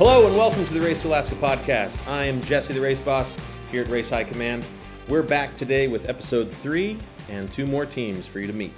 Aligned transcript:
Hello 0.00 0.26
and 0.26 0.34
welcome 0.34 0.64
to 0.64 0.72
the 0.72 0.80
Race 0.80 1.02
to 1.02 1.08
Alaska 1.08 1.34
podcast. 1.34 2.08
I 2.08 2.24
am 2.24 2.40
Jesse, 2.40 2.72
the 2.72 2.80
race 2.80 2.98
boss, 2.98 3.36
here 3.70 3.82
at 3.82 3.88
Race 3.88 4.08
High 4.08 4.24
Command. 4.24 4.64
We're 5.08 5.22
back 5.22 5.54
today 5.56 5.88
with 5.88 6.08
episode 6.08 6.50
three 6.50 6.96
and 7.28 7.52
two 7.52 7.66
more 7.66 7.84
teams 7.84 8.24
for 8.24 8.40
you 8.40 8.46
to 8.46 8.52
meet. 8.54 8.72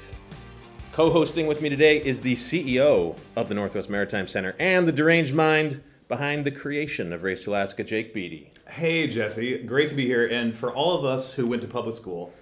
Co 0.90 1.10
hosting 1.10 1.46
with 1.46 1.62
me 1.62 1.68
today 1.68 1.98
is 1.98 2.22
the 2.22 2.34
CEO 2.34 3.16
of 3.36 3.48
the 3.48 3.54
Northwest 3.54 3.88
Maritime 3.88 4.26
Center 4.26 4.56
and 4.58 4.88
the 4.88 4.90
deranged 4.90 5.32
mind 5.32 5.80
behind 6.08 6.44
the 6.44 6.50
creation 6.50 7.12
of 7.12 7.22
Race 7.22 7.44
to 7.44 7.52
Alaska, 7.52 7.84
Jake 7.84 8.12
Beattie. 8.12 8.50
Hey, 8.68 9.06
Jesse. 9.06 9.58
Great 9.58 9.90
to 9.90 9.94
be 9.94 10.06
here. 10.06 10.26
And 10.26 10.52
for 10.52 10.74
all 10.74 10.98
of 10.98 11.04
us 11.04 11.34
who 11.34 11.46
went 11.46 11.62
to 11.62 11.68
public 11.68 11.94
school, 11.94 12.32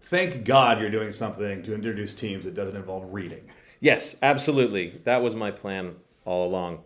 thank 0.00 0.46
God 0.46 0.80
you're 0.80 0.88
doing 0.88 1.12
something 1.12 1.62
to 1.64 1.74
introduce 1.74 2.14
teams 2.14 2.46
that 2.46 2.54
doesn't 2.54 2.76
involve 2.76 3.12
reading. 3.12 3.44
Yes, 3.78 4.16
absolutely. 4.22 5.02
That 5.04 5.20
was 5.20 5.34
my 5.34 5.50
plan 5.50 5.96
all 6.24 6.48
along. 6.48 6.84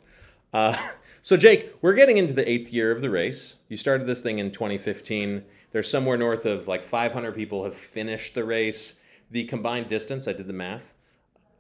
Uh, 0.53 0.77
so, 1.27 1.37
Jake, 1.37 1.75
we're 1.83 1.95
getting 1.95 2.19
into 2.19 2.33
the 2.33 2.49
eighth 2.49 2.73
year 2.73 2.93
of 2.93 3.01
the 3.01 3.11
race. 3.11 3.57
You 3.69 3.77
started 3.77 4.07
this 4.07 4.23
thing 4.23 4.39
in 4.39 4.53
2015. 4.53 5.43
There's 5.73 5.91
somewhere 5.91 6.17
north 6.17 6.47
of 6.47 6.69
like 6.69 6.85
500 6.85 7.35
people 7.35 7.65
have 7.65 7.75
finished 7.75 8.37
the 8.37 8.45
race. 8.45 9.01
The 9.33 9.43
combined 9.47 9.89
distance, 9.89 10.29
I 10.29 10.35
did 10.35 10.47
the 10.47 10.53
math, 10.53 10.85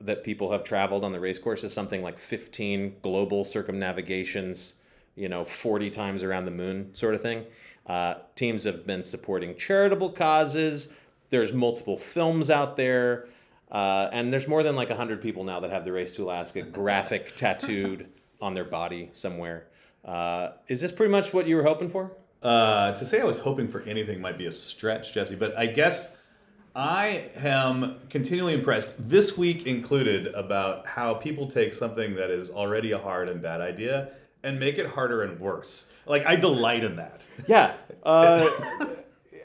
that 0.00 0.22
people 0.22 0.52
have 0.52 0.62
traveled 0.62 1.02
on 1.02 1.10
the 1.10 1.18
race 1.18 1.40
course 1.40 1.64
is 1.64 1.72
something 1.72 2.00
like 2.00 2.20
15 2.20 2.98
global 3.02 3.44
circumnavigations, 3.44 4.74
you 5.16 5.28
know, 5.28 5.44
40 5.44 5.90
times 5.90 6.22
around 6.22 6.44
the 6.44 6.52
moon, 6.52 6.94
sort 6.94 7.16
of 7.16 7.22
thing. 7.22 7.44
Uh, 7.88 8.18
teams 8.36 8.62
have 8.62 8.86
been 8.86 9.02
supporting 9.02 9.56
charitable 9.56 10.10
causes. 10.10 10.90
There's 11.30 11.52
multiple 11.52 11.98
films 11.98 12.50
out 12.50 12.76
there. 12.76 13.26
Uh, 13.68 14.10
and 14.12 14.32
there's 14.32 14.46
more 14.46 14.62
than 14.62 14.76
like 14.76 14.90
100 14.90 15.20
people 15.20 15.42
now 15.42 15.58
that 15.58 15.72
have 15.72 15.84
the 15.84 15.90
Race 15.90 16.12
to 16.12 16.22
Alaska 16.22 16.62
graphic 16.62 17.34
tattooed 17.36 18.06
on 18.40 18.54
their 18.54 18.64
body 18.64 19.10
somewhere. 19.14 19.66
Uh, 20.04 20.52
is 20.68 20.80
this 20.80 20.92
pretty 20.92 21.10
much 21.10 21.32
what 21.32 21.46
you 21.46 21.56
were 21.56 21.64
hoping 21.64 21.90
for? 21.90 22.12
Uh, 22.42 22.92
to 22.92 23.04
say 23.04 23.20
I 23.20 23.24
was 23.24 23.38
hoping 23.38 23.66
for 23.66 23.82
anything 23.82 24.20
might 24.20 24.38
be 24.38 24.46
a 24.46 24.52
stretch, 24.52 25.12
Jesse, 25.12 25.34
but 25.34 25.56
I 25.58 25.66
guess 25.66 26.16
I 26.76 27.30
am 27.36 27.98
continually 28.10 28.52
impressed, 28.52 29.08
this 29.08 29.36
week 29.38 29.66
included, 29.66 30.26
about 30.28 30.86
how 30.86 31.14
people 31.14 31.46
take 31.46 31.72
something 31.72 32.14
that 32.16 32.30
is 32.30 32.50
already 32.50 32.92
a 32.92 32.98
hard 32.98 33.28
and 33.28 33.40
bad 33.40 33.62
idea 33.62 34.10
and 34.42 34.60
make 34.60 34.76
it 34.78 34.86
harder 34.86 35.22
and 35.22 35.40
worse. 35.40 35.90
Like, 36.04 36.26
I 36.26 36.36
delight 36.36 36.84
in 36.84 36.96
that. 36.96 37.26
Yeah. 37.48 37.72
Uh, 38.02 38.46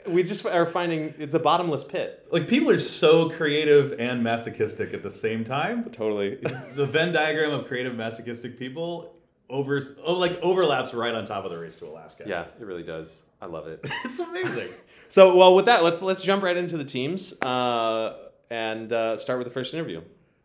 we 0.06 0.22
just 0.22 0.44
are 0.46 0.66
finding 0.66 1.14
it's 1.18 1.34
a 1.34 1.38
bottomless 1.38 1.84
pit. 1.84 2.26
Like, 2.30 2.48
people 2.48 2.70
are 2.70 2.78
so 2.78 3.28
creative 3.30 3.98
and 3.98 4.22
masochistic 4.22 4.94
at 4.94 5.02
the 5.02 5.10
same 5.10 5.44
time. 5.44 5.84
Totally. 5.90 6.36
the 6.74 6.86
Venn 6.86 7.12
diagram 7.12 7.52
of 7.52 7.66
creative 7.66 7.94
masochistic 7.94 8.58
people 8.58 9.14
over 9.48 9.82
oh, 10.04 10.14
like 10.14 10.38
overlaps 10.40 10.94
right 10.94 11.14
on 11.14 11.26
top 11.26 11.44
of 11.44 11.50
the 11.50 11.58
race 11.58 11.76
to 11.76 11.86
Alaska. 11.86 12.24
Yeah, 12.26 12.46
it 12.58 12.64
really 12.64 12.82
does. 12.82 13.22
I 13.40 13.46
love 13.46 13.66
it. 13.66 13.80
it's 14.04 14.18
amazing. 14.18 14.68
So, 15.08 15.36
well, 15.36 15.54
with 15.54 15.66
that, 15.66 15.84
let's 15.84 16.00
let's 16.00 16.22
jump 16.22 16.42
right 16.42 16.56
into 16.56 16.78
the 16.78 16.86
teams 16.86 17.34
uh, 17.42 18.16
and 18.48 18.90
uh, 18.90 19.18
start 19.18 19.38
with 19.38 19.46
the 19.46 19.52
first 19.52 19.74
interview. 19.74 20.00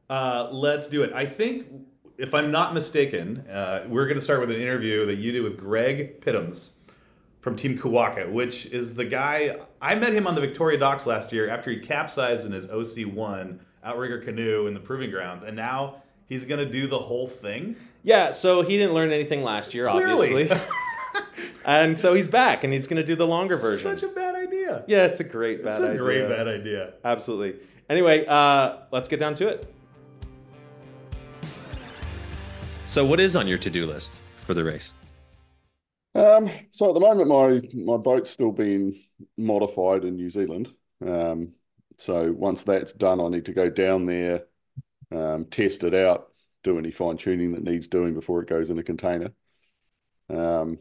Uh, 0.09 0.49
let's 0.51 0.87
do 0.87 1.03
it. 1.03 1.13
I 1.13 1.25
think, 1.25 1.67
if 2.17 2.33
I'm 2.33 2.51
not 2.51 2.73
mistaken, 2.73 3.47
uh, 3.47 3.85
we're 3.87 4.07
going 4.07 4.17
to 4.17 4.21
start 4.21 4.41
with 4.41 4.51
an 4.51 4.57
interview 4.57 5.05
that 5.05 5.15
you 5.15 5.31
did 5.31 5.43
with 5.43 5.57
Greg 5.57 6.19
Pittams 6.19 6.71
from 7.41 7.55
Team 7.55 7.77
Kuaka, 7.77 8.29
which 8.31 8.65
is 8.67 8.95
the 8.95 9.05
guy 9.05 9.57
I 9.81 9.95
met 9.95 10.13
him 10.13 10.27
on 10.27 10.35
the 10.35 10.41
Victoria 10.41 10.77
Docks 10.77 11.05
last 11.05 11.31
year 11.31 11.49
after 11.49 11.69
he 11.71 11.77
capsized 11.77 12.45
in 12.45 12.51
his 12.51 12.67
OC1 12.67 13.59
outrigger 13.83 14.19
canoe 14.19 14.67
in 14.67 14.73
the 14.73 14.79
proving 14.79 15.11
grounds, 15.11 15.43
and 15.43 15.55
now 15.55 16.01
he's 16.27 16.45
going 16.45 16.59
to 16.63 16.69
do 16.69 16.87
the 16.87 16.99
whole 16.99 17.27
thing. 17.27 17.75
Yeah, 18.03 18.31
so 18.31 18.61
he 18.61 18.77
didn't 18.77 18.93
learn 18.93 19.11
anything 19.11 19.43
last 19.43 19.73
year, 19.73 19.85
Clearly. 19.85 20.49
obviously. 20.49 20.67
and 21.65 21.97
so 21.97 22.13
he's 22.13 22.27
back 22.27 22.63
and 22.63 22.73
he's 22.73 22.87
going 22.87 22.97
to 22.97 23.05
do 23.05 23.15
the 23.15 23.27
longer 23.27 23.55
version. 23.57 23.97
Such 23.97 24.03
a 24.03 24.13
bad 24.13 24.35
idea. 24.35 24.83
yeah, 24.87 25.05
it's 25.05 25.19
a 25.19 25.23
great 25.23 25.63
bad 25.63 25.73
idea. 25.73 25.75
It's 25.75 25.85
a 25.85 25.91
idea. 25.91 26.01
great 26.01 26.29
bad 26.29 26.47
idea. 26.47 26.93
Absolutely. 27.03 27.59
Anyway, 27.89 28.25
uh, 28.25 28.77
let's 28.91 29.07
get 29.07 29.19
down 29.19 29.35
to 29.35 29.47
it. 29.47 29.73
So, 32.85 33.05
what 33.05 33.19
is 33.19 33.35
on 33.35 33.47
your 33.47 33.57
to 33.57 33.69
do 33.69 33.85
list 33.85 34.21
for 34.45 34.53
the 34.53 34.63
race? 34.63 34.91
Um, 36.17 36.49
so 36.71 36.89
at 36.89 36.93
the 36.95 36.99
moment, 36.99 37.29
my 37.29 37.61
my 37.85 37.97
boat's 37.97 38.31
still 38.31 38.51
being 38.51 38.99
modified 39.37 40.03
in 40.03 40.15
New 40.15 40.31
Zealand. 40.31 40.73
Um, 41.05 41.53
so 41.97 42.31
once 42.31 42.63
that's 42.63 42.91
done, 42.93 43.21
I 43.21 43.29
need 43.29 43.45
to 43.45 43.53
go 43.53 43.69
down 43.69 44.05
there, 44.05 44.45
um, 45.11 45.45
test 45.45 45.83
it 45.83 45.93
out, 45.93 46.33
do 46.63 46.79
any 46.79 46.91
fine 46.91 47.17
tuning 47.17 47.53
that 47.53 47.63
needs 47.63 47.87
doing 47.87 48.15
before 48.15 48.41
it 48.41 48.49
goes 48.49 48.71
in 48.71 48.79
a 48.79 48.83
container. 48.83 49.31
Um, 50.29 50.79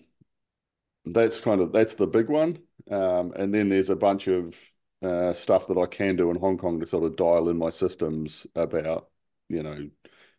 that's 1.05 1.41
kind 1.41 1.61
of 1.61 1.73
that's 1.73 1.95
the 1.95 2.07
big 2.07 2.29
one. 2.29 2.59
Um, 2.91 3.33
and 3.37 3.55
then 3.55 3.69
there's 3.69 3.91
a 3.91 3.97
bunch 3.97 4.29
of 4.29 4.57
uh, 5.03 5.35
stuff 5.35 5.67
that 5.69 5.79
I 5.79 5.87
can 5.87 6.17
do 6.17 6.31
in 6.31 6.37
Hong 6.37 6.59
Kong 6.59 6.81
to 6.81 6.87
sort 6.87 7.05
of 7.05 7.17
dial 7.17 7.49
in 7.51 7.59
my 7.59 7.71
systems 7.71 8.47
about, 8.55 9.11
you 9.49 9.63
know, 9.63 9.91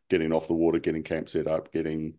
getting 0.10 0.34
off 0.34 0.48
the 0.48 0.54
water, 0.54 0.80
getting 0.80 1.04
camp 1.04 1.30
set 1.30 1.48
up, 1.48 1.72
getting 1.72 2.16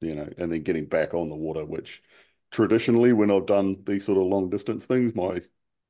you 0.00 0.14
know, 0.14 0.28
and 0.38 0.52
then 0.52 0.62
getting 0.62 0.86
back 0.86 1.14
on 1.14 1.28
the 1.28 1.34
water, 1.36 1.64
which 1.64 2.02
traditionally, 2.50 3.12
when 3.12 3.30
I've 3.30 3.46
done 3.46 3.82
these 3.86 4.04
sort 4.04 4.18
of 4.18 4.24
long 4.24 4.50
distance 4.50 4.86
things, 4.86 5.14
my 5.14 5.40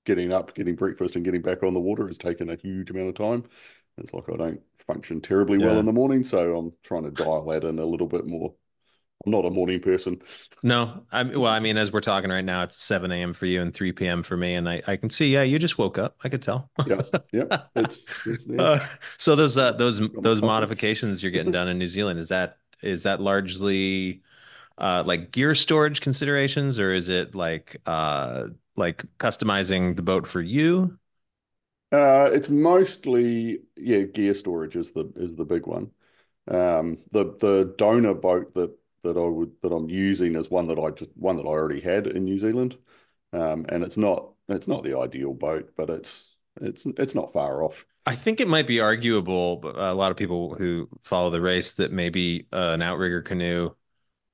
getting 0.04 0.32
up, 0.32 0.54
getting 0.54 0.76
breakfast, 0.76 1.16
and 1.16 1.24
getting 1.24 1.42
back 1.42 1.62
on 1.62 1.74
the 1.74 1.80
water 1.80 2.06
has 2.06 2.18
taken 2.18 2.50
a 2.50 2.56
huge 2.56 2.90
amount 2.90 3.08
of 3.08 3.14
time. 3.14 3.44
It's 3.98 4.12
like 4.12 4.28
I 4.32 4.36
don't 4.36 4.60
function 4.86 5.20
terribly 5.20 5.58
well 5.58 5.78
in 5.78 5.86
the 5.86 5.92
morning, 5.92 6.22
so 6.22 6.56
I'm 6.56 6.72
trying 6.82 7.04
to 7.04 7.10
dial 7.10 7.46
that 7.46 7.64
in 7.64 7.78
a 7.78 7.86
little 7.86 8.06
bit 8.06 8.26
more. 8.26 8.54
I'm 9.24 9.32
not 9.32 9.46
a 9.46 9.50
morning 9.50 9.80
person. 9.80 10.20
No, 10.62 11.06
I 11.10 11.22
well, 11.24 11.46
I 11.46 11.60
mean, 11.60 11.76
as 11.76 11.92
we're 11.92 12.00
talking 12.00 12.30
right 12.30 12.44
now, 12.44 12.62
it's 12.62 12.76
7 12.76 13.10
a.m. 13.10 13.32
for 13.32 13.46
you 13.46 13.62
and 13.62 13.72
3 13.72 13.92
p.m. 13.92 14.22
for 14.22 14.36
me, 14.36 14.54
and 14.54 14.68
I, 14.68 14.82
I 14.86 14.96
can 14.96 15.10
see, 15.10 15.28
yeah, 15.28 15.42
you 15.42 15.58
just 15.58 15.78
woke 15.78 15.98
up. 15.98 16.16
I 16.22 16.28
could 16.28 16.42
tell. 16.42 16.70
Yeah, 16.86 17.02
yeah. 17.32 17.62
It's, 17.76 18.04
it's 18.26 18.44
there. 18.44 18.60
Uh, 18.60 18.86
so 19.16 19.34
those 19.34 19.56
uh, 19.56 19.72
those 19.72 20.00
those 20.20 20.42
modifications 20.42 21.22
you're 21.22 21.32
getting 21.32 21.52
done 21.52 21.68
in 21.68 21.78
New 21.78 21.86
Zealand 21.86 22.20
is 22.20 22.28
that 22.28 22.58
is 22.82 23.02
that 23.04 23.20
largely 23.20 24.22
uh, 24.78 25.04
like 25.06 25.32
gear 25.32 25.54
storage 25.54 26.00
considerations, 26.02 26.80
or 26.80 26.92
is 26.94 27.08
it 27.10 27.34
like 27.34 27.76
uh, 27.86 28.48
like 28.76 29.04
customizing 29.18 29.96
the 29.96 30.02
boat 30.02 30.26
for 30.28 30.40
you? 30.42 30.98
Uh, 31.92 32.30
it's 32.32 32.48
mostly 32.48 33.60
yeah, 33.76 34.02
gear 34.02 34.34
storage 34.34 34.76
is 34.76 34.92
the 34.92 35.12
is 35.16 35.36
the 35.36 35.44
big 35.44 35.66
one. 35.66 35.90
Um, 36.48 36.98
the 37.12 37.36
the 37.40 37.74
donor 37.78 38.14
boat 38.14 38.54
that 38.54 38.76
that 39.02 39.16
I 39.16 39.26
would 39.26 39.52
that 39.62 39.72
I'm 39.72 39.88
using 39.90 40.36
is 40.36 40.50
one 40.50 40.68
that 40.68 40.78
I 40.78 40.90
just 40.90 41.10
one 41.16 41.36
that 41.36 41.44
I 41.44 41.46
already 41.48 41.80
had 41.80 42.06
in 42.08 42.24
New 42.24 42.38
Zealand, 42.38 42.78
um, 43.32 43.66
and 43.68 43.84
it's 43.84 43.96
not 43.96 44.32
it's 44.48 44.68
not 44.68 44.84
the 44.84 44.98
ideal 44.98 45.34
boat, 45.34 45.72
but 45.76 45.90
it's 45.90 46.36
it's 46.60 46.86
it's 46.86 47.14
not 47.14 47.32
far 47.32 47.62
off. 47.64 47.86
I 48.06 48.14
think 48.14 48.40
it 48.40 48.48
might 48.48 48.66
be 48.68 48.80
arguable, 48.80 49.56
but 49.56 49.76
a 49.76 49.92
lot 49.92 50.10
of 50.12 50.16
people 50.16 50.54
who 50.54 50.88
follow 51.02 51.30
the 51.30 51.40
race 51.40 51.74
that 51.74 51.90
maybe 51.92 52.46
uh, 52.52 52.70
an 52.74 52.82
outrigger 52.82 53.20
canoe 53.22 53.74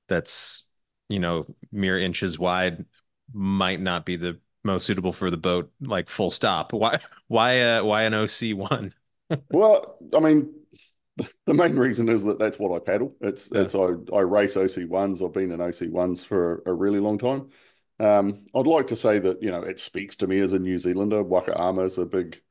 that's 0.09 0.69
you 1.09 1.19
know 1.19 1.45
mere 1.71 1.99
inches 1.99 2.39
wide 2.39 2.85
might 3.33 3.81
not 3.81 4.05
be 4.05 4.15
the 4.17 4.39
most 4.63 4.85
suitable 4.85 5.13
for 5.13 5.31
the 5.31 5.37
boat. 5.37 5.71
Like 5.81 6.09
full 6.09 6.31
stop. 6.31 6.73
Why 6.73 6.99
why 7.27 7.61
uh, 7.61 7.83
why 7.85 8.03
an 8.03 8.13
OC 8.15 8.53
one? 8.53 8.93
Well, 9.51 9.97
I 10.15 10.19
mean, 10.19 10.53
the 11.45 11.53
main 11.53 11.75
reason 11.77 12.09
is 12.09 12.23
that 12.25 12.39
that's 12.39 12.59
what 12.59 12.75
I 12.75 12.79
paddle. 12.83 13.15
It's 13.21 13.51
Yeah. 13.51 13.67
it's 13.67 13.75
I, 13.75 13.89
I 14.13 14.21
race 14.21 14.57
OC 14.57 14.85
ones. 14.85 15.21
I've 15.21 15.33
been 15.33 15.51
in 15.51 15.61
OC 15.61 15.89
ones 15.89 16.23
for 16.25 16.63
a 16.65 16.73
really 16.73 16.99
long 16.99 17.17
time. 17.19 17.49
Um, 17.99 18.45
I'd 18.55 18.67
like 18.67 18.87
to 18.87 18.95
say 18.95 19.19
that 19.19 19.41
you 19.43 19.51
know 19.51 19.63
it 19.63 19.79
speaks 19.79 20.17
to 20.17 20.27
me 20.27 20.39
as 20.39 20.53
a 20.53 20.59
New 20.59 20.79
Zealander. 20.79 21.23
Waka 21.23 21.59
ama 21.59 21.83
is 21.83 21.97
a 21.97 22.05
big, 22.05 22.41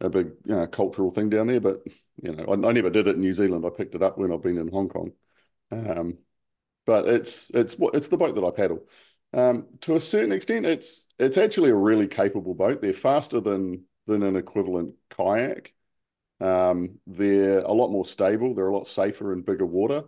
a 0.00 0.10
big 0.10 0.28
you 0.46 0.54
know, 0.54 0.66
cultural 0.66 1.10
thing 1.12 1.30
down 1.30 1.46
there. 1.48 1.60
But 1.60 1.82
you 2.22 2.32
know, 2.34 2.44
I, 2.44 2.52
I 2.68 2.72
never 2.72 2.90
did 2.90 3.08
it 3.08 3.16
in 3.16 3.20
New 3.20 3.32
Zealand. 3.32 3.64
I 3.66 3.70
picked 3.70 3.94
it 3.94 4.02
up 4.02 4.18
when 4.18 4.32
I've 4.32 4.42
been 4.42 4.58
in 4.58 4.68
Hong 4.68 4.88
Kong. 4.88 5.12
Um, 5.72 6.18
but 6.86 7.08
it's 7.08 7.50
it's 7.50 7.78
what 7.78 7.94
it's 7.94 8.08
the 8.08 8.16
boat 8.18 8.34
that 8.36 8.44
I 8.44 8.50
paddle. 8.50 8.86
Um, 9.34 9.66
to 9.82 9.96
a 9.96 10.00
certain 10.00 10.32
extent, 10.32 10.66
it's 10.66 11.06
it's 11.18 11.38
actually 11.38 11.70
a 11.70 11.74
really 11.76 12.08
capable 12.08 12.54
boat. 12.54 12.80
They're 12.82 12.92
faster 12.94 13.40
than 13.40 13.84
than 14.06 14.22
an 14.22 14.36
equivalent 14.36 14.94
kayak. 15.10 15.72
Um, 16.40 16.98
they're 17.06 17.60
a 17.60 17.72
lot 17.72 17.90
more 17.90 18.04
stable. 18.04 18.54
They're 18.54 18.68
a 18.68 18.76
lot 18.76 18.88
safer 18.88 19.32
in 19.32 19.42
bigger 19.42 19.66
water. 19.66 20.04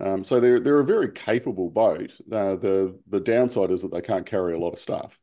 Um, 0.00 0.24
so 0.24 0.40
they're 0.40 0.60
they're 0.60 0.80
a 0.80 0.84
very 0.84 1.12
capable 1.12 1.70
boat. 1.70 2.12
Uh, 2.32 2.56
the 2.56 2.98
the 3.08 3.20
downside 3.20 3.70
is 3.70 3.82
that 3.82 3.92
they 3.92 4.02
can't 4.02 4.26
carry 4.26 4.54
a 4.54 4.58
lot 4.58 4.72
of 4.74 4.80
stuff. 4.80 5.18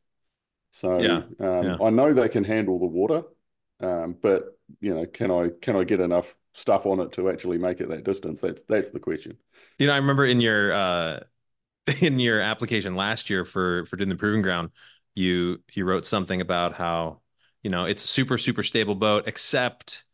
So 0.72 0.88
Yeah, 0.96 1.22
um, 1.40 1.76
yeah. 1.76 1.78
I 1.82 1.90
know 1.90 2.12
they 2.14 2.28
can 2.28 2.44
handle 2.44 2.78
the 2.78 2.86
water, 2.86 3.24
um, 3.82 4.16
but 4.20 4.56
you 4.80 4.94
know, 4.94 5.06
can 5.06 5.30
I 5.30 5.50
can 5.60 5.76
I 5.76 5.84
get 5.84 6.00
enough 6.00 6.34
stuff 6.54 6.86
on 6.86 7.00
it 7.00 7.12
to 7.12 7.28
actually 7.30 7.58
make 7.58 7.80
it 7.80 7.88
that 7.88 8.04
distance? 8.04 8.40
That's 8.40 8.62
that's 8.68 8.90
the 8.90 9.00
question. 9.00 9.36
You 9.78 9.86
know, 9.86 9.92
I 9.92 9.96
remember 9.96 10.24
in 10.24 10.40
your 10.40 10.72
uh 10.72 11.20
in 12.00 12.18
your 12.18 12.40
application 12.40 12.94
last 12.94 13.30
year 13.30 13.44
for 13.44 13.86
for 13.86 13.96
doing 13.96 14.08
the 14.08 14.16
proving 14.16 14.42
ground, 14.42 14.70
you 15.14 15.62
you 15.72 15.84
wrote 15.84 16.06
something 16.06 16.40
about 16.40 16.74
how, 16.74 17.20
you 17.62 17.70
know, 17.70 17.84
it's 17.84 18.04
a 18.04 18.08
super, 18.08 18.38
super 18.38 18.62
stable 18.62 18.94
boat, 18.94 19.24
except 19.26 20.04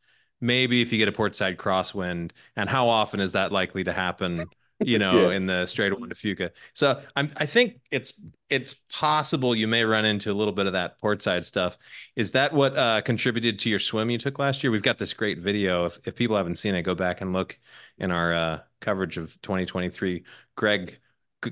maybe 0.40 0.82
if 0.82 0.92
you 0.92 0.98
get 0.98 1.08
a 1.08 1.12
portside 1.12 1.56
crosswind, 1.58 2.32
and 2.56 2.68
how 2.68 2.88
often 2.88 3.20
is 3.20 3.32
that 3.32 3.52
likely 3.52 3.84
to 3.84 3.92
happen 3.92 4.50
you 4.80 4.98
know, 4.98 5.30
Yeah. 5.30 5.36
in 5.36 5.46
the 5.46 5.66
Strait 5.66 5.92
Juan 5.98 6.08
de 6.08 6.14
Fuca. 6.14 6.50
So 6.74 7.02
I'm, 7.16 7.30
I 7.36 7.46
think 7.46 7.80
it's 7.90 8.20
it's 8.48 8.74
possible 8.92 9.54
you 9.54 9.68
may 9.68 9.84
run 9.84 10.04
into 10.04 10.30
a 10.30 10.34
little 10.34 10.52
bit 10.54 10.66
of 10.66 10.72
that 10.72 10.98
portside 11.00 11.44
stuff. 11.44 11.76
Is 12.16 12.30
that 12.32 12.52
what 12.52 12.76
uh, 12.76 13.00
contributed 13.02 13.58
to 13.60 13.70
your 13.70 13.78
swim 13.78 14.10
you 14.10 14.18
took 14.18 14.38
last 14.38 14.62
year? 14.62 14.70
We've 14.70 14.82
got 14.82 14.98
this 14.98 15.12
great 15.14 15.38
video. 15.38 15.86
If 15.86 15.98
if 16.06 16.14
people 16.14 16.36
haven't 16.36 16.56
seen 16.56 16.74
it, 16.74 16.82
go 16.82 16.94
back 16.94 17.20
and 17.20 17.32
look 17.32 17.58
in 17.98 18.10
our 18.10 18.32
uh, 18.34 18.60
coverage 18.80 19.16
of 19.18 19.40
2023. 19.42 20.24
Greg 20.56 20.98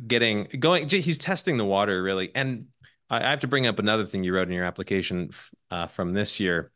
getting 0.06 0.44
going, 0.58 0.88
he's 0.88 1.18
testing 1.18 1.56
the 1.56 1.64
water 1.64 2.02
really, 2.02 2.30
and 2.34 2.66
I 3.10 3.18
I 3.18 3.30
have 3.30 3.40
to 3.40 3.46
bring 3.48 3.66
up 3.66 3.78
another 3.78 4.06
thing 4.06 4.24
you 4.24 4.34
wrote 4.34 4.48
in 4.48 4.54
your 4.54 4.64
application 4.64 5.30
uh, 5.70 5.86
from 5.86 6.12
this 6.12 6.40
year. 6.40 6.72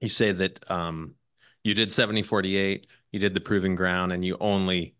You 0.00 0.08
say 0.08 0.32
that 0.32 0.70
um, 0.70 1.14
you 1.62 1.74
did 1.74 1.92
70 1.92 2.22
48, 2.22 2.86
you 3.12 3.18
did 3.20 3.34
the 3.34 3.40
proving 3.40 3.74
ground, 3.74 4.12
and 4.12 4.24
you 4.24 4.36
only 4.40 4.94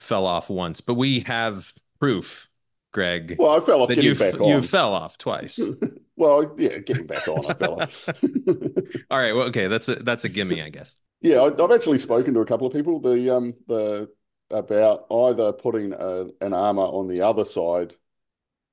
fell 0.00 0.26
off 0.26 0.50
once. 0.50 0.80
But 0.80 0.94
we 0.94 1.20
have 1.20 1.72
proof, 1.98 2.48
Greg, 2.92 3.38
Well, 3.38 3.50
I 3.50 3.60
fell 3.60 3.82
off 3.82 3.88
that 3.88 3.94
getting 3.94 4.04
you 4.04 4.12
back 4.14 4.34
f- 4.34 4.40
on. 4.40 4.48
you 4.48 4.62
fell 4.62 4.94
off 4.94 5.18
twice. 5.18 5.58
Well, 6.16 6.56
yeah, 6.58 6.78
getting 6.78 7.06
back 7.06 7.28
on, 7.28 7.46
I 7.46 7.54
fell 7.54 7.74
off. 7.76 8.08
All 9.10 9.18
right, 9.20 9.32
well, 9.32 9.44
okay, 9.48 9.68
that's 9.68 9.88
a 9.88 9.94
that's 9.96 10.24
a 10.24 10.28
gimme, 10.28 10.60
I 10.60 10.68
guess. 10.68 10.96
Yeah, 11.20 11.38
I, 11.42 11.64
I've 11.64 11.70
actually 11.70 11.98
spoken 11.98 12.34
to 12.34 12.40
a 12.40 12.44
couple 12.46 12.66
of 12.66 12.72
people. 12.72 13.00
The 13.00 13.34
um 13.34 13.54
the 13.66 14.10
about 14.50 15.06
either 15.10 15.52
putting 15.52 15.92
a, 15.92 16.22
an 16.40 16.54
ama 16.54 16.80
on 16.90 17.06
the 17.06 17.20
other 17.20 17.44
side, 17.44 17.94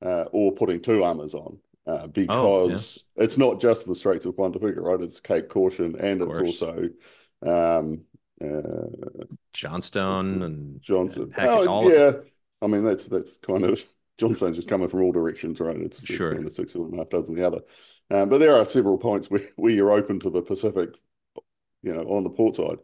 uh, 0.03 0.25
or 0.31 0.53
putting 0.53 0.81
two 0.81 1.03
amas 1.05 1.33
on, 1.33 1.59
uh, 1.87 2.07
because 2.07 3.05
it's 3.17 3.37
not 3.37 3.61
just 3.61 3.87
the 3.87 3.95
Straits 3.95 4.25
of 4.25 4.37
Juan 4.37 4.51
de 4.51 4.59
Fuca, 4.59 4.81
right? 4.81 5.01
It's 5.01 5.19
Cape 5.19 5.49
Caution, 5.49 5.95
and 5.99 6.21
it's 6.21 6.39
also 6.39 6.89
um 7.45 8.01
uh 8.41 9.25
Johnstone 9.53 10.41
and 10.43 10.81
Johnson. 10.81 11.31
heck, 11.35 11.51
Oh, 11.65 11.89
yeah, 11.89 12.11
I 12.61 12.67
mean 12.67 12.83
that's 12.83 13.07
that's 13.07 13.37
kind 13.37 13.63
of 13.63 13.83
Johnstone's 14.17 14.55
just 14.55 14.67
coming 14.69 14.87
from 14.87 15.01
all 15.03 15.11
directions, 15.11 15.59
right? 15.59 15.75
It's, 15.77 16.03
it's 16.09 16.17
Sure. 16.17 16.33
kind 16.33 16.45
of 16.45 16.51
six 16.53 16.75
and 16.75 16.93
a 16.93 16.97
half 16.97 17.09
dozen 17.09 17.35
the 17.35 17.45
other. 17.45 17.61
Um, 18.11 18.29
but 18.29 18.37
there 18.37 18.55
are 18.55 18.65
several 18.65 18.97
points 18.97 19.29
where, 19.29 19.41
where 19.55 19.71
you're 19.71 19.91
open 19.91 20.19
to 20.21 20.29
the 20.29 20.41
Pacific, 20.41 20.89
you 21.83 21.93
know, 21.93 22.03
on 22.03 22.23
the 22.23 22.29
port 22.29 22.55
side. 22.55 22.79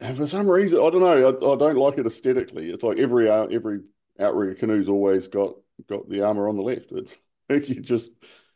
And 0.00 0.16
for 0.16 0.26
some 0.26 0.48
reason, 0.50 0.80
I 0.80 0.90
don't 0.90 1.00
know, 1.00 1.28
I, 1.28 1.30
I 1.30 1.56
don't 1.56 1.76
like 1.76 1.98
it 1.98 2.06
aesthetically. 2.06 2.70
It's 2.70 2.84
like 2.84 2.98
every 2.98 3.30
out 3.30 3.52
every 3.52 3.80
outrigger 4.20 4.56
canoe's 4.56 4.88
always 4.88 5.28
got 5.28 5.56
got 5.88 6.08
the 6.08 6.22
ama 6.26 6.48
on 6.48 6.56
the 6.56 6.62
left. 6.62 6.92
It's 6.92 7.18
like 7.50 7.68
you 7.68 7.80
just 7.80 8.12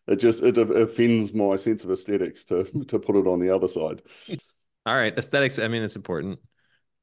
it 0.08 0.17
just 0.17 0.43
it 0.43 0.58
offends 0.58 1.35
my 1.35 1.56
sense 1.56 1.85
of 1.85 1.90
aesthetics 1.93 2.44
to 2.46 2.64
to 2.88 2.99
put 3.00 3.17
it 3.17 3.28
on 3.28 3.40
the 3.40 3.55
other 3.55 3.69
side. 3.69 4.02
All 4.84 4.94
right, 4.94 5.17
aesthetics. 5.17 5.58
I 5.58 5.69
mean, 5.69 5.82
it's 5.82 5.96
important, 5.96 6.40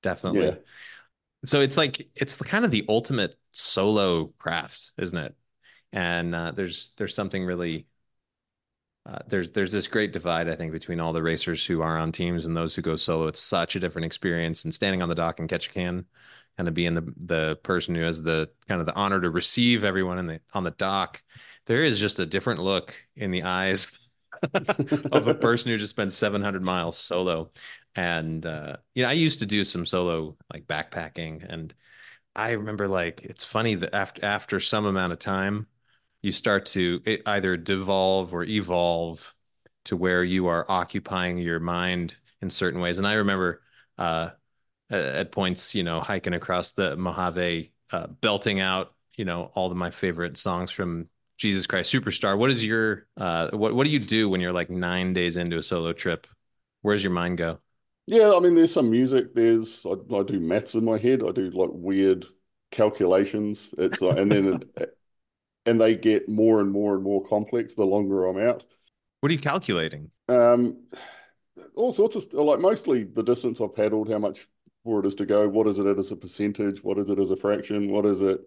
definitely. 0.02 0.42
Yeah. 0.42 0.56
So 1.46 1.62
it's 1.62 1.78
like 1.78 2.10
it's 2.16 2.36
kind 2.38 2.66
of 2.66 2.72
the 2.72 2.86
ultimate 2.90 3.40
solo 3.52 4.28
craft, 4.38 4.92
isn't 4.98 5.18
it? 5.18 5.36
And 5.92 6.36
uh, 6.36 6.52
there's 6.52 6.92
there's 6.98 7.16
something 7.16 7.46
really 7.46 7.88
uh, 9.06 9.20
there's 9.28 9.52
there's 9.52 9.72
this 9.72 9.88
great 9.88 10.12
divide 10.12 10.50
I 10.50 10.56
think 10.56 10.72
between 10.72 11.00
all 11.00 11.14
the 11.14 11.24
racers 11.24 11.66
who 11.66 11.82
are 11.82 11.98
on 11.98 12.12
teams 12.12 12.46
and 12.46 12.56
those 12.56 12.76
who 12.76 12.82
go 12.82 12.96
solo. 12.96 13.28
It's 13.28 13.42
such 13.42 13.76
a 13.76 13.80
different 13.80 14.06
experience. 14.06 14.66
And 14.66 14.74
standing 14.74 15.02
on 15.02 15.10
the 15.10 15.16
dock 15.16 15.40
and 15.40 15.50
Ketchikan, 15.50 16.06
kind 16.58 16.68
of 16.68 16.74
being 16.74 16.96
the 16.96 17.14
the 17.26 17.56
person 17.64 17.96
who 17.96 18.04
has 18.04 18.22
the 18.22 18.50
kind 18.68 18.82
of 18.82 18.86
the 18.86 18.96
honor 18.96 19.22
to 19.22 19.30
receive 19.30 19.86
everyone 19.86 20.20
in 20.20 20.28
the 20.28 20.42
on 20.54 20.64
the 20.64 20.72
dock. 20.72 21.24
There 21.66 21.84
is 21.84 22.00
just 22.00 22.20
a 22.20 22.26
different 22.26 22.62
look 22.62 22.94
in 23.16 23.32
the 23.32 23.44
eyes 23.44 24.00
of 25.12 25.28
a 25.28 25.36
person 25.36 25.72
who 25.72 25.78
just 25.78 25.92
spent 25.92 26.14
700 26.14 26.62
miles 26.62 26.98
solo. 26.98 27.52
And 27.96 28.46
uh, 28.46 28.78
you 28.96 29.04
know, 29.04 29.10
I 29.10 29.14
used 29.14 29.40
to 29.40 29.46
do 29.46 29.64
some 29.64 29.86
solo 29.86 30.38
like 30.54 30.68
backpacking, 30.68 31.46
and 31.48 31.74
I 32.36 32.52
remember 32.52 32.88
like 32.88 33.22
it's 33.24 33.46
funny 33.46 33.76
that 33.76 33.96
after 33.96 34.24
after 34.26 34.60
some 34.60 34.86
amount 34.86 35.14
of 35.14 35.20
time, 35.20 35.68
you 36.22 36.32
start 36.32 36.68
to 36.68 37.02
it 37.06 37.22
either 37.26 37.58
devolve 37.58 38.34
or 38.34 38.44
evolve 38.44 39.36
to 39.86 39.98
where 39.98 40.24
you 40.24 40.48
are 40.48 40.70
occupying 40.70 41.38
your 41.38 41.60
mind 41.60 42.16
in 42.42 42.50
certain 42.50 42.80
ways. 42.80 42.98
And 42.98 43.08
I 43.08 43.14
remember 43.14 43.62
uh, 43.98 44.30
at, 44.90 45.02
at 45.02 45.32
points, 45.32 45.76
you 45.76 45.84
know, 45.84 46.02
hiking 46.02 46.34
across 46.34 46.72
the 46.72 46.96
Mojave, 46.96 47.72
uh, 47.92 48.08
belting 48.08 48.60
out, 48.60 48.94
you 49.16 49.26
know, 49.26 49.52
all 49.56 49.72
of 49.72 49.78
my 49.78 49.92
favorite 49.92 50.38
songs 50.38 50.72
from 50.72 51.08
Jesus 51.40 51.66
Christ 51.66 51.92
Superstar. 51.92 52.38
What 52.38 52.52
is 52.52 52.64
your 52.64 53.08
uh, 53.18 53.50
what 53.52 53.74
what 53.74 53.86
do 53.86 53.90
you 53.90 54.00
do 54.00 54.30
when 54.30 54.42
you're 54.42 54.54
like 54.54 54.70
nine 54.70 55.14
days 55.14 55.38
into 55.38 55.58
a 55.58 55.64
solo 55.64 55.94
trip? 55.94 56.28
Where's 56.82 57.04
your 57.04 57.14
mind 57.14 57.38
go? 57.38 57.60
Yeah, 58.06 58.34
I 58.36 58.40
mean, 58.40 58.56
there's 58.56 58.74
some 58.74 58.92
music. 58.92 59.34
There's 59.34 59.86
I, 59.86 59.92
I 60.14 60.24
do 60.24 60.40
maths 60.40 60.76
in 60.76 60.84
my 60.84 60.98
head. 60.98 61.24
I 61.26 61.32
do 61.32 61.50
like 61.52 61.70
weird 61.72 62.26
calculations. 62.72 63.74
It's 63.78 64.02
like, 64.02 64.18
and 64.18 64.32
then 64.32 64.70
it, 64.76 64.98
and 65.66 65.80
they 65.80 65.96
get 65.96 66.28
more 66.28 66.60
and 66.60 66.70
more 66.70 66.96
and 66.96 67.04
more 67.04 67.24
complex 67.24 67.74
the 67.74 67.86
longer 67.86 68.26
I'm 68.26 68.38
out. 68.38 68.66
What 69.22 69.30
are 69.30 69.34
you 69.34 69.40
calculating? 69.40 70.12
Um, 70.28 70.78
all 71.76 71.94
sorts 71.94 72.18
of 72.18 72.34
like 72.34 72.60
mostly 72.60 73.04
the 73.06 73.24
distance 73.24 73.62
I've 73.62 73.76
paddled, 73.76 74.10
how 74.10 74.20
much 74.20 74.48
for 74.84 75.00
it 75.00 75.06
is 75.06 75.16
to 75.16 75.26
go, 75.26 75.48
what 75.48 75.68
is 75.68 75.80
it 75.80 75.86
as 75.86 76.12
a 76.12 76.16
percentage, 76.18 76.84
what 76.84 76.98
is 76.98 77.10
it 77.10 77.20
as 77.20 77.32
a 77.32 77.36
fraction, 77.38 77.92
what 77.92 78.06
is 78.06 78.22
it, 78.22 78.42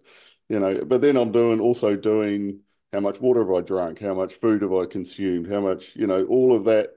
you 0.49 0.59
know. 0.59 0.83
But 0.85 1.01
then 1.01 1.17
I'm 1.17 1.31
doing 1.31 1.59
also 1.59 1.95
doing 1.95 2.59
how 2.93 3.01
much 3.01 3.19
water 3.21 3.41
have 3.41 3.51
I 3.53 3.61
drunk, 3.61 3.99
how 3.99 4.15
much 4.15 4.35
food 4.35 4.61
have 4.63 4.73
I 4.73 4.85
consumed, 4.85 5.49
how 5.51 5.61
much, 5.61 5.95
you 5.97 6.07
know, 6.07 6.25
all 6.27 6.55
of 6.55 6.65
that 6.65 6.95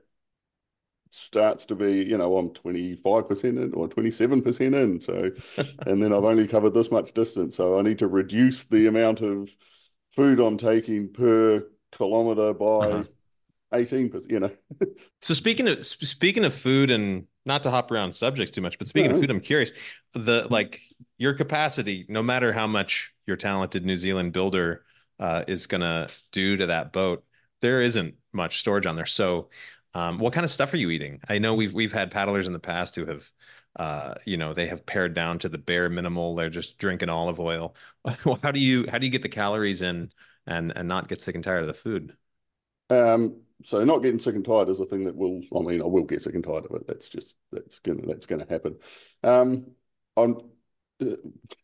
starts 1.11 1.67
to 1.67 1.75
be, 1.75 2.03
you 2.05 2.19
know, 2.19 2.37
I'm 2.37 2.51
25% 2.51 3.59
in 3.59 3.73
or 3.75 3.89
27% 3.89 4.75
in. 4.75 5.01
So, 5.01 5.31
and 5.87 6.03
then 6.03 6.13
I've 6.13 6.25
only 6.25 6.47
covered 6.47 6.75
this 6.75 6.91
much 6.91 7.13
distance. 7.13 7.57
So 7.57 7.79
I 7.79 7.83
need 7.83 7.99
to 8.01 8.09
reduce 8.09 8.65
the 8.65 8.87
amount 8.87 9.21
of 9.21 9.51
food 10.15 10.41
I'm 10.41 10.59
taking 10.59 11.13
per 11.13 11.67
kilometer 11.93 12.55
by 12.55 12.77
Uh-huh. 12.81 13.05
18%, 13.73 14.31
you 14.31 14.41
know. 14.41 14.51
So 15.23 15.35
speaking 15.35 15.69
of 15.69 15.85
speaking 15.85 16.45
of 16.45 16.55
food 16.55 16.91
and 16.91 17.27
not 17.45 17.63
to 17.65 17.71
hop 17.71 17.91
around 17.91 18.15
subjects 18.15 18.51
too 18.53 18.61
much, 18.61 18.79
but 18.79 18.89
speaking 18.89 19.11
of 19.11 19.19
food, 19.19 19.31
I'm 19.31 19.41
curious 19.41 19.73
the 20.15 20.47
like 20.51 20.81
your 21.19 21.35
capacity, 21.35 22.07
no 22.09 22.23
matter 22.23 22.53
how 22.53 22.67
much 22.67 23.13
your 23.27 23.37
talented 23.37 23.85
New 23.85 23.97
Zealand 23.97 24.33
builder 24.33 24.85
uh, 25.19 25.45
is 25.49 25.67
gonna 25.67 26.09
do 26.33 26.57
to 26.57 26.67
that 26.67 26.93
boat, 26.93 27.25
there 27.61 27.81
isn't 27.83 28.15
much 28.33 28.61
storage 28.61 28.87
on 28.87 28.97
there. 28.97 29.07
So, 29.07 29.51
um, 29.95 30.19
what 30.19 30.33
kind 30.33 30.45
of 30.45 30.51
stuff 30.51 30.73
are 30.75 30.77
you 30.77 30.91
eating? 30.91 31.21
I 31.29 31.39
know 31.39 31.55
we've 31.55 31.73
we've 31.75 31.93
had 31.93 32.11
paddlers 32.11 32.47
in 32.47 32.53
the 32.53 32.59
past 32.59 32.97
who 32.97 33.07
have, 33.07 33.31
uh, 33.77 34.15
you 34.25 34.37
know, 34.37 34.53
they 34.55 34.67
have 34.67 34.85
pared 34.87 35.15
down 35.15 35.39
to 35.41 35.49
the 35.49 35.59
bare 35.59 35.89
minimal. 35.89 36.35
They're 36.35 36.51
just 36.51 36.79
drinking 36.79 37.09
olive 37.09 37.41
oil. 37.41 37.75
How 38.43 38.51
do 38.53 38.61
you 38.61 38.87
how 38.91 38.99
do 38.99 39.07
you 39.07 39.13
get 39.13 39.23
the 39.23 39.29
calories 39.29 39.83
in 39.83 40.13
and 40.47 40.73
and 40.77 40.89
not 40.89 41.09
get 41.09 41.21
sick 41.21 41.35
and 41.35 41.45
tired 41.45 41.63
of 41.63 41.67
the 41.69 41.75
food? 41.75 42.17
Um, 42.91 43.41
so 43.65 43.83
not 43.85 44.03
getting 44.03 44.21
sick 44.21 44.35
and 44.35 44.45
tired 44.45 44.69
is 44.69 44.81
a 44.81 44.87
thing 44.87 45.05
that 45.05 45.17
will, 45.17 45.43
I 45.57 45.61
mean, 45.61 45.83
I 45.83 45.87
will 45.87 46.05
get 46.05 46.23
sick 46.23 46.35
and 46.35 46.45
tired 46.45 46.67
of 46.67 46.77
it. 46.77 46.87
That's 46.87 47.09
just, 47.09 47.37
that's 47.51 47.81
gonna, 47.81 48.03
that's 48.07 48.27
gonna 48.27 48.47
happen. 48.49 48.77
Um, 49.25 49.73
I'm, 50.17 50.39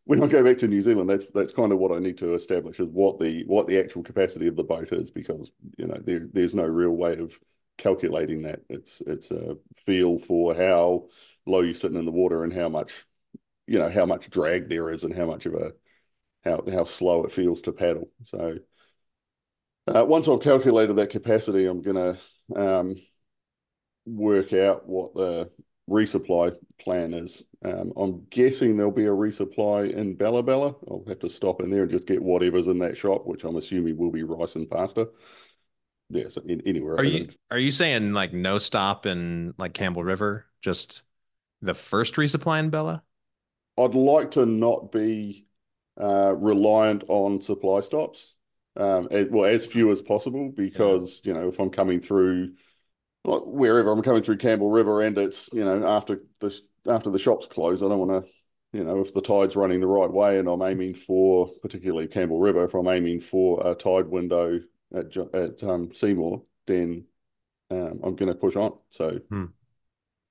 when 0.05 0.23
I 0.23 0.27
go 0.27 0.45
back 0.45 0.59
to 0.59 0.69
New 0.69 0.83
Zealand, 0.83 1.09
that's, 1.09 1.25
that's 1.35 1.53
kind 1.53 1.73
of 1.73 1.79
what 1.79 1.93
I 1.93 1.99
need 1.99 2.19
to 2.19 2.35
establish 2.35 2.81
is 2.81 2.89
what 2.89 3.19
the, 3.19 3.45
what 3.47 3.67
the 3.67 3.79
actual 3.79 4.03
capacity 4.03 4.47
of 4.47 4.57
the 4.57 4.63
boat 4.63 4.93
is, 4.93 5.11
because, 5.11 5.53
you 5.79 5.87
know, 5.87 5.99
there, 6.05 6.29
there's 6.33 6.55
no 6.55 6.65
real 6.65 6.91
way 6.91 7.17
of 7.17 7.39
calculating 7.79 8.43
that. 8.43 8.61
It's, 8.69 9.01
it's 9.07 9.31
a 9.31 9.57
feel 9.87 10.19
for 10.19 10.55
how 10.55 11.09
low 11.47 11.61
you're 11.61 11.75
sitting 11.75 11.99
in 11.99 12.05
the 12.05 12.11
water 12.11 12.45
and 12.45 12.53
how 12.53 12.69
much, 12.69 13.07
you 13.67 13.79
know, 13.79 13.89
how 13.89 14.05
much 14.05 14.29
drag 14.29 14.69
there 14.69 14.91
is 14.91 15.05
and 15.05 15.15
how 15.17 15.27
much 15.27 15.47
of 15.47 15.55
a, 15.55 15.73
how, 16.45 16.63
how 16.71 16.85
slow 16.85 17.25
it 17.25 17.33
feels 17.33 17.63
to 17.63 17.73
paddle. 17.73 18.11
So, 18.25 18.59
uh, 19.87 20.05
once 20.05 20.29
I've 20.29 20.43
calculated 20.43 20.95
that 20.97 21.11
capacity, 21.11 21.67
I'm 21.67 21.83
to 21.83 22.19
um, 22.55 22.97
work 24.05 24.53
out 24.53 24.87
what 24.87 25.15
the 25.15 25.51
resupply 25.93 26.57
plan 26.81 27.13
is. 27.15 27.45
Um, 27.65 27.93
I'm 27.97 28.27
guessing 28.31 28.77
there'll 28.77 28.91
be 28.91 29.05
a 29.05 29.11
resupply 29.11 29.95
in 29.95 30.15
Bella 30.15 30.43
Bella. 30.43 30.75
I'll 30.89 31.05
have 31.07 31.21
to 31.21 31.29
stop 31.29 31.61
in 31.61 31.71
there 31.71 31.83
and 31.83 31.91
just 31.91 32.07
get 32.07 32.23
whatever's 32.23 32.67
in 32.67 32.79
that 32.81 32.97
shop, 32.97 33.27
which 33.27 33.45
I'm 33.45 33.57
assuming 33.57 33.97
will 33.97 34.11
be 34.11 34.25
rice 34.25 34.57
and 34.57 34.69
pasta. 34.69 35.09
Yeah, 36.11 36.29
so 36.29 36.43
in, 36.47 36.61
anywhere. 36.67 36.97
Are 36.97 37.05
you 37.05 37.29
are 37.51 37.59
you 37.59 37.71
saying 37.71 38.13
like 38.13 38.33
no 38.33 38.59
stop 38.59 39.07
in 39.07 39.55
like 39.59 39.75
Campbell 39.75 40.05
River, 40.05 40.47
just 40.61 41.03
the 41.61 41.75
first 41.75 42.15
resupply 42.15 42.59
in 42.61 42.71
Bella? 42.71 43.03
I'd 43.79 43.95
like 43.95 44.33
to 44.33 44.45
not 44.45 44.93
be 44.93 45.47
uh, 46.01 46.35
reliant 46.37 47.05
on 47.09 47.41
supply 47.41 47.81
stops, 47.81 48.35
um, 48.77 49.09
as, 49.11 49.29
well, 49.31 49.47
as 49.47 49.65
few 49.65 49.91
as 49.91 50.03
possible, 50.03 50.53
because, 50.55 51.21
you 51.25 51.33
know, 51.33 51.49
if 51.49 51.59
I'm 51.59 51.71
coming 51.71 52.01
through, 52.01 52.55
like 53.25 53.43
wherever 53.45 53.93
I'm 53.93 54.03
coming 54.03 54.23
through 54.23 54.39
Campbell 54.39 54.71
River 54.71 55.03
and 55.03 55.17
it's, 55.19 55.49
you 55.53 55.65
know, 55.65 55.87
after 55.87 56.23
the, 56.41 56.59
after 56.87 57.11
the 57.11 57.19
shops 57.19 57.47
close, 57.47 57.83
I 57.83 57.89
don't 57.89 57.99
want 58.07 58.25
to, 58.27 58.33
you 58.79 58.85
know, 58.85 59.01
if 59.01 59.15
the 59.15 59.21
tide's 59.21 59.57
running 59.57 59.81
the 59.81 59.87
right 59.87 60.11
way 60.11 60.39
and 60.39 60.49
I'm 60.49 60.63
aiming 60.63 60.95
for, 60.95 61.51
particularly 61.63 62.09
Campbell 62.09 62.41
River, 62.41 62.65
if 62.65 62.75
I'm 62.75 62.89
aiming 62.89 63.21
for 63.21 63.67
a 63.67 63.75
tide 63.75 64.09
window 64.09 64.61
at, 64.95 65.17
at 65.35 65.63
um, 65.65 65.93
Seymour, 65.95 66.43
then 66.67 67.05
um, 67.71 68.01
I'm 68.05 68.17
going 68.17 68.33
to 68.33 68.35
push 68.35 68.57
on. 68.57 68.79
So, 68.91 69.21
Hmm. 69.31 69.47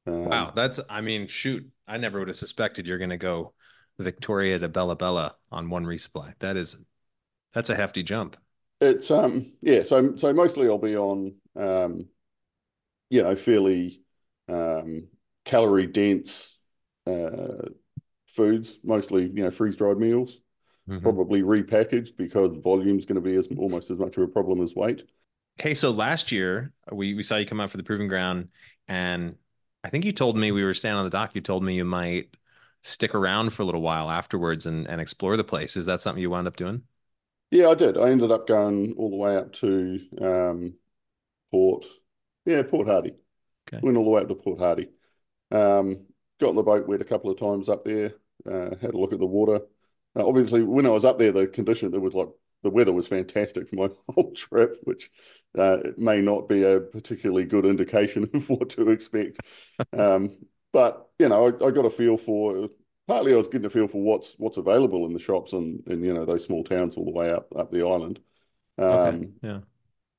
um, 0.08 0.48
Wow, 0.48 0.52
that's 0.56 0.80
I 0.90 1.02
mean, 1.02 1.28
shoot, 1.28 1.70
I 1.88 1.98
never 1.98 2.20
would 2.20 2.28
have 2.28 2.38
suspected 2.38 2.88
you're 2.88 2.98
gonna 2.98 3.18
go 3.18 3.54
Victoria 4.00 4.60
to 4.60 4.68
Bella 4.70 4.96
Bella 4.96 5.36
on 5.52 5.70
one 5.70 5.86
resupply. 5.86 6.36
That 6.40 6.58
is 6.58 6.78
that's 7.54 7.70
a 7.72 7.76
hefty 7.76 8.04
jump. 8.04 8.38
It's 8.80 9.12
um 9.12 9.54
yeah, 9.62 9.84
so 9.84 10.16
so 10.16 10.34
mostly 10.34 10.68
I'll 10.68 10.78
be 10.78 10.98
on 10.98 11.36
um 11.56 12.08
you 13.12 13.24
know 13.24 13.36
fairly 13.38 14.04
um 14.50 15.08
calorie 15.46 15.88
dense 15.88 16.60
uh 17.08 17.70
foods, 18.28 18.80
mostly 18.84 19.24
you 19.28 19.44
know 19.44 19.52
freeze 19.52 19.78
dried 19.78 19.98
meals, 19.98 20.42
Mhm. 20.88 21.18
probably 21.18 21.42
repackaged 21.44 22.18
because 22.18 22.56
volume's 22.64 23.06
going 23.06 23.16
to 23.16 23.22
be 23.22 23.36
as 23.36 23.48
almost 23.58 23.92
as 23.92 24.00
much 24.00 24.18
of 24.18 24.24
a 24.24 24.28
problem 24.28 24.62
as 24.62 24.76
weight. 24.76 25.04
Okay, 25.60 25.74
so 25.74 25.92
last 25.92 26.32
year 26.32 26.74
we 26.92 27.14
we 27.14 27.24
saw 27.24 27.38
you 27.38 27.46
come 27.46 27.60
out 27.62 27.70
for 27.72 27.78
the 27.78 27.84
proving 27.84 28.08
ground, 28.08 28.50
and 28.88 29.36
I 29.84 29.90
think 29.90 30.06
you 30.06 30.12
told 30.14 30.38
me 30.38 30.52
we 30.52 30.64
were 30.64 30.74
standing 30.74 30.98
on 31.00 31.06
the 31.06 31.10
dock. 31.12 31.36
You 31.36 31.42
told 31.42 31.64
me 31.64 31.76
you 31.76 31.86
might 31.86 32.36
stick 32.84 33.14
around 33.14 33.52
for 33.54 33.62
a 33.62 33.66
little 33.66 33.82
while 33.82 34.10
afterwards 34.10 34.66
and 34.66 34.88
and 34.88 35.00
explore 35.02 35.38
the 35.38 35.44
place. 35.44 35.76
Is 35.78 35.86
that 35.86 36.02
something 36.02 36.22
you 36.22 36.30
wound 36.32 36.48
up 36.48 36.56
doing? 36.56 36.84
Yeah, 37.52 37.70
I 37.70 37.76
did. 37.76 37.98
I 37.98 38.10
ended 38.10 38.32
up 38.32 38.48
going 38.48 38.94
all 38.98 39.10
the 39.10 39.16
way 39.18 39.36
up 39.36 39.52
to 39.54 40.00
um, 40.22 40.74
Port, 41.52 41.86
yeah, 42.46 42.64
Port 42.64 42.88
Hardy. 42.88 43.14
Okay. 43.68 43.84
Went 43.84 43.98
all 43.98 44.04
the 44.06 44.10
way 44.10 44.22
up 44.22 44.28
to 44.30 44.36
Port 44.36 44.60
Hardy. 44.60 44.90
Um, 45.52 46.08
got 46.40 46.50
on 46.50 46.56
the 46.56 46.64
boat 46.64 46.88
wet 46.88 47.02
a 47.02 47.06
couple 47.06 47.32
of 47.32 47.40
times 47.40 47.70
up 47.70 47.86
there. 47.86 48.16
Uh, 48.46 48.76
had 48.82 48.94
a 48.94 48.98
look 48.98 49.14
at 49.14 49.20
the 49.20 49.26
water. 49.26 49.62
Uh, 50.16 50.28
obviously, 50.28 50.64
when 50.64 50.86
I 50.86 50.90
was 50.90 51.06
up 51.06 51.20
there, 51.20 51.32
the 51.32 51.48
condition 51.48 51.92
there 51.92 52.02
was 52.02 52.14
like 52.14 52.30
the 52.64 52.70
weather 52.70 52.94
was 52.94 53.08
fantastic 53.08 53.70
for 53.70 53.76
my 53.76 53.90
whole 54.14 54.34
trip, 54.34 54.78
which 54.84 55.12
uh, 55.58 55.80
it 55.86 56.00
may 56.00 56.22
not 56.22 56.50
be 56.50 56.64
a 56.64 56.80
particularly 56.80 57.46
good 57.46 57.66
indication 57.66 58.30
of 58.36 58.50
what 58.50 58.70
to 58.72 58.90
expect. 58.92 59.42
Um, 59.94 60.38
but 60.74 61.10
you 61.20 61.30
know, 61.30 61.48
I, 61.48 61.68
I 61.68 61.72
got 61.72 61.86
a 61.86 61.90
feel 61.90 62.18
for 62.18 62.70
partly 63.08 63.34
I 63.34 63.38
was 63.38 63.48
getting 63.48 63.66
a 63.66 63.70
feel 63.70 63.88
for 63.88 64.02
what's 64.02 64.36
what's 64.38 64.58
available 64.58 65.06
in 65.06 65.14
the 65.14 65.20
shops 65.20 65.54
and 65.54 65.84
and 65.88 66.06
you 66.06 66.14
know 66.14 66.26
those 66.26 66.46
small 66.46 66.64
towns 66.64 66.98
all 66.98 67.06
the 67.06 67.12
way 67.12 67.32
up 67.32 67.54
up 67.56 67.72
the 67.72 67.86
island. 67.86 68.20
Um, 68.78 69.18
Okay, 69.18 69.32
yeah. 69.42 69.62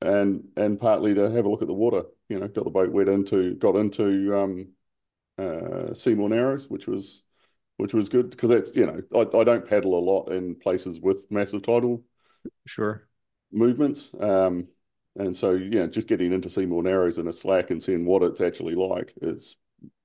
And 0.03 0.49
and 0.57 0.81
partly 0.81 1.15
to 1.15 1.31
have 1.31 1.45
a 1.45 1.49
look 1.49 1.63
at 1.63 1.69
the 1.69 1.75
water. 1.75 2.05
You 2.29 2.41
know, 2.41 2.49
got 2.49 2.65
the 2.65 2.71
boat 2.71 2.93
wet 2.93 3.09
into 3.09 3.55
got 3.57 3.77
into 3.77 4.37
um, 4.39 4.69
uh, 5.39 5.95
Seymour 5.95 6.31
Narrows, 6.31 6.69
which 6.71 6.87
was 6.89 7.23
which 7.79 7.95
was 7.95 8.09
good 8.11 8.31
because 8.31 8.51
that's 8.51 8.77
you 8.77 8.87
know 8.87 9.03
I, 9.15 9.39
I 9.39 9.45
don't 9.45 9.69
paddle 9.69 9.99
a 9.99 10.01
lot 10.01 10.33
in 10.33 10.57
places 10.57 11.01
with 11.01 11.31
massive 11.31 11.63
tidal 11.63 12.05
Sure. 12.67 13.07
movements, 13.53 14.11
um, 14.21 14.67
and 15.17 15.37
so 15.37 15.53
you 15.53 15.71
know 15.81 15.87
just 15.87 16.07
getting 16.09 16.33
into 16.33 16.51
Seymour 16.51 16.83
Narrows 16.83 17.19
in 17.19 17.29
a 17.29 17.33
slack 17.33 17.71
and 17.71 17.83
seeing 17.83 18.05
what 18.07 18.23
it's 18.23 18.41
actually 18.41 18.75
like 18.75 19.13
is 19.21 19.57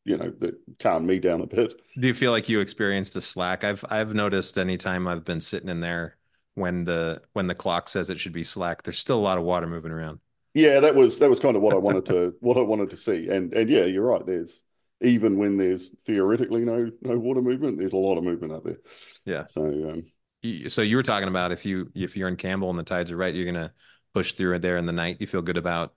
you 0.05 0.17
know 0.17 0.31
that 0.39 0.55
calmed 0.79 1.07
me 1.07 1.19
down 1.19 1.41
a 1.41 1.47
bit. 1.47 1.73
Do 1.99 2.07
you 2.07 2.13
feel 2.13 2.31
like 2.31 2.47
you 2.47 2.59
experienced 2.59 3.15
a 3.15 3.21
slack? 3.21 3.63
I've 3.63 3.83
I've 3.89 4.13
noticed 4.13 4.57
anytime 4.57 5.07
I've 5.07 5.25
been 5.25 5.41
sitting 5.41 5.69
in 5.69 5.79
there 5.81 6.16
when 6.57 6.85
the 6.85 7.21
when 7.33 7.47
the 7.47 7.55
clock 7.55 7.87
says 7.87 8.09
it 8.09 8.19
should 8.19 8.33
be 8.33 8.43
slack, 8.43 8.83
there's 8.83 8.99
still 8.99 9.19
a 9.19 9.21
lot 9.21 9.37
of 9.37 9.43
water 9.43 9.67
moving 9.67 9.91
around. 9.91 10.19
Yeah, 10.53 10.79
that 10.79 10.95
was 10.95 11.19
that 11.19 11.29
was 11.29 11.39
kind 11.39 11.55
of 11.55 11.61
what 11.61 11.73
I 11.73 11.77
wanted 11.77 12.05
to 12.07 12.35
what 12.39 12.57
I 12.57 12.61
wanted 12.61 12.89
to 12.91 12.97
see, 12.97 13.29
and 13.29 13.53
and 13.53 13.69
yeah, 13.69 13.85
you're 13.85 14.05
right. 14.05 14.25
There's 14.25 14.63
even 15.01 15.37
when 15.37 15.57
there's 15.57 15.91
theoretically 16.05 16.65
no 16.65 16.91
no 17.01 17.17
water 17.17 17.41
movement, 17.41 17.77
there's 17.77 17.93
a 17.93 17.97
lot 17.97 18.17
of 18.17 18.23
movement 18.23 18.53
out 18.53 18.63
there. 18.63 18.77
Yeah. 19.25 19.45
So 19.45 19.61
um, 19.63 20.05
You- 20.41 20.69
So 20.69 20.81
you 20.81 20.97
were 20.97 21.03
talking 21.03 21.27
about 21.29 21.51
if 21.51 21.65
you 21.65 21.91
if 21.95 22.17
you're 22.17 22.29
in 22.29 22.37
Campbell 22.37 22.69
and 22.69 22.79
the 22.79 22.83
tides 22.83 23.11
are 23.11 23.17
right, 23.17 23.35
you're 23.35 23.45
gonna 23.45 23.73
push 24.13 24.33
through 24.33 24.55
it 24.55 24.61
there 24.61 24.77
in 24.77 24.85
the 24.85 24.93
night. 24.93 25.17
You 25.21 25.27
feel 25.27 25.41
good 25.43 25.57
about 25.57 25.95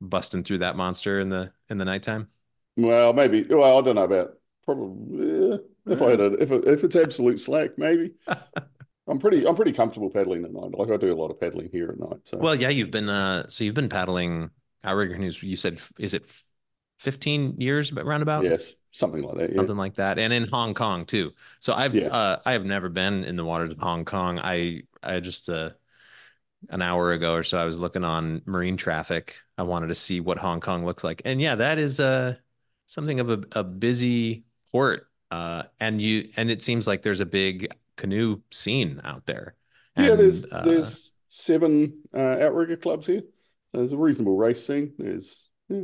busting 0.00 0.44
through 0.44 0.58
that 0.58 0.76
monster 0.76 1.20
in 1.20 1.30
the 1.30 1.52
in 1.70 1.78
the 1.78 1.86
nighttime? 1.86 2.30
well, 2.76 3.12
maybe. 3.12 3.44
Well, 3.44 3.78
I 3.78 3.82
don't 3.82 3.96
know 3.96 4.02
about 4.04 4.34
probably 4.64 5.54
eh, 5.54 5.58
if 5.86 6.02
I 6.02 6.10
had 6.10 6.20
a 6.20 6.32
if 6.34 6.50
it, 6.50 6.64
if 6.66 6.84
it's 6.84 6.96
absolute 6.96 7.40
slack, 7.40 7.78
maybe. 7.78 8.12
I'm 9.08 9.18
pretty 9.18 9.46
I'm 9.46 9.56
pretty 9.56 9.72
comfortable 9.72 10.10
paddling 10.10 10.44
at 10.44 10.52
night. 10.52 10.72
Like 10.78 10.90
I 10.90 10.96
do 10.96 11.12
a 11.12 11.16
lot 11.16 11.30
of 11.30 11.40
paddling 11.40 11.68
here 11.70 11.90
at 11.90 11.98
night. 11.98 12.20
So 12.24 12.38
Well, 12.40 12.54
yeah, 12.54 12.68
you've 12.68 12.90
been 12.90 13.08
uh 13.08 13.48
so 13.48 13.64
you've 13.64 13.74
been 13.74 13.88
paddling 13.88 14.50
outrigger 14.84 15.14
canoes. 15.14 15.42
You 15.42 15.56
said 15.56 15.80
is 15.98 16.14
it 16.14 16.26
15 16.98 17.60
years 17.60 17.90
but 17.90 18.04
roundabout? 18.04 18.50
yes, 18.50 18.74
something 18.92 19.22
like 19.22 19.36
that. 19.38 19.52
Yeah. 19.54 19.68
Something 19.68 19.76
like 19.76 19.94
that. 19.94 20.18
And 20.18 20.32
in 20.32 20.46
Hong 20.48 20.72
Kong 20.74 21.04
too. 21.04 21.32
So 21.60 21.74
I've 21.74 21.94
Yeah. 21.94 22.10
uh 22.10 22.38
I 22.46 22.52
have 22.52 22.64
never 22.64 22.88
been 22.88 23.24
in 23.24 23.36
the 23.36 23.44
waters 23.44 23.72
of 23.72 23.78
Hong 23.78 24.04
Kong. 24.04 24.38
I 24.38 24.82
I 25.02 25.20
just 25.20 25.48
uh 25.50 25.70
an 26.70 26.82
hour 26.82 27.12
ago 27.12 27.34
or 27.34 27.42
so 27.42 27.58
I 27.58 27.64
was 27.64 27.78
looking 27.78 28.04
on 28.04 28.42
marine 28.46 28.76
traffic. 28.76 29.36
I 29.58 29.62
wanted 29.64 29.88
to 29.88 29.94
see 29.94 30.20
what 30.20 30.38
Hong 30.38 30.60
Kong 30.60 30.84
looks 30.84 31.04
like. 31.04 31.22
And 31.24 31.40
yeah, 31.40 31.56
that 31.56 31.78
is 31.78 32.00
uh 32.00 32.36
something 32.86 33.20
of 33.20 33.30
a, 33.30 33.44
a 33.52 33.64
busy 33.64 34.44
port. 34.72 35.08
Uh 35.30 35.64
and 35.80 36.00
you 36.00 36.30
and 36.36 36.50
it 36.50 36.62
seems 36.62 36.86
like 36.86 37.02
there's 37.02 37.20
a 37.20 37.26
big 37.26 37.68
canoe 37.98 38.40
scene 38.50 39.00
out 39.04 39.26
there. 39.26 39.54
yeah, 39.96 40.14
there's 40.14 40.46
uh, 40.50 40.62
there's 40.64 41.10
seven 41.28 41.98
uh, 42.16 42.38
outrigger 42.40 42.76
clubs 42.76 43.06
here. 43.06 43.22
There's 43.74 43.92
a 43.92 43.98
reasonable 43.98 44.36
race 44.36 44.64
scene. 44.64 44.94
There's 44.96 45.48
yeah. 45.68 45.82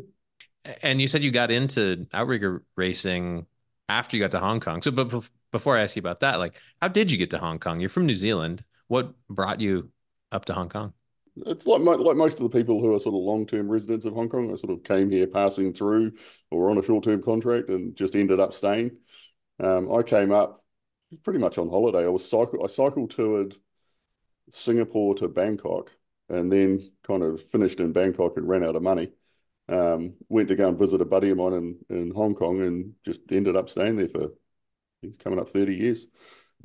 And 0.83 0.99
you 0.99 1.09
said 1.09 1.23
you 1.23 1.31
got 1.31 1.51
into 1.51 2.07
outrigger 2.15 2.63
racing 2.77 3.45
after 3.91 4.17
you 4.17 4.23
got 4.23 4.31
to 4.31 4.41
Hong 4.41 4.61
Kong. 4.61 4.81
So, 4.81 4.91
but 4.91 5.29
before 5.53 5.77
I 5.77 5.83
ask 5.83 5.95
you 5.95 6.01
about 6.01 6.21
that, 6.21 6.39
like, 6.39 6.59
how 6.81 6.89
did 6.89 7.11
you 7.11 7.19
get 7.19 7.31
to 7.31 7.39
Hong 7.39 7.59
Kong? 7.59 7.81
You're 7.81 7.91
from 7.91 8.07
New 8.07 8.15
Zealand. 8.15 8.65
What 8.89 9.13
brought 9.29 9.61
you 9.61 9.91
up 10.33 10.47
to 10.47 10.55
Hong 10.55 10.71
Kong? 10.71 10.95
It's 11.37 11.67
like 11.67 11.83
mo 11.83 11.93
like 11.93 12.17
most 12.17 12.41
of 12.41 12.51
the 12.51 12.57
people 12.57 12.81
who 12.81 12.95
are 12.95 13.01
sort 13.01 13.15
of 13.15 13.21
long-term 13.21 13.69
residents 13.69 14.07
of 14.07 14.15
Hong 14.15 14.29
Kong. 14.29 14.53
I 14.53 14.57
sort 14.57 14.73
of 14.73 14.85
came 14.85 15.11
here 15.11 15.27
passing 15.27 15.75
through 15.75 16.13
or 16.51 16.71
on 16.71 16.79
a 16.79 16.83
short-term 16.83 17.23
contract 17.23 17.69
and 17.69 17.95
just 17.95 18.17
ended 18.17 18.41
up 18.41 18.55
staying. 18.55 18.93
Um, 19.61 19.93
I 19.93 20.03
came 20.03 20.33
up 20.33 20.64
pretty 21.23 21.39
much 21.39 21.59
on 21.59 21.69
holiday. 21.69 22.05
I 22.05 22.09
was 22.09 22.29
cycle 22.29 22.65
I 22.65 22.69
cycle 22.69 23.09
toured 23.09 23.57
Singapore 24.53 25.15
to 25.17 25.29
Bangkok 25.29 25.91
and 26.29 26.51
then 26.53 26.93
kind 27.07 27.23
of 27.23 27.43
finished 27.51 27.81
in 27.81 27.93
Bangkok 27.93 28.37
and 28.37 28.49
ran 28.49 28.65
out 28.65 28.77
of 28.77 28.83
money. 28.83 29.13
Um, 29.69 30.15
went 30.29 30.49
to 30.49 30.57
go 30.57 30.69
and 30.69 30.79
visit 30.79 31.01
a 31.01 31.07
buddy 31.07 31.31
of 31.31 31.39
mine 31.39 31.55
in, 31.55 31.97
in 31.97 32.11
Hong 32.13 32.35
Kong 32.35 32.63
and 32.63 32.95
just 33.05 33.21
ended 33.31 33.57
up 33.57 33.71
staying 33.71 33.97
there 33.97 34.09
for 34.09 34.31
coming 35.21 35.39
up 35.41 35.51
30 35.51 35.77
years. 35.77 36.07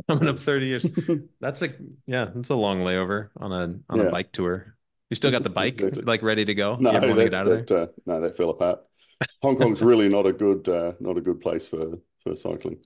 Coming 0.07 0.27
up 0.29 0.39
30 0.39 0.67
years. 0.67 0.85
That's 1.41 1.61
a 1.61 1.69
yeah, 2.05 2.25
that's 2.33 2.49
a 2.49 2.55
long 2.55 2.79
layover 2.81 3.29
on 3.37 3.51
a 3.51 3.79
on 3.93 3.99
Yeah. 3.99 4.01
a 4.01 4.05
bike 4.05 4.31
tour. 4.31 4.75
You 5.09 5.15
still 5.15 5.31
got 5.31 5.43
the 5.43 5.49
bike 5.49 5.81
Exactly. 5.81 6.03
like 6.03 6.21
ready 6.23 6.45
to 6.45 6.55
go? 6.55 6.75
No, 6.77 6.91
you 6.91 6.97
ever 6.97 7.07
want 7.07 7.17
to 7.17 7.23
that, 7.23 7.23
get 7.23 7.33
out 7.33 7.45
of 7.45 7.51
there? 7.51 7.67
that, 7.67 7.71
uh, 7.71 7.87
no, 8.05 8.21
that 8.21 8.37
fell 8.37 8.49
apart. 8.51 8.81
Hong 9.41 9.57
Kong's 9.57 9.81
really 9.81 10.09
not 10.09 10.25
a 10.25 10.33
good 10.33 10.67
uh, 10.69 10.93
not 10.99 11.17
a 11.17 11.21
good 11.21 11.41
place 11.41 11.67
for 11.67 11.99
for 12.23 12.35
cycling. 12.35 12.79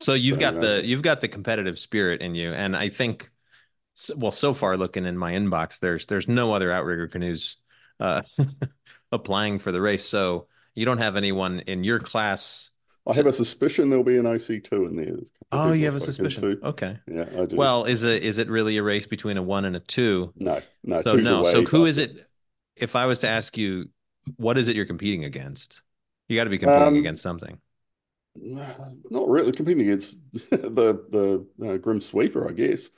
So 0.00 0.14
you've 0.14 0.38
got 0.38 0.60
uh, 0.60 0.60
the 0.60 0.82
you've 0.84 1.02
got 1.02 1.20
the 1.20 1.28
competitive 1.28 1.78
spirit 1.78 2.22
in 2.22 2.34
you, 2.34 2.52
and 2.52 2.76
I 2.76 2.88
think, 2.88 3.30
well, 4.16 4.32
so 4.32 4.54
far 4.54 4.76
looking 4.76 5.06
in 5.06 5.18
my 5.18 5.32
inbox, 5.32 5.80
there's 5.80 6.06
there's 6.06 6.28
no 6.28 6.54
other 6.54 6.72
outrigger 6.72 7.08
canoes 7.08 7.56
uh, 8.00 8.22
applying 9.12 9.58
for 9.58 9.72
the 9.72 9.80
race. 9.80 10.04
So 10.04 10.48
you 10.74 10.86
don't 10.86 10.98
have 10.98 11.16
anyone 11.16 11.60
in 11.60 11.84
your 11.84 12.00
class. 12.00 12.70
I 13.06 13.14
have 13.14 13.26
a 13.26 13.32
suspicion 13.32 13.88
there'll 13.90 14.04
be 14.04 14.18
an 14.18 14.26
IC 14.26 14.60
two 14.60 14.86
in 14.86 14.96
there. 14.96 15.06
There's 15.06 15.30
a 15.30 15.44
couple 15.54 15.60
Oh, 15.60 15.72
you 15.72 15.86
have 15.86 15.94
a 15.96 16.00
suspicion. 16.00 16.48
Okay. 16.62 16.98
Yeah, 17.06 17.28
I 17.36 17.44
do. 17.46 17.56
Well, 17.56 17.84
is 17.84 18.02
it 18.02 18.22
is 18.22 18.38
it 18.38 18.48
really 18.48 18.76
a 18.76 18.82
race 18.82 19.06
between 19.06 19.36
a 19.36 19.42
one 19.42 19.64
and 19.64 19.74
a 19.76 19.80
two? 19.80 20.34
no, 20.36 20.62
no, 20.82 21.02
So 21.06 21.16
no. 21.16 21.42
away, 21.42 21.52
So 21.52 21.62
who 21.64 21.86
is 21.86 21.98
it? 21.98 22.28
If 22.76 22.96
I 22.96 23.06
was 23.06 23.20
to 23.20 23.28
ask 23.28 23.58
you, 23.58 23.90
what 24.36 24.58
is 24.58 24.68
it 24.68 24.76
you're 24.76 24.86
competing 24.86 25.24
against? 25.24 25.82
You 26.28 26.36
got 26.36 26.44
to 26.44 26.50
be 26.50 26.58
competing 26.58 26.96
Um, 26.96 26.96
against 26.96 27.22
something. 27.22 27.60
Not 28.42 29.28
really 29.28 29.52
competing 29.52 29.82
against 29.82 30.16
the 30.32 31.46
the 31.60 31.68
uh, 31.68 31.76
Grim 31.76 32.00
Sweeper, 32.00 32.48
I 32.48 32.52
guess. 32.52 32.90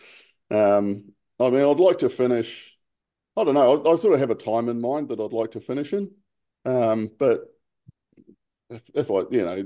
Um, 0.50 1.12
I 1.40 1.50
mean, 1.50 1.62
I'd 1.62 1.80
like 1.80 1.98
to 1.98 2.08
finish. 2.08 2.76
I 3.36 3.44
don't 3.44 3.54
know. 3.54 3.82
I, 3.82 3.92
I 3.92 3.96
sort 3.96 4.14
of 4.14 4.20
have 4.20 4.30
a 4.30 4.34
time 4.34 4.68
in 4.68 4.80
mind 4.80 5.08
that 5.08 5.20
I'd 5.20 5.32
like 5.32 5.52
to 5.52 5.60
finish 5.60 5.92
in. 5.92 6.10
Um, 6.64 7.10
but 7.18 7.46
if, 8.70 8.82
if 8.94 9.10
I, 9.10 9.22
you 9.30 9.44
know, 9.44 9.64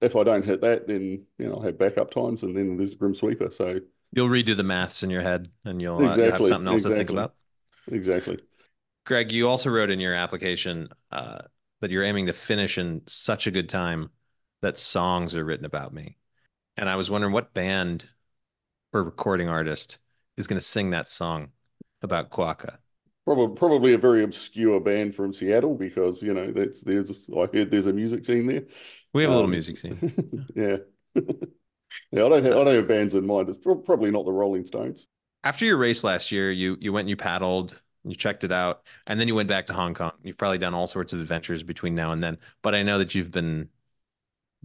if 0.00 0.16
I 0.16 0.24
don't 0.24 0.44
hit 0.44 0.62
that, 0.62 0.86
then 0.86 1.26
you 1.38 1.48
know, 1.48 1.56
I'll 1.56 1.62
have 1.62 1.78
backup 1.78 2.10
times, 2.10 2.42
and 2.42 2.56
then 2.56 2.76
there's 2.76 2.94
Grim 2.94 3.14
Sweeper. 3.14 3.50
So 3.50 3.80
You'll 4.12 4.28
redo 4.28 4.56
the 4.56 4.62
maths 4.62 5.02
in 5.02 5.10
your 5.10 5.22
head, 5.22 5.50
and 5.64 5.80
you'll, 5.80 5.98
uh, 5.98 6.14
you'll 6.16 6.30
have 6.32 6.44
something 6.46 6.68
else 6.68 6.82
to 6.82 6.90
think 6.90 7.10
about. 7.10 7.34
exactly. 7.90 8.38
Greg, 9.04 9.32
you 9.32 9.48
also 9.48 9.70
wrote 9.70 9.90
in 9.90 10.00
your 10.00 10.14
application 10.14 10.88
uh, 11.10 11.38
that 11.80 11.90
you're 11.90 12.04
aiming 12.04 12.26
to 12.26 12.32
finish 12.32 12.78
in 12.78 13.02
such 13.06 13.46
a 13.46 13.50
good 13.50 13.68
time 13.68 14.10
that 14.62 14.78
songs 14.78 15.36
are 15.36 15.44
written 15.44 15.66
about 15.66 15.94
me. 15.94 16.18
And 16.76 16.88
I 16.88 16.96
was 16.96 17.10
wondering 17.10 17.32
what 17.34 17.54
band 17.54 18.10
or 18.92 19.02
recording 19.04 19.48
artist 19.48 19.98
is 20.36 20.46
going 20.46 20.58
to 20.60 20.64
sing 20.66 20.90
that 20.90 21.08
song 21.08 21.52
about 22.02 22.30
Kuaka. 22.30 22.78
Probably, 23.24 23.54
probably 23.56 23.92
a 23.92 23.98
very 23.98 24.24
obscure 24.24 24.80
band 24.80 25.14
from 25.14 25.32
Seattle 25.32 25.76
because 25.76 26.22
you 26.22 26.34
know 26.34 26.50
that's 26.52 26.82
there's 26.82 27.28
I 27.30 27.46
heard 27.52 27.70
there's 27.70 27.86
a 27.86 27.92
music 27.92 28.26
scene 28.26 28.46
there. 28.48 28.64
We 29.14 29.22
have 29.22 29.30
a 29.30 29.34
little 29.34 29.48
Um, 29.48 29.50
music 29.50 29.76
scene. 29.76 30.02
yeah, 30.56 30.78
yeah. 31.14 31.24
I 32.14 32.28
don't 32.28 32.44
have 32.44 32.52
I 32.52 32.64
don't 32.64 32.66
have 32.74 32.88
bands 32.88 33.14
in 33.14 33.26
mind. 33.26 33.48
It's 33.48 33.58
pro- 33.58 33.76
probably 33.76 34.10
not 34.10 34.24
the 34.24 34.32
Rolling 34.32 34.66
Stones. 34.66 35.06
After 35.44 35.64
your 35.64 35.76
race 35.76 36.04
last 36.04 36.30
year, 36.32 36.50
you 36.52 36.76
you 36.80 36.92
went 36.92 37.04
and 37.04 37.10
you 37.10 37.16
paddled, 37.16 37.82
you 38.04 38.14
checked 38.14 38.44
it 38.44 38.52
out, 38.52 38.82
and 39.06 39.18
then 39.18 39.26
you 39.28 39.34
went 39.34 39.48
back 39.48 39.66
to 39.66 39.72
Hong 39.74 39.94
Kong. 39.94 40.12
You've 40.22 40.36
probably 40.38 40.58
done 40.58 40.74
all 40.74 40.86
sorts 40.86 41.12
of 41.12 41.20
adventures 41.20 41.62
between 41.62 41.94
now 41.94 42.12
and 42.12 42.22
then. 42.22 42.38
But 42.62 42.74
I 42.74 42.82
know 42.82 42.98
that 42.98 43.14
you've 43.14 43.30
been 43.32 43.68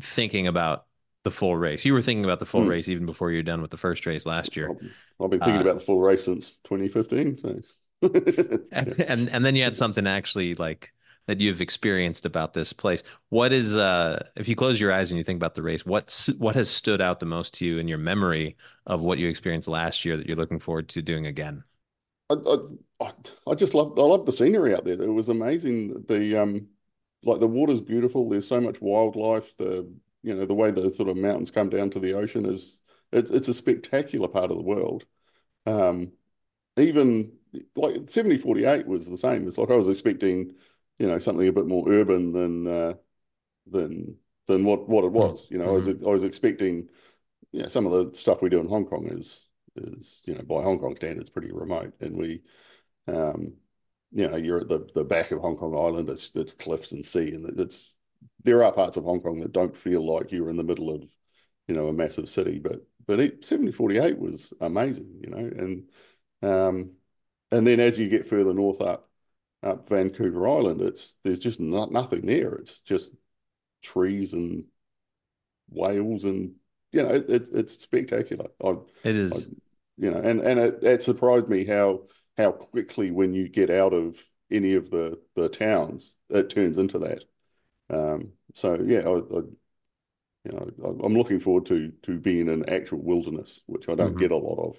thinking 0.01 0.47
about 0.47 0.85
the 1.23 1.31
full 1.31 1.57
race. 1.57 1.85
You 1.85 1.93
were 1.93 2.01
thinking 2.01 2.25
about 2.25 2.39
the 2.39 2.45
full 2.45 2.63
Hmm. 2.63 2.67
race 2.67 2.87
even 2.87 3.05
before 3.05 3.31
you 3.31 3.39
were 3.39 3.43
done 3.43 3.61
with 3.61 3.71
the 3.71 3.77
first 3.77 4.05
race 4.05 4.25
last 4.25 4.55
year. 4.55 4.75
I've, 5.19 5.29
been 5.29 5.41
thinking 5.41 5.61
Uh, 5.61 5.61
about 5.61 5.75
the 5.79 5.85
full 5.85 5.99
race 5.99 6.23
since 6.25 6.53
2015. 6.63 7.37
So. 7.37 7.59
and, 8.71 8.95
and 8.99 9.29
and 9.29 9.45
then 9.45 9.55
you 9.55 9.63
had 9.63 9.77
something 9.77 10.07
actually 10.07 10.55
like 10.55 10.91
that 11.27 11.41
you've 11.41 11.61
experienced 11.61 12.25
about 12.25 12.53
this 12.53 12.73
place. 12.73 13.03
What 13.29 13.51
is 13.51 13.77
uh 13.77 14.27
if 14.35 14.47
you 14.47 14.55
close 14.55 14.79
your 14.79 14.91
eyes 14.93 15.11
and 15.11 15.17
you 15.17 15.23
think 15.23 15.37
about 15.37 15.55
the 15.55 15.61
race, 15.63 15.85
what's 15.85 16.27
what 16.37 16.55
has 16.55 16.69
stood 16.69 17.01
out 17.01 17.19
the 17.19 17.25
most 17.25 17.53
to 17.55 17.65
you 17.65 17.77
in 17.79 17.87
your 17.87 17.97
memory 17.97 18.57
of 18.85 19.01
what 19.01 19.17
you 19.19 19.27
experienced 19.27 19.67
last 19.67 20.05
year 20.05 20.17
that 20.17 20.27
you're 20.27 20.37
looking 20.37 20.59
forward 20.59 20.89
to 20.89 21.01
doing 21.01 21.25
again? 21.25 21.63
I, 22.29 22.33
I, 22.35 22.57
I- 23.07 23.13
I 23.47 23.55
just 23.55 23.73
love 23.73 23.97
I 23.97 24.01
love 24.01 24.25
the 24.25 24.33
scenery 24.33 24.73
out 24.75 24.83
there. 24.85 25.01
It 25.01 25.07
was 25.11 25.29
amazing. 25.29 26.03
The 26.07 26.35
um, 26.41 26.67
like 27.23 27.39
the 27.39 27.47
water's 27.47 27.81
beautiful. 27.81 28.29
There's 28.29 28.47
so 28.47 28.61
much 28.61 28.81
wildlife. 28.81 29.55
The 29.57 29.91
you 30.23 30.35
know 30.35 30.45
the 30.45 30.53
way 30.53 30.71
the 30.71 30.91
sort 30.91 31.09
of 31.09 31.17
mountains 31.17 31.51
come 31.51 31.69
down 31.69 31.89
to 31.91 31.99
the 31.99 32.13
ocean 32.13 32.45
is 32.45 32.79
it's 33.11 33.31
it's 33.31 33.47
a 33.47 33.53
spectacular 33.53 34.27
part 34.27 34.51
of 34.51 34.57
the 34.57 34.63
world. 34.63 35.05
Um, 35.65 36.13
even 36.77 37.33
like 37.75 38.09
7048 38.09 38.87
was 38.87 39.07
the 39.07 39.17
same. 39.17 39.47
It's 39.47 39.57
like 39.57 39.71
I 39.71 39.75
was 39.77 39.89
expecting, 39.89 40.55
you 40.99 41.07
know, 41.07 41.19
something 41.19 41.47
a 41.47 41.51
bit 41.53 41.67
more 41.67 41.89
urban 41.89 42.33
than 42.33 42.67
uh, 42.67 42.93
than 43.67 44.15
than 44.47 44.63
what 44.65 44.87
what 44.87 45.03
it 45.03 45.11
was. 45.11 45.49
You 45.51 45.57
know, 45.57 45.69
I 45.69 45.71
was 45.73 45.87
I 45.87 45.93
was 45.93 46.23
expecting, 46.23 46.89
you 47.51 47.63
know, 47.63 47.69
some 47.69 47.87
of 47.87 48.11
the 48.11 48.17
stuff 48.17 48.41
we 48.41 48.49
do 48.49 48.59
in 48.61 48.67
Hong 48.69 48.85
Kong 48.85 49.07
is 49.09 49.47
is 49.75 50.21
you 50.25 50.35
know 50.35 50.43
by 50.43 50.63
Hong 50.63 50.79
Kong 50.79 50.95
standards 50.95 51.29
pretty 51.29 51.51
remote, 51.51 51.93
and 52.01 52.17
we, 52.17 52.43
um, 53.07 53.53
you 54.11 54.27
know, 54.29 54.37
you're 54.37 54.61
at 54.61 54.67
the 54.69 54.87
the 54.95 55.03
back 55.03 55.31
of 55.31 55.39
Hong 55.41 55.57
Kong 55.57 55.75
Island. 55.77 56.09
It's 56.09 56.31
it's 56.35 56.53
cliffs 56.53 56.91
and 56.91 57.05
sea, 57.05 57.33
and 57.33 57.59
it's 57.59 57.95
there 58.43 58.63
are 58.63 58.71
parts 58.71 58.97
of 58.97 59.03
Hong 59.03 59.21
Kong 59.21 59.39
that 59.41 59.51
don't 59.53 59.75
feel 59.75 60.05
like 60.05 60.31
you're 60.31 60.49
in 60.49 60.57
the 60.57 60.63
middle 60.63 60.89
of, 60.93 61.03
you 61.67 61.75
know, 61.75 61.87
a 61.87 61.93
massive 61.93 62.29
city. 62.29 62.59
But 62.59 62.85
but 63.07 63.19
it, 63.19 63.45
7048 63.45 64.19
was 64.19 64.53
amazing, 64.61 65.21
you 65.23 65.29
know, 65.29 65.37
and 65.39 65.89
um, 66.43 66.91
and 67.51 67.67
then 67.67 67.79
as 67.79 67.99
you 67.99 68.09
get 68.09 68.27
further 68.27 68.53
north 68.53 68.81
up 68.81 69.09
up 69.63 69.89
Vancouver 69.89 70.47
Island, 70.47 70.81
it's 70.81 71.15
there's 71.23 71.39
just 71.39 71.59
not 71.59 71.91
nothing 71.91 72.25
there. 72.25 72.55
It's 72.55 72.81
just 72.81 73.11
trees 73.83 74.33
and 74.33 74.65
whales 75.69 76.23
and 76.25 76.55
you 76.91 77.03
know 77.03 77.09
it, 77.09 77.29
it, 77.29 77.49
it's 77.53 77.79
spectacular. 77.79 78.47
I, 78.63 78.75
It 79.03 79.17
I 79.31 79.35
you 79.97 80.11
know, 80.11 80.19
and 80.19 80.41
and 80.41 80.59
it, 80.59 80.83
it 80.83 81.03
surprised 81.03 81.49
me 81.49 81.65
how 81.65 82.03
how 82.37 82.51
quickly 82.51 83.11
when 83.11 83.33
you 83.33 83.49
get 83.49 83.69
out 83.69 83.93
of 83.93 84.17
any 84.51 84.73
of 84.75 84.89
the 84.91 85.21
the 85.35 85.49
towns, 85.49 86.15
it 86.29 86.49
turns 86.49 86.77
into 86.77 86.99
that. 86.99 87.25
Um, 87.89 88.33
so 88.55 88.75
yeah, 88.75 89.01
I, 89.01 89.19
I 89.19 89.41
you 90.45 90.51
know 90.51 90.71
I'm 91.03 91.15
looking 91.17 91.39
forward 91.39 91.65
to 91.67 91.91
to 92.03 92.19
being 92.19 92.41
in 92.41 92.49
an 92.49 92.69
actual 92.69 92.99
wilderness, 93.03 93.61
which 93.67 93.87
I 93.89 93.95
don't 93.95 94.17
Mhm. 94.17 94.17
get 94.17 94.31
a 94.31 94.37
lot 94.37 94.59
of. 94.69 94.77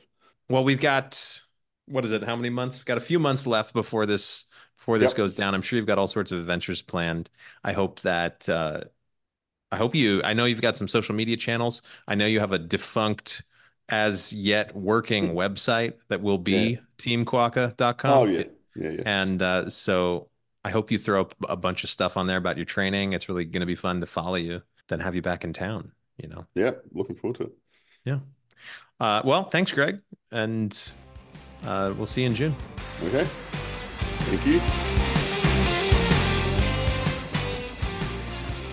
Well, 0.48 0.64
we've 0.64 0.80
got 0.80 1.42
what 1.86 2.04
is 2.04 2.12
it? 2.12 2.22
How 2.22 2.36
many 2.36 2.50
months? 2.50 2.84
Got 2.84 2.98
a 2.98 3.00
few 3.00 3.18
months 3.18 3.46
left 3.46 3.72
before 3.72 4.06
this 4.06 4.44
before 4.76 4.98
this 4.98 5.14
Yep. 5.14 5.14
goes 5.14 5.34
down. 5.34 5.54
I'm 5.54 5.62
sure 5.62 5.78
you've 5.78 5.86
got 5.86 5.98
all 5.98 6.06
sorts 6.06 6.32
of 6.32 6.38
adventures 6.38 6.82
planned. 6.82 7.30
I 7.64 7.72
hope 7.72 8.00
that 8.00 8.48
uh 8.48 8.82
I 9.72 9.78
hope 9.78 9.94
you 9.96 10.22
I 10.24 10.34
know 10.34 10.46
you've 10.46 10.60
got 10.62 10.76
some 10.78 10.88
social 10.88 11.14
media 11.14 11.36
channels. 11.36 11.82
I 12.08 12.14
know 12.16 12.26
you 12.26 12.40
have 12.40 12.52
a 12.52 12.58
defunct 12.60 13.42
as 13.88 14.32
yet 14.32 14.74
working 14.76 15.34
website 15.34 15.94
that 16.08 16.20
will 16.20 16.38
be 16.38 16.52
Yeah. 16.52 16.76
teamkuaka.com. 16.98 18.10
Oh 18.10 18.24
yeah, 18.26 18.44
yeah, 18.76 18.90
yeah. 18.90 19.02
And 19.06 19.42
uh 19.42 19.70
so 19.70 20.28
I 20.64 20.70
hope 20.70 20.90
you 20.90 20.98
throw 20.98 21.22
up 21.22 21.34
a 21.48 21.56
bunch 21.56 21.84
of 21.84 21.90
stuff 21.90 22.16
on 22.16 22.26
there 22.26 22.36
about 22.36 22.56
your 22.56 22.66
training. 22.66 23.12
It's 23.14 23.28
really 23.28 23.44
going 23.44 23.60
to 23.60 23.66
be 23.66 23.74
fun 23.76 24.00
to 24.00 24.06
follow 24.06 24.34
you, 24.34 24.60
then 24.88 25.00
have 25.00 25.14
you 25.14 25.22
back 25.22 25.44
in 25.44 25.52
town, 25.52 25.92
you 26.18 26.28
know. 26.28 26.44
Yeah, 26.54 26.72
looking 26.92 27.16
forward 27.16 27.36
to 27.36 27.42
it. 27.44 27.52
Uh 29.00 29.22
well, 29.24 29.44
thanks 29.44 29.72
Greg 29.72 30.00
and 30.32 30.92
uh 31.64 31.94
we'll 31.96 32.06
see 32.08 32.22
you 32.22 32.26
in 32.26 32.34
June. 32.34 32.54
Okay. 33.04 33.24
Thank 33.24 34.46
you. 34.46 34.58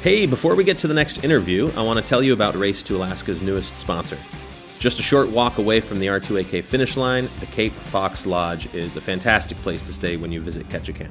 Hey, 0.02 0.26
before 0.28 0.56
we 0.56 0.64
get 0.64 0.78
to 0.80 0.88
the 0.88 0.94
next 0.94 1.24
interview, 1.24 1.72
I 1.76 1.82
want 1.82 2.00
to 2.00 2.06
tell 2.06 2.22
you 2.22 2.34
about 2.34 2.56
Race 2.56 2.84
to 2.84 2.96
Alaska's 2.96 3.42
newest 3.42 3.80
sponsor. 3.80 4.18
Just 4.80 5.00
a 5.00 5.04
short 5.04 5.30
walk 5.30 5.58
away 5.58 5.80
from 5.80 6.00
the 6.00 6.08
R2AK 6.08 6.64
finish 6.64 6.98
line, 6.98 7.30
the 7.40 7.46
Cape 7.48 7.74
Fox 7.74 8.26
Lodge 8.26 8.74
is 8.74 8.96
a 8.96 9.02
fantastic 9.02 9.58
place 9.60 9.82
to 9.84 9.94
stay 9.94 10.18
when 10.18 10.32
you 10.32 10.42
visit 10.42 10.68
Ketchikan. 10.70 11.10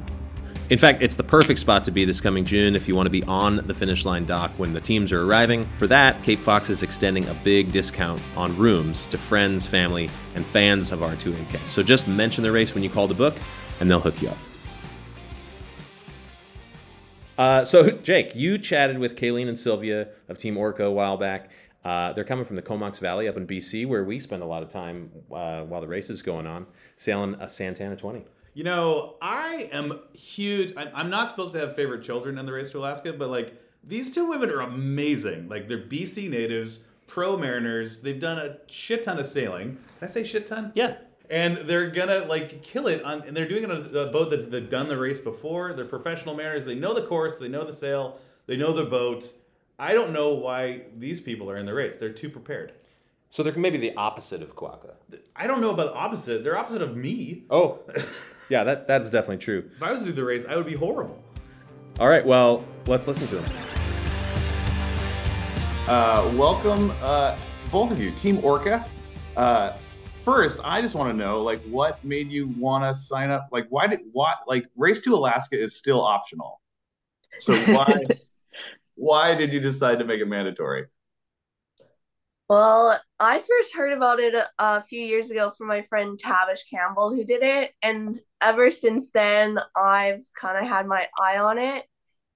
In 0.71 0.79
fact, 0.79 1.03
it's 1.03 1.15
the 1.15 1.25
perfect 1.25 1.59
spot 1.59 1.85
to 1.85 1.91
be 1.91 2.07
this 2.07 2.23
coming 2.23 2.45
June 2.45 2.75
if 2.75 2.89
you 2.89 2.95
want 2.95 3.07
to 3.07 3.11
be 3.11 3.23
on 3.25 3.57
the 3.67 3.75
finish 3.75 4.07
line 4.07 4.25
dock 4.25 4.51
when 4.53 4.73
the 4.73 4.81
teams 4.81 5.13
are 5.13 5.23
arriving. 5.23 5.69
For 5.79 5.87
that, 5.89 6.23
Cape 6.23 6.39
Fox 6.39 6.71
is 6.71 6.83
extending 6.83 7.27
a 7.29 7.35
big 7.45 7.71
discount 7.71 8.23
on 8.35 8.57
rooms 8.57 9.07
to 9.07 9.19
friends, 9.19 9.67
family, 9.67 10.09
and 10.35 10.45
fans 10.47 10.91
of 10.91 11.01
R2AK. 11.01 11.59
So 11.67 11.83
just 11.83 12.09
mention 12.09 12.45
the 12.45 12.53
race 12.53 12.75
when 12.75 12.83
you 12.83 12.89
call 12.89 13.07
the 13.07 13.15
book, 13.15 13.35
and 13.81 13.91
they'll 13.91 14.01
hook 14.01 14.23
you 14.23 14.29
up. 14.29 14.39
Uh, 17.37 17.65
so, 17.65 17.91
Jake, 17.91 18.35
you 18.35 18.59
chatted 18.59 18.99
with 18.99 19.17
Kayleen 19.17 19.49
and 19.49 19.59
Sylvia 19.59 20.09
of 20.29 20.39
Team 20.39 20.57
Orca 20.57 20.85
a 20.85 20.91
while 20.91 21.17
back. 21.17 21.51
Uh, 21.85 22.13
they're 22.15 22.25
coming 22.25 22.45
from 22.45 22.57
the 22.57 22.63
Comox 22.63 22.99
Valley 22.99 23.29
up 23.29 23.37
in 23.37 23.47
BC, 23.47 23.87
where 23.87 24.05
we 24.05 24.19
spend 24.19 24.43
a 24.43 24.47
lot 24.47 24.63
of 24.63 24.71
time 24.71 25.11
uh, 25.31 25.63
while 25.63 25.81
the 25.81 25.87
race 25.87 26.09
is 26.09 26.23
going 26.23 26.47
on, 26.47 26.67
sailing 26.97 27.35
a 27.35 27.49
Santana 27.49 27.97
20. 27.97 28.25
You 28.55 28.65
know, 28.65 29.17
I 29.21 29.69
am 29.73 30.01
huge. 30.13 30.73
I'm, 30.77 30.89
I'm 30.95 31.11
not 31.11 31.29
supposed 31.29 31.53
to 31.55 31.59
have 31.59 31.75
favorite 31.77 32.03
children 32.03 32.39
in 32.39 32.47
the 32.47 32.53
race 32.53 32.71
to 32.71 32.79
Alaska, 32.79 33.13
but 33.13 33.29
like 33.29 33.61
these 33.83 34.15
two 34.15 34.29
women 34.29 34.49
are 34.49 34.61
amazing. 34.61 35.49
Like 35.49 35.69
they're 35.69 35.79
BC 35.79 36.31
natives, 36.31 36.85
pro 37.07 37.37
mariners. 37.37 38.01
They've 38.01 38.21
done 38.21 38.39
a 38.39 38.57
shit 38.67 39.03
ton 39.03 39.19
of 39.19 39.27
sailing. 39.27 39.77
Can 39.99 40.03
I 40.03 40.07
say 40.07 40.25
shit 40.25 40.47
ton? 40.47 40.73
Yeah. 40.75 40.97
And 41.29 41.57
they're 41.69 41.91
gonna 41.91 42.27
like 42.27 42.63
kill 42.63 42.87
it 42.87 43.03
on, 43.03 43.23
and 43.23 43.37
they're 43.37 43.49
doing 43.49 43.65
it 43.65 43.71
on 43.71 43.79
a 43.97 44.07
boat 44.07 44.31
that's 44.31 44.47
they've 44.47 44.69
done 44.69 44.89
the 44.89 44.99
race 44.99 45.21
before. 45.21 45.73
They're 45.73 45.85
professional 45.85 46.35
mariners. 46.35 46.65
They 46.65 46.75
know 46.75 46.95
the 46.95 47.03
course. 47.07 47.39
They 47.39 47.49
know 47.49 47.65
the 47.65 47.73
sail. 47.73 48.19
They 48.47 48.57
know 48.57 48.73
the 48.73 48.85
boat. 48.85 49.33
I 49.79 49.93
don't 49.93 50.13
know 50.13 50.35
why 50.35 50.83
these 50.97 51.21
people 51.21 51.51
are 51.51 51.57
in 51.57 51.67
the 51.67 51.75
race. 51.75 51.97
They're 51.97 52.13
too 52.13 52.31
prepared. 52.31 52.75
So 53.31 53.43
they're 53.43 53.55
maybe 53.55 53.77
the 53.77 53.93
opposite 53.97 54.41
of 54.41 54.55
Kuaka. 54.55 54.95
I 55.35 55.49
don't 55.49 55.61
know 55.61 55.71
about 55.71 55.93
the 55.93 55.95
opposite. 55.95 56.45
They're 56.45 56.57
opposite 56.57 56.81
of 56.81 56.97
me. 56.97 57.43
Oh, 57.51 57.81
yeah, 58.49 58.63
that, 58.63 58.87
that's 58.87 59.11
definitely 59.11 59.39
true. 59.39 59.69
If 59.75 59.83
I 59.83 59.91
was 59.91 60.03
to 60.03 60.07
do 60.07 60.13
the 60.13 60.23
race, 60.23 60.47
I 60.49 60.55
would 60.55 60.67
be 60.67 60.77
horrible. 60.77 61.21
All 61.99 62.09
right, 62.09 62.25
well, 62.25 62.65
let's 62.87 63.09
listen 63.09 63.27
to 63.27 63.35
them. 63.37 63.53
Uh, 65.89 66.33
welcome, 66.37 66.93
uh, 67.03 67.37
both 67.73 67.91
of 67.91 68.01
you, 68.01 68.13
Team 68.13 68.39
Orca. 68.45 68.87
Uh, 69.37 69.73
first, 70.25 70.61
I 70.63 70.81
just 70.81 70.95
want 70.95 71.13
to 71.13 71.17
know, 71.17 71.43
like, 71.43 71.61
what 71.63 72.03
made 72.05 72.31
you 72.31 72.47
want 72.57 72.85
to 72.85 72.95
sign 72.95 73.31
up? 73.31 73.49
Like, 73.51 73.67
why 73.71 73.89
did 73.89 74.01
why 74.13 74.35
like 74.47 74.67
Race 74.77 75.01
to 75.01 75.17
Alaska 75.17 75.61
is 75.61 75.77
still 75.77 76.01
optional? 76.01 76.61
So 77.41 77.57
why 77.75 78.05
why 78.95 79.35
did 79.35 79.53
you 79.53 79.61
decide 79.61 79.99
to 79.99 80.05
make 80.05 80.21
it 80.21 80.27
mandatory? 80.27 80.87
Well, 82.49 83.01
I 83.19 83.39
first 83.39 83.75
heard 83.75 83.93
about 83.93 84.21
it 84.21 84.35
a, 84.59 84.83
few 84.83 85.01
years 85.01 85.31
ago 85.31 85.51
from 85.51 85.67
my 85.67 85.83
friend 85.83 86.19
Tavish 86.19 86.65
Campbell, 86.65 87.15
who 87.15 87.25
did 87.25 87.43
it. 87.43 87.73
And 87.83 88.21
ever 88.41 88.71
since 88.71 89.11
then, 89.11 89.59
I've 89.75 90.21
kind 90.39 90.59
of 90.59 90.71
had 90.71 90.87
my 90.87 91.09
eye 91.19 91.39
on 91.39 91.59
it. 91.59 91.85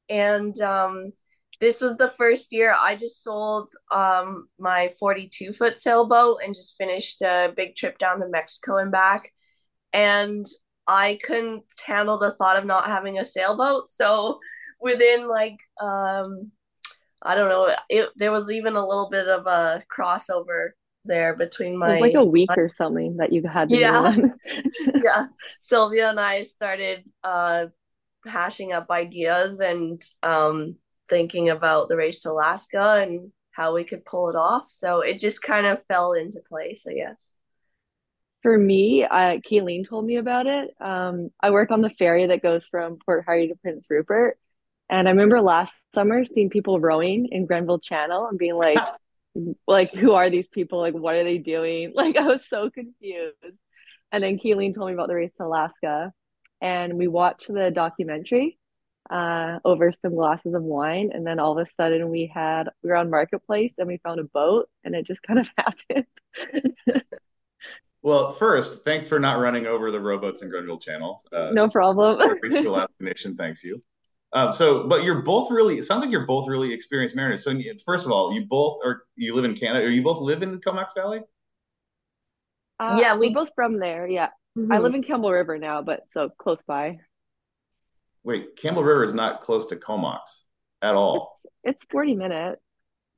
And 0.09 0.59
um, 0.63 1.13
this 1.61 1.83
was 1.83 1.97
the 1.97 2.09
first 2.09 2.53
year 2.53 2.75
I 2.79 2.97
just 2.97 3.23
sold 3.23 3.71
um, 3.91 4.49
my 4.59 4.91
42 4.99 5.53
foot 5.53 5.79
sailboat 5.79 6.39
and 6.43 6.55
just 6.55 6.79
finished 6.79 7.21
a 7.21 7.53
big 7.55 7.77
trip 7.77 7.99
down 7.99 8.21
to 8.21 8.29
Mexico 8.29 8.79
and 8.79 8.91
back. 8.91 9.31
And 9.93 10.47
I 10.87 11.19
couldn't 11.23 11.65
handle 11.87 12.19
the 12.19 12.31
thought 12.31 12.57
of 12.57 12.65
not 12.65 12.87
having 12.87 13.19
a 13.19 13.25
sailboat. 13.27 13.89
So 13.89 14.41
within 14.81 15.29
like, 15.29 15.59
um, 15.81 16.51
I 17.23 17.35
don't 17.35 17.49
know. 17.49 17.75
It 17.89 18.11
there 18.17 18.33
was 18.33 18.51
even 18.51 18.77
a 18.77 18.87
little 18.87 19.09
bit 19.11 19.27
of 19.27 19.47
a 19.47 19.83
crossover 19.91 20.71
there 21.05 21.35
between 21.35 21.77
my. 21.77 21.89
It 21.89 21.93
was 21.93 22.01
like 22.01 22.15
a 22.15 22.25
week 22.25 22.51
or 22.57 22.69
something 22.69 23.17
that 23.17 23.33
you 23.33 23.43
had 23.47 23.71
Yeah. 23.71 24.15
yeah. 25.05 25.27
Sylvia 25.61 26.11
and 26.11 26.21
I 26.21 26.43
started 26.43 27.05
uh 27.25 27.67
hashing 28.27 28.73
up 28.73 28.91
ideas 28.91 29.61
and 29.61 30.03
um 30.23 30.77
thinking 31.09 31.49
about 31.49 31.89
the 31.89 31.97
race 31.97 32.21
to 32.23 32.31
Alaska 32.31 33.03
and 33.03 33.33
how 33.51 33.75
we 33.75 33.83
could 33.83 34.05
pull 34.05 34.29
it 34.31 34.37
off. 34.37 34.71
So 34.71 35.01
it 35.01 35.19
just 35.19 35.43
kind 35.43 35.67
of 35.67 35.83
fell 35.83 36.13
into 36.13 36.41
place, 36.41 36.87
I 36.89 36.95
guess. 36.95 37.35
For 38.43 38.57
me, 38.57 39.03
uh, 39.03 39.39
Kayleen 39.39 39.89
told 39.89 40.07
me 40.07 40.17
about 40.17 40.47
it. 40.47 40.71
Um, 40.81 41.31
I 41.41 41.51
work 41.51 41.73
on 41.73 41.83
the 41.83 41.91
ferry 41.91 42.27
that 42.29 42.43
goes 42.43 42.65
from 42.67 42.99
Port 43.05 43.25
Hardy 43.25 43.49
to 43.49 43.57
Prince 43.57 43.87
Rupert. 43.91 44.39
And 44.91 45.09
I 45.09 45.11
remember 45.13 45.41
last 45.41 45.75
summer 45.95 46.25
seeing 46.25 46.51
people 46.51 46.81
rowing 46.81 47.29
in 47.33 47.47
Grenville 47.47 47.79
Channel 47.81 48.27
and 48.29 48.39
being 48.39 48.55
like, 48.57 48.79
like, 49.67 49.93
who 49.93 50.13
are 50.13 50.31
these 50.31 50.49
people? 50.49 50.81
Like, 50.81 50.95
what 50.95 51.15
are 51.17 51.25
they 51.25 51.39
doing? 51.39 51.93
Like, 51.97 52.17
I 52.17 52.27
was 52.27 52.47
so 52.49 52.71
confused. 52.71 53.37
And 54.13 54.25
then 54.25 54.39
Kayleen 54.39 54.75
told 54.75 54.89
me 54.89 54.95
about 54.95 55.09
the 55.09 55.15
race 55.15 55.33
to 55.39 55.45
Alaska, 55.45 56.13
and 56.61 56.95
we 56.95 57.09
watched 57.09 57.49
the 57.49 57.71
documentary. 57.71 58.59
uh, 59.11 59.59
over 59.65 59.93
some 59.93 60.15
glasses 60.15 60.55
of 60.55 60.63
wine, 60.63 61.11
and 61.15 61.27
then 61.27 61.39
all 61.41 61.59
of 61.59 61.67
a 61.67 61.71
sudden 61.77 62.11
we 62.11 62.31
had 62.33 62.69
we 62.83 62.91
were 62.91 62.97
on 62.97 63.11
marketplace 63.11 63.75
and 63.79 63.89
we 63.89 63.99
found 63.99 64.21
a 64.21 64.25
boat, 64.25 64.69
and 64.85 64.95
it 64.95 65.07
just 65.07 65.23
kind 65.27 65.39
of 65.41 65.49
happened. 65.57 66.07
Well, 68.03 68.31
first, 68.33 68.85
thanks 68.85 69.09
for 69.09 69.19
not 69.19 69.39
running 69.41 69.67
over 69.67 69.91
the 69.91 70.01
rowboats 70.01 70.43
in 70.43 70.49
Grenville 70.51 70.79
Channel. 70.79 71.21
Uh, 71.33 71.51
no 71.53 71.69
problem. 71.69 72.21
Alaska 72.67 72.93
Nation 73.01 73.37
thanks 73.37 73.65
you. 73.65 73.83
Um, 74.33 74.53
so, 74.53 74.87
but 74.87 75.05
you're 75.05 75.23
both 75.23 75.51
really. 75.51 75.79
It 75.79 75.85
sounds 75.85 76.03
like 76.03 76.11
you're 76.11 76.27
both 76.27 76.49
really 76.49 76.73
experienced 76.73 77.17
mariners. 77.17 77.45
So, 77.45 77.59
first 77.85 78.05
of 78.05 78.13
all, 78.13 78.33
you 78.33 78.47
both 78.47 78.79
are. 78.85 79.03
You 79.17 79.35
live 79.35 79.45
in 79.45 79.55
Canada. 79.55 79.87
Or 79.87 79.89
you 79.89 80.03
both 80.03 80.21
live 80.21 80.43
in 80.43 80.53
the 80.53 80.59
Comox 80.59 80.93
Valley? 80.95 81.21
Uh, 82.79 82.99
yeah, 83.01 83.17
we, 83.17 83.29
are 83.29 83.33
both 83.33 83.49
from 83.55 83.79
there. 83.79 84.07
Yeah, 84.07 84.29
mm-hmm. 84.57 84.71
I 84.71 84.79
live 84.79 84.95
in 84.95 85.03
Campbell 85.03 85.33
River 85.33 85.59
now, 85.59 85.83
but 85.83 86.03
so 86.11 86.29
close 86.29 86.63
by. 86.63 86.99
Wait, 88.23 88.57
Campbell 88.57 88.85
River 88.85 89.05
is 89.05 89.15
not 89.15 89.41
close 89.41 89.67
to 89.69 89.77
Comox 89.77 90.45
at 90.83 90.95
all. 90.95 91.35
It's, 91.65 91.83
it's 91.83 91.91
40 91.91 92.15
minutes. 92.15 92.61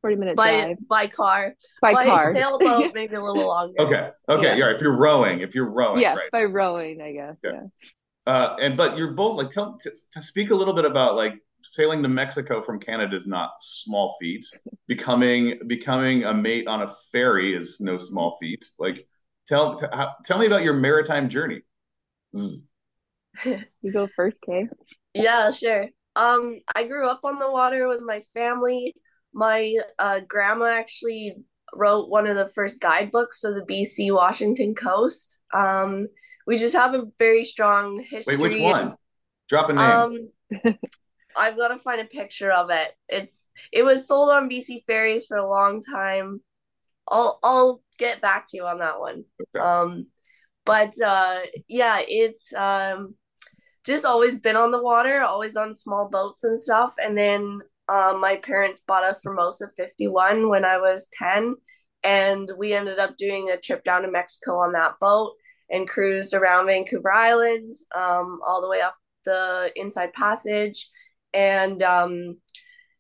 40 0.03 0.16
minute 0.16 0.37
by, 0.37 0.53
drive. 0.53 0.77
By 0.88 1.07
car. 1.09 1.55
By, 1.83 1.92
by 1.92 2.07
car. 2.07 2.33
sailboat, 2.33 2.92
maybe 2.94 3.16
a 3.16 3.23
little 3.23 3.46
longer. 3.46 3.75
Okay. 3.79 4.11
Okay. 4.29 4.59
Yeah. 4.59 4.66
yeah. 4.66 4.75
If 4.75 4.81
you're 4.81 4.96
rowing, 4.96 5.40
if 5.40 5.55
you're 5.55 5.68
rowing. 5.68 6.01
Yes, 6.01 6.16
right. 6.16 6.31
by 6.33 6.44
rowing, 6.44 7.03
I 7.03 7.12
guess. 7.12 7.37
Okay. 7.44 7.57
Yeah. 7.57 7.88
Uh, 8.27 8.57
and 8.61 8.77
but 8.77 8.97
you're 8.97 9.13
both 9.13 9.37
like 9.37 9.51
tell 9.51 9.79
to, 9.79 9.91
to 10.13 10.23
speak 10.23 10.51
a 10.51 10.55
little 10.55 10.75
bit 10.75 10.85
about 10.85 11.17
like 11.17 11.35
sailing 11.63 12.03
to 12.03 12.09
Mexico 12.09 12.61
from 12.61 12.79
Canada 12.79 13.17
is 13.17 13.27
not 13.27 13.51
small 13.61 14.17
feat. 14.21 14.45
Becoming 14.87 15.59
becoming 15.67 16.25
a 16.25 16.35
mate 16.35 16.67
on 16.67 16.83
a 16.83 16.95
ferry 17.13 17.55
is 17.55 17.81
no 17.81 17.99
small 17.99 18.37
feat. 18.41 18.65
Like 18.79 19.07
tell 19.49 19.77
t- 19.77 19.87
how, 19.93 20.15
tell 20.25 20.39
me 20.39 20.47
about 20.47 20.63
your 20.63 20.75
maritime 20.75 21.29
journey. 21.29 21.63
you 23.45 23.93
go 23.93 24.09
first, 24.15 24.39
Kay. 24.43 24.69
Yeah, 25.15 25.51
sure. 25.51 25.89
Um, 26.17 26.61
I 26.75 26.85
grew 26.85 27.09
up 27.09 27.21
on 27.25 27.39
the 27.39 27.51
water 27.51 27.89
with 27.89 28.01
my 28.01 28.25
family 28.35 28.95
my 29.33 29.77
uh, 29.99 30.21
grandma 30.27 30.67
actually 30.67 31.37
wrote 31.75 32.09
one 32.09 32.27
of 32.27 32.37
the 32.37 32.49
first 32.49 32.81
guidebooks 32.81 33.45
of 33.45 33.55
the 33.55 33.63
BC 33.63 34.13
Washington 34.13 34.75
coast. 34.75 35.41
Um, 35.55 36.09
we 36.51 36.59
just 36.59 36.75
have 36.75 36.95
a 36.95 37.05
very 37.17 37.45
strong 37.45 38.01
history. 38.01 38.37
Wait, 38.37 38.55
which 38.55 38.61
one? 38.61 38.97
Drop 39.49 39.71
a 39.71 39.73
name. 39.73 40.33
Um, 40.65 40.79
I've 41.37 41.57
got 41.57 41.69
to 41.69 41.79
find 41.79 42.01
a 42.01 42.07
picture 42.07 42.51
of 42.51 42.71
it. 42.71 42.93
It's 43.09 43.47
it 43.73 43.85
was 43.85 44.09
sold 44.09 44.31
on 44.31 44.51
BC 44.51 44.83
ferries 44.85 45.27
for 45.27 45.37
a 45.37 45.49
long 45.49 45.81
time. 45.81 46.41
I'll 47.09 47.39
I'll 47.45 47.83
get 48.01 48.21
back 48.21 48.49
to 48.49 48.57
you 48.57 48.67
on 48.67 48.81
that 48.81 48.99
one. 48.99 49.27
Okay. 49.41 49.65
Um, 49.65 50.09
but 50.65 51.01
uh, 51.01 51.39
yeah, 51.69 52.01
it's 52.09 52.53
um, 52.53 53.15
just 53.87 54.05
always 54.05 54.41
been 54.41 54.57
on 54.57 54.73
the 54.73 54.83
water, 54.83 55.23
always 55.23 55.55
on 55.55 55.73
small 55.73 56.09
boats 56.09 56.43
and 56.43 56.59
stuff. 56.59 56.95
And 57.01 57.17
then 57.17 57.61
um, 57.89 58.21
my 58.21 58.41
parents 58.43 58.83
bought 58.85 59.09
a 59.09 59.17
Formosa 59.23 59.69
51 59.77 60.49
when 60.49 60.65
I 60.65 60.79
was 60.79 61.09
10, 61.17 61.55
and 62.03 62.51
we 62.59 62.73
ended 62.73 62.99
up 62.99 63.17
doing 63.17 63.51
a 63.51 63.57
trip 63.57 63.85
down 63.85 64.03
to 64.03 64.11
Mexico 64.11 64.59
on 64.59 64.73
that 64.73 64.95
boat 65.01 65.35
and 65.71 65.89
cruised 65.89 66.35
around 66.35 66.67
Vancouver 66.67 67.13
Island, 67.13 67.73
um, 67.95 68.41
all 68.47 68.61
the 68.61 68.69
way 68.69 68.81
up 68.81 68.95
the 69.25 69.73
Inside 69.77 70.13
Passage. 70.13 70.89
And 71.33 71.83
um, 71.83 72.39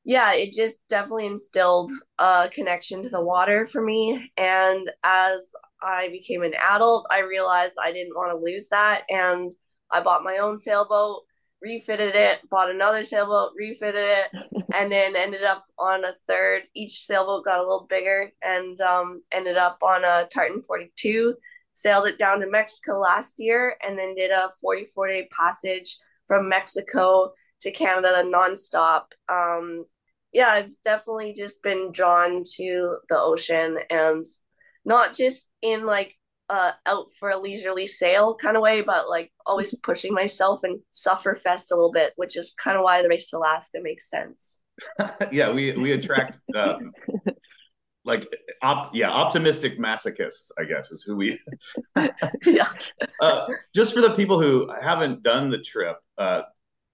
yeah, 0.04 0.34
it 0.34 0.52
just 0.52 0.78
definitely 0.88 1.26
instilled 1.26 1.90
a 2.18 2.48
connection 2.52 3.02
to 3.02 3.08
the 3.08 3.22
water 3.22 3.66
for 3.66 3.82
me. 3.82 4.30
And 4.36 4.90
as 5.02 5.52
I 5.82 6.08
became 6.08 6.42
an 6.42 6.54
adult, 6.54 7.06
I 7.10 7.20
realized 7.20 7.76
I 7.80 7.92
didn't 7.92 8.16
want 8.16 8.30
to 8.30 8.44
lose 8.44 8.68
that. 8.68 9.02
And 9.10 9.50
I 9.90 10.00
bought 10.00 10.24
my 10.24 10.38
own 10.38 10.58
sailboat 10.58 11.22
refitted 11.62 12.14
it, 12.14 12.40
bought 12.48 12.70
another 12.70 13.04
sailboat, 13.04 13.52
refitted 13.56 13.94
it, 13.96 14.30
and 14.74 14.90
then 14.90 15.14
ended 15.16 15.44
up 15.44 15.64
on 15.78 16.04
a 16.04 16.12
third. 16.26 16.62
Each 16.74 17.04
sailboat 17.04 17.44
got 17.44 17.58
a 17.58 17.62
little 17.62 17.86
bigger 17.88 18.30
and 18.42 18.80
um, 18.80 19.22
ended 19.32 19.56
up 19.56 19.78
on 19.82 20.04
a 20.04 20.26
Tartan 20.32 20.62
42. 20.62 21.34
Sailed 21.80 22.08
it 22.08 22.18
down 22.18 22.40
to 22.40 22.50
Mexico 22.50 22.98
last 22.98 23.36
year 23.38 23.74
and 23.82 23.98
then 23.98 24.14
did 24.14 24.30
a 24.30 24.50
44 24.60 25.08
day 25.08 25.28
passage 25.34 25.96
from 26.28 26.46
Mexico 26.46 27.32
to 27.62 27.70
Canada 27.70 28.22
nonstop. 28.22 29.04
Um, 29.30 29.86
yeah, 30.30 30.48
I've 30.48 30.74
definitely 30.84 31.32
just 31.32 31.62
been 31.62 31.90
drawn 31.90 32.42
to 32.56 32.96
the 33.08 33.18
ocean 33.18 33.78
and 33.88 34.22
not 34.84 35.16
just 35.16 35.48
in 35.62 35.86
like 35.86 36.14
uh, 36.50 36.72
out 36.84 37.06
for 37.18 37.30
a 37.30 37.38
leisurely 37.38 37.86
sail 37.86 38.34
kind 38.34 38.58
of 38.58 38.62
way, 38.62 38.82
but 38.82 39.08
like 39.08 39.32
always 39.46 39.74
pushing 39.82 40.12
myself 40.12 40.62
and 40.64 40.80
suffer 40.90 41.34
fest 41.34 41.72
a 41.72 41.76
little 41.76 41.92
bit, 41.92 42.12
which 42.16 42.36
is 42.36 42.52
kind 42.62 42.76
of 42.76 42.84
why 42.84 43.00
the 43.00 43.08
race 43.08 43.30
to 43.30 43.38
Alaska 43.38 43.78
makes 43.80 44.10
sense. 44.10 44.58
yeah, 45.32 45.50
we 45.50 45.72
we 45.72 45.92
attract 45.92 46.40
um, 46.54 46.92
like 48.04 48.26
op- 48.62 48.94
yeah 48.94 49.10
optimistic 49.10 49.78
masochists, 49.78 50.50
I 50.58 50.64
guess 50.64 50.90
is 50.90 51.02
who 51.02 51.16
we. 51.16 51.38
yeah. 52.46 52.68
Uh, 53.20 53.46
just 53.74 53.92
for 53.92 54.00
the 54.00 54.14
people 54.14 54.40
who 54.40 54.70
haven't 54.80 55.22
done 55.22 55.50
the 55.50 55.58
trip, 55.58 55.98
uh, 56.16 56.40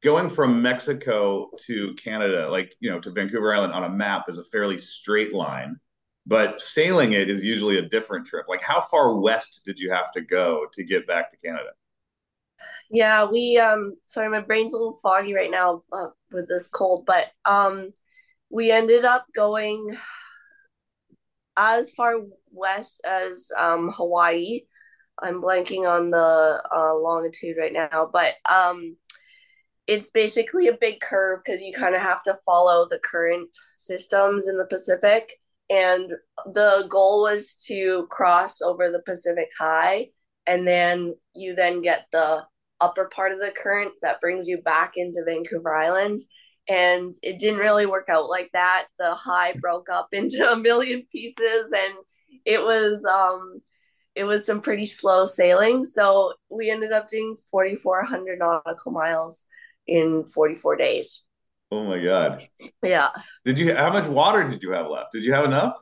going 0.03 0.29
from 0.29 0.61
Mexico 0.61 1.49
to 1.67 1.95
Canada, 1.95 2.51
like 2.51 2.75
you 2.81 2.91
know 2.91 2.99
to 2.99 3.13
Vancouver 3.13 3.55
Island 3.55 3.73
on 3.73 3.85
a 3.85 3.89
map, 3.89 4.25
is 4.29 4.39
a 4.39 4.45
fairly 4.45 4.77
straight 4.77 5.33
line 5.33 5.79
but 6.27 6.61
sailing 6.61 7.13
it 7.13 7.31
is 7.31 7.45
usually 7.45 7.79
a 7.79 7.89
different 7.89 8.27
trip. 8.27 8.47
Like, 8.49 8.63
how 8.63 8.81
far 8.81 9.15
west 9.15 9.63
did 9.65 9.79
you 9.79 9.93
have 9.93 10.13
to 10.13 10.21
go 10.21 10.67
to 10.73 10.85
get 10.85 11.07
back 11.07 11.31
to 11.31 11.37
Canada? 11.39 11.71
Yeah, 12.91 13.25
we 13.25 13.59
um 13.59 13.97
sorry, 14.07 14.29
my 14.29 14.41
brain's 14.41 14.73
a 14.73 14.77
little 14.77 14.99
foggy 15.03 15.35
right 15.35 15.51
now 15.51 15.83
uh, 15.93 16.09
with 16.33 16.49
this 16.49 16.69
cold, 16.69 17.07
but 17.07 17.27
um 17.45 17.93
we 18.51 18.71
ended 18.71 19.05
up 19.05 19.27
going 19.35 19.97
as 21.57 21.91
far 21.93 22.15
west 22.51 23.01
as 23.05 23.51
um 23.57 23.91
Hawaii. 23.91 24.61
I'm 25.23 25.41
blanking 25.41 25.89
on 25.89 26.11
the 26.11 26.63
uh, 26.71 26.95
longitude 26.95 27.57
right 27.59 27.73
now, 27.73 28.11
but 28.13 28.35
um 28.51 28.97
it's 29.87 30.09
basically 30.09 30.67
a 30.67 30.77
big 30.77 31.01
curve 31.01 31.41
because 31.45 31.63
you 31.63 31.73
kind 31.73 31.95
of 31.95 32.03
have 32.03 32.23
to 32.25 32.39
follow 32.45 32.89
the 32.89 32.99
current 32.99 33.49
systems 33.79 34.49
in 34.49 34.57
the 34.57 34.67
Pacific 34.67 35.33
and 35.71 36.13
the 36.53 36.87
goal 36.89 37.23
was 37.23 37.55
to 37.55 38.07
cross 38.11 38.61
over 38.61 38.91
the 38.91 39.03
Pacific 39.07 39.49
High 39.59 40.09
and 40.47 40.67
then 40.67 41.15
you 41.35 41.55
then 41.55 41.83
get 41.83 42.07
the 42.13 42.43
upper 42.81 43.07
part 43.07 43.33
of 43.33 43.39
the 43.39 43.53
current 43.57 43.93
that 44.03 44.21
brings 44.21 44.49
you 44.49 44.59
back 44.59 44.93
into 44.97 45.25
Vancouver 45.25 45.75
Island 45.75 46.21
and 46.69 47.15
it 47.23 47.39
didn't 47.39 47.61
really 47.61 47.87
work 47.87 48.09
out 48.09 48.29
like 48.29 48.51
that 48.53 48.87
the 48.99 49.15
high 49.15 49.53
broke 49.55 49.89
up 49.89 50.09
into 50.13 50.51
a 50.51 50.57
million 50.57 51.03
pieces 51.11 51.73
and 51.73 51.95
it 52.45 52.61
was 52.61 53.05
um 53.05 53.61
it 54.15 54.25
was 54.25 54.47
some 54.47 54.61
pretty 54.61 54.87
slow 54.87 55.25
sailing 55.25 55.85
so 55.85 56.33
we 56.49 56.71
ended 56.71 56.93
up 56.93 57.09
doing 57.09 57.37
4400 57.51 58.39
nautical 58.39 58.93
miles 58.93 59.45
in 59.87 60.25
44 60.29 60.77
days 60.77 61.25
Oh 61.73 61.85
my 61.85 61.99
god. 61.99 62.47
Yeah. 62.83 63.09
Did 63.45 63.59
you 63.59 63.75
how 63.75 63.93
much 63.93 64.07
water 64.07 64.49
did 64.49 64.63
you 64.63 64.71
have 64.73 64.89
left? 64.89 65.13
Did 65.13 65.25
you 65.25 65.33
have 65.33 65.45
enough? 65.45 65.75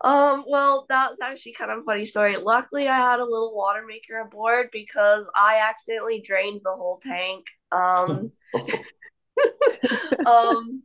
Um, 0.00 0.44
well, 0.48 0.86
that's 0.88 1.20
actually 1.20 1.52
kind 1.52 1.70
of 1.70 1.78
a 1.78 1.82
funny 1.82 2.04
story. 2.04 2.36
Luckily, 2.36 2.88
I 2.88 2.96
had 2.96 3.20
a 3.20 3.24
little 3.24 3.54
water 3.54 3.84
maker 3.86 4.18
aboard 4.18 4.70
because 4.72 5.28
I 5.36 5.64
accidentally 5.68 6.20
drained 6.20 6.62
the 6.64 6.72
whole 6.72 6.98
tank. 7.00 7.46
Um, 7.70 8.32
um, 10.26 10.82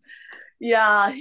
yeah, 0.60 1.14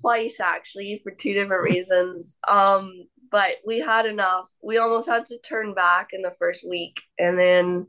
twice 0.00 0.40
actually 0.40 1.00
for 1.02 1.12
two 1.12 1.34
different 1.34 1.62
reasons. 1.62 2.36
Um, 2.46 3.06
but 3.30 3.56
we 3.66 3.80
had 3.80 4.06
enough. 4.06 4.48
We 4.62 4.78
almost 4.78 5.08
had 5.08 5.26
to 5.26 5.38
turn 5.38 5.74
back 5.74 6.08
in 6.12 6.22
the 6.22 6.34
first 6.38 6.64
week, 6.68 7.00
and 7.18 7.38
then, 7.38 7.86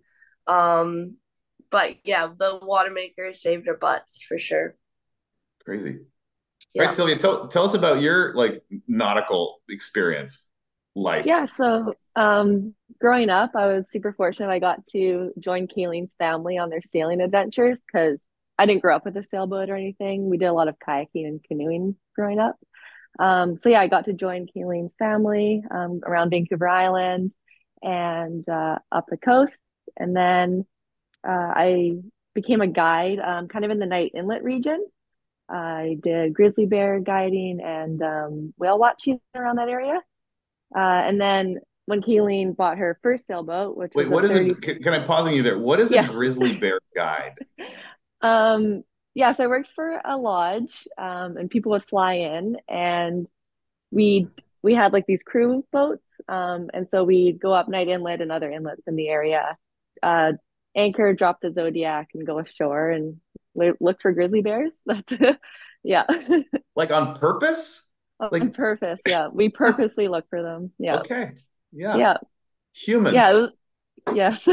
um, 0.47 1.17
but 1.69 1.97
yeah, 2.03 2.29
the 2.35 2.59
water 2.61 2.91
maker 2.91 3.31
saved 3.33 3.67
our 3.67 3.77
butts 3.77 4.23
for 4.27 4.37
sure. 4.39 4.75
Crazy. 5.63 5.99
Yeah. 6.73 6.83
Right, 6.83 6.91
Sylvia, 6.91 7.17
tell, 7.17 7.47
tell 7.47 7.63
us 7.63 7.73
about 7.73 8.01
your 8.01 8.33
like 8.33 8.63
nautical 8.87 9.61
experience 9.69 10.45
life. 10.95 11.25
Yeah, 11.25 11.45
so 11.45 11.93
um, 12.15 12.73
growing 12.99 13.29
up, 13.29 13.51
I 13.55 13.67
was 13.67 13.89
super 13.89 14.13
fortunate. 14.13 14.49
I 14.49 14.59
got 14.59 14.85
to 14.87 15.31
join 15.39 15.67
Kayleen's 15.67 16.13
family 16.17 16.57
on 16.57 16.69
their 16.69 16.81
sailing 16.81 17.21
adventures 17.21 17.81
because 17.85 18.25
I 18.57 18.65
didn't 18.65 18.81
grow 18.81 18.95
up 18.95 19.05
with 19.05 19.17
a 19.17 19.23
sailboat 19.23 19.69
or 19.69 19.75
anything. 19.75 20.29
We 20.29 20.37
did 20.37 20.45
a 20.45 20.53
lot 20.53 20.67
of 20.67 20.77
kayaking 20.79 21.27
and 21.27 21.43
canoeing 21.43 21.95
growing 22.15 22.39
up. 22.39 22.55
Um, 23.19 23.57
so 23.57 23.69
yeah, 23.69 23.79
I 23.79 23.87
got 23.87 24.05
to 24.05 24.13
join 24.13 24.47
Kayleen's 24.47 24.95
family 24.97 25.63
um, 25.71 26.01
around 26.05 26.29
Vancouver 26.29 26.67
Island 26.67 27.33
and 27.81 28.47
uh, 28.49 28.79
up 28.91 29.05
the 29.09 29.17
coast, 29.17 29.55
and 29.97 30.15
then 30.15 30.65
uh, 31.27 31.51
I 31.55 31.93
became 32.33 32.61
a 32.61 32.67
guide 32.67 33.19
um, 33.19 33.47
kind 33.47 33.63
of 33.63 33.71
in 33.71 33.79
the 33.79 33.85
Knight 33.85 34.11
Inlet 34.15 34.43
region. 34.43 34.85
I 35.47 35.97
did 36.01 36.33
grizzly 36.33 36.65
bear 36.65 36.99
guiding 36.99 37.61
and 37.61 38.01
um, 38.01 38.53
whale 38.57 38.79
watching 38.79 39.19
around 39.35 39.57
that 39.57 39.69
area. 39.69 40.01
Uh, 40.75 40.79
and 40.79 41.21
then 41.21 41.59
when 41.85 42.01
Kayleen 42.01 42.55
bought 42.55 42.79
her 42.79 42.99
first 43.03 43.27
sailboat, 43.27 43.77
which 43.77 43.91
wait, 43.95 44.09
what 44.09 44.25
is 44.25 44.31
30... 44.31 44.47
it? 44.47 44.61
Can, 44.61 44.83
can 44.83 44.93
I 44.93 45.05
pause 45.05 45.31
you 45.31 45.43
there? 45.43 45.59
What 45.59 45.79
is 45.79 45.91
yes. 45.91 46.09
a 46.09 46.13
grizzly 46.13 46.57
bear 46.57 46.79
guide? 46.95 47.35
Um, 48.25 48.83
yes, 49.13 49.39
I 49.39 49.47
worked 49.47 49.69
for 49.75 50.01
a 50.03 50.17
lodge, 50.17 50.87
um, 50.97 51.37
and 51.37 51.49
people 51.49 51.71
would 51.71 51.85
fly 51.85 52.13
in, 52.13 52.57
and 52.67 53.27
we 53.91 54.27
we 54.61 54.73
had 54.73 54.93
like 54.93 55.05
these 55.05 55.23
crew 55.23 55.65
boats, 55.71 56.09
um, 56.27 56.69
and 56.73 56.87
so 56.87 57.03
we'd 57.03 57.39
go 57.39 57.53
up 57.53 57.69
Knight 57.69 57.87
Inlet 57.87 58.21
and 58.21 58.31
other 58.31 58.51
inlets 58.51 58.87
in 58.87 58.95
the 58.95 59.09
area, 59.09 59.57
uh, 60.01 60.33
anchor, 60.75 61.13
drop 61.13 61.39
the 61.41 61.51
Zodiac, 61.51 62.09
and 62.13 62.25
go 62.25 62.39
ashore 62.39 62.89
and 62.89 63.19
look 63.53 64.01
for 64.01 64.11
grizzly 64.11 64.41
bears. 64.41 64.83
Yeah. 65.85 66.05
like 66.75 66.91
on 66.91 67.17
purpose. 67.17 67.87
Like, 68.19 68.41
on 68.41 68.51
purpose, 68.51 68.99
yeah. 69.07 69.27
We 69.31 69.49
purposely 69.49 70.07
look 70.07 70.27
for 70.29 70.41
them. 70.41 70.71
Yeah. 70.79 70.97
Okay. 70.97 71.31
Yeah. 71.71 71.97
Yeah. 71.97 72.17
Humans. 72.73 73.13
Yeah. 73.13 73.33
Was, 73.33 73.51
yes. 74.13 74.47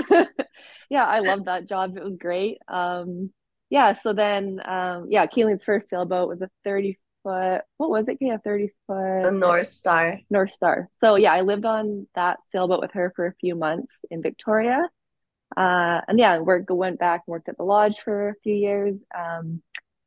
yeah, 0.90 1.06
I 1.06 1.20
loved 1.20 1.46
that 1.46 1.68
job. 1.68 1.96
It 1.96 2.04
was 2.04 2.16
great. 2.16 2.58
Um, 2.68 3.32
yeah. 3.72 3.94
So 3.94 4.12
then, 4.12 4.61
um, 4.66 5.06
yeah, 5.08 5.24
Kayleen's 5.26 5.64
first 5.64 5.88
sailboat 5.88 6.28
was 6.28 6.42
a 6.42 6.50
thirty 6.62 6.98
foot. 7.22 7.62
What 7.78 7.88
was 7.88 8.06
it? 8.06 8.18
Yeah, 8.20 8.37
thirty 8.37 8.68
foot. 8.87 9.22
The 9.22 9.32
North 9.32 9.68
Star. 9.68 10.20
North 10.28 10.52
Star. 10.52 10.90
So 10.96 11.14
yeah, 11.14 11.32
I 11.32 11.40
lived 11.40 11.64
on 11.64 12.06
that 12.14 12.40
sailboat 12.44 12.82
with 12.82 12.92
her 12.92 13.14
for 13.16 13.26
a 13.26 13.35
few 13.40 13.54
months 13.54 14.04
in 14.11 14.20
Victoria. 14.20 14.90
Uh, 15.56 16.02
and 16.06 16.18
yeah, 16.18 16.38
work 16.38 16.66
went 16.68 16.98
back 16.98 17.22
and 17.26 17.32
worked 17.32 17.48
at 17.48 17.56
the 17.56 17.62
lodge 17.62 17.96
for 18.04 18.28
a 18.28 18.35
few 18.42 18.54
years. 18.54 19.02
Um, 19.18 19.62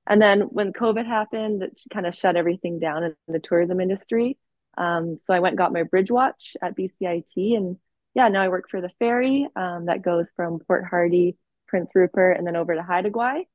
and 0.05 0.21
then 0.21 0.41
when 0.41 0.71
COVID 0.71 1.07
happened, 1.07 1.63
it 1.63 1.79
kind 1.91 2.05
of 2.05 2.13
shut 2.13 2.35
everything 2.35 2.77
down 2.77 3.03
in 3.03 3.15
the 3.27 3.39
tourism 3.39 3.81
industry. 3.81 4.37
Um, 4.77 5.17
so 5.19 5.33
I 5.33 5.39
went 5.39 5.53
and 5.53 5.57
got 5.57 5.73
my 5.73 5.81
bridge 5.81 6.11
watch 6.11 6.55
at 6.61 6.77
BCIT, 6.77 7.57
and 7.57 7.77
yeah, 8.13 8.27
now 8.27 8.43
I 8.43 8.49
work 8.49 8.65
for 8.69 8.79
the 8.81 8.91
ferry 8.99 9.47
um, 9.55 9.85
that 9.85 10.03
goes 10.03 10.29
from 10.35 10.59
Port 10.59 10.85
Hardy, 10.87 11.35
Prince 11.67 11.89
Rupert, 11.95 12.37
and 12.37 12.45
then 12.45 12.55
over 12.55 12.75
to 12.75 12.83
Haida 12.83 13.09
Gwaii. 13.09 13.45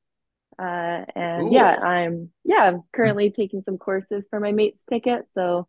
Uh, 0.59 1.05
and 1.15 1.49
Ooh. 1.49 1.51
yeah, 1.53 1.77
I'm 1.77 2.31
yeah, 2.45 2.63
I'm 2.65 2.83
currently 2.93 3.31
taking 3.31 3.61
some 3.61 3.79
courses 3.79 4.27
for 4.29 4.41
my 4.41 4.53
mate's 4.53 4.81
ticket. 4.89 5.27
So 5.33 5.69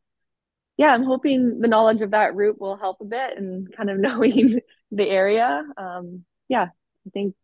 yeah, 0.77 0.93
I'm 0.93 1.03
hoping 1.03 1.59
the 1.59 1.67
knowledge 1.67 2.01
of 2.01 2.11
that 2.11 2.35
route 2.35 2.59
will 2.59 2.75
help 2.75 2.97
a 3.01 3.05
bit 3.05 3.37
and 3.37 3.71
kind 3.75 3.89
of 3.89 3.97
knowing 3.99 4.59
the 4.91 5.07
area. 5.07 5.63
Um, 5.77 6.25
yeah, 6.49 6.67
I 7.07 7.09
think 7.13 7.35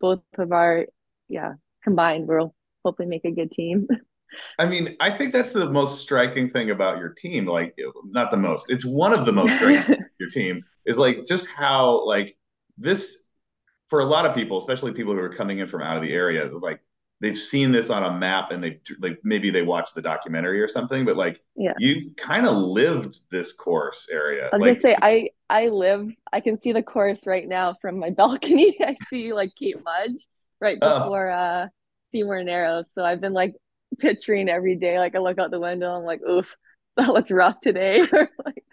both 0.00 0.22
of 0.38 0.52
our 0.52 0.86
yeah 1.28 1.54
combined 1.82 2.28
will 2.28 2.54
hopefully 2.84 3.08
make 3.08 3.24
a 3.24 3.30
good 3.30 3.50
team. 3.50 3.88
I 4.58 4.66
mean, 4.66 4.96
I 5.00 5.10
think 5.16 5.32
that's 5.32 5.52
the 5.52 5.70
most 5.70 6.00
striking 6.00 6.50
thing 6.50 6.70
about 6.70 6.98
your 6.98 7.10
team. 7.10 7.46
Like, 7.46 7.76
not 8.06 8.30
the 8.30 8.36
most, 8.36 8.66
it's 8.70 8.84
one 8.84 9.12
of 9.12 9.26
the 9.26 9.32
most 9.32 9.54
striking 9.54 9.98
your 10.18 10.30
team 10.30 10.64
is 10.86 10.98
like 10.98 11.26
just 11.26 11.48
how 11.48 12.06
like 12.06 12.36
this 12.78 13.21
for 13.92 14.00
a 14.00 14.06
lot 14.06 14.24
of 14.24 14.34
people, 14.34 14.56
especially 14.56 14.90
people 14.90 15.12
who 15.12 15.18
are 15.18 15.28
coming 15.28 15.58
in 15.58 15.66
from 15.66 15.82
out 15.82 15.98
of 15.98 16.02
the 16.02 16.14
area, 16.14 16.48
like 16.50 16.80
they've 17.20 17.36
seen 17.36 17.70
this 17.72 17.90
on 17.90 18.02
a 18.02 18.10
map 18.10 18.50
and 18.50 18.64
they 18.64 18.80
like 19.00 19.18
maybe 19.22 19.50
they 19.50 19.60
watched 19.60 19.94
the 19.94 20.00
documentary 20.00 20.62
or 20.62 20.66
something, 20.66 21.04
but 21.04 21.14
like 21.14 21.42
yeah. 21.56 21.74
you've 21.78 22.16
kind 22.16 22.46
of 22.46 22.56
lived 22.56 23.20
this 23.30 23.52
course 23.52 24.08
area. 24.10 24.48
I 24.50 24.56
was 24.56 24.60
like, 24.62 24.80
gonna 24.80 24.80
say 24.80 24.96
I 25.02 25.28
I 25.50 25.68
live 25.68 26.08
I 26.32 26.40
can 26.40 26.58
see 26.58 26.72
the 26.72 26.82
course 26.82 27.18
right 27.26 27.46
now 27.46 27.76
from 27.82 27.98
my 27.98 28.08
balcony. 28.16 28.78
I 28.80 28.96
see 29.10 29.34
like 29.34 29.54
Cape 29.56 29.84
Mudge 29.84 30.26
right 30.58 30.78
oh. 30.80 31.00
before 31.00 31.30
uh 31.30 31.66
Seymour 32.12 32.44
Narrows. 32.44 32.94
So 32.94 33.04
I've 33.04 33.20
been 33.20 33.34
like 33.34 33.52
picturing 33.98 34.48
every 34.48 34.76
day, 34.76 34.98
like 34.98 35.14
I 35.14 35.18
look 35.18 35.38
out 35.38 35.50
the 35.50 35.60
window, 35.60 35.90
I'm 35.94 36.04
like, 36.04 36.22
oof, 36.22 36.56
that 36.96 37.08
looks 37.10 37.30
rough 37.30 37.60
today. 37.60 38.06
like, 38.46 38.64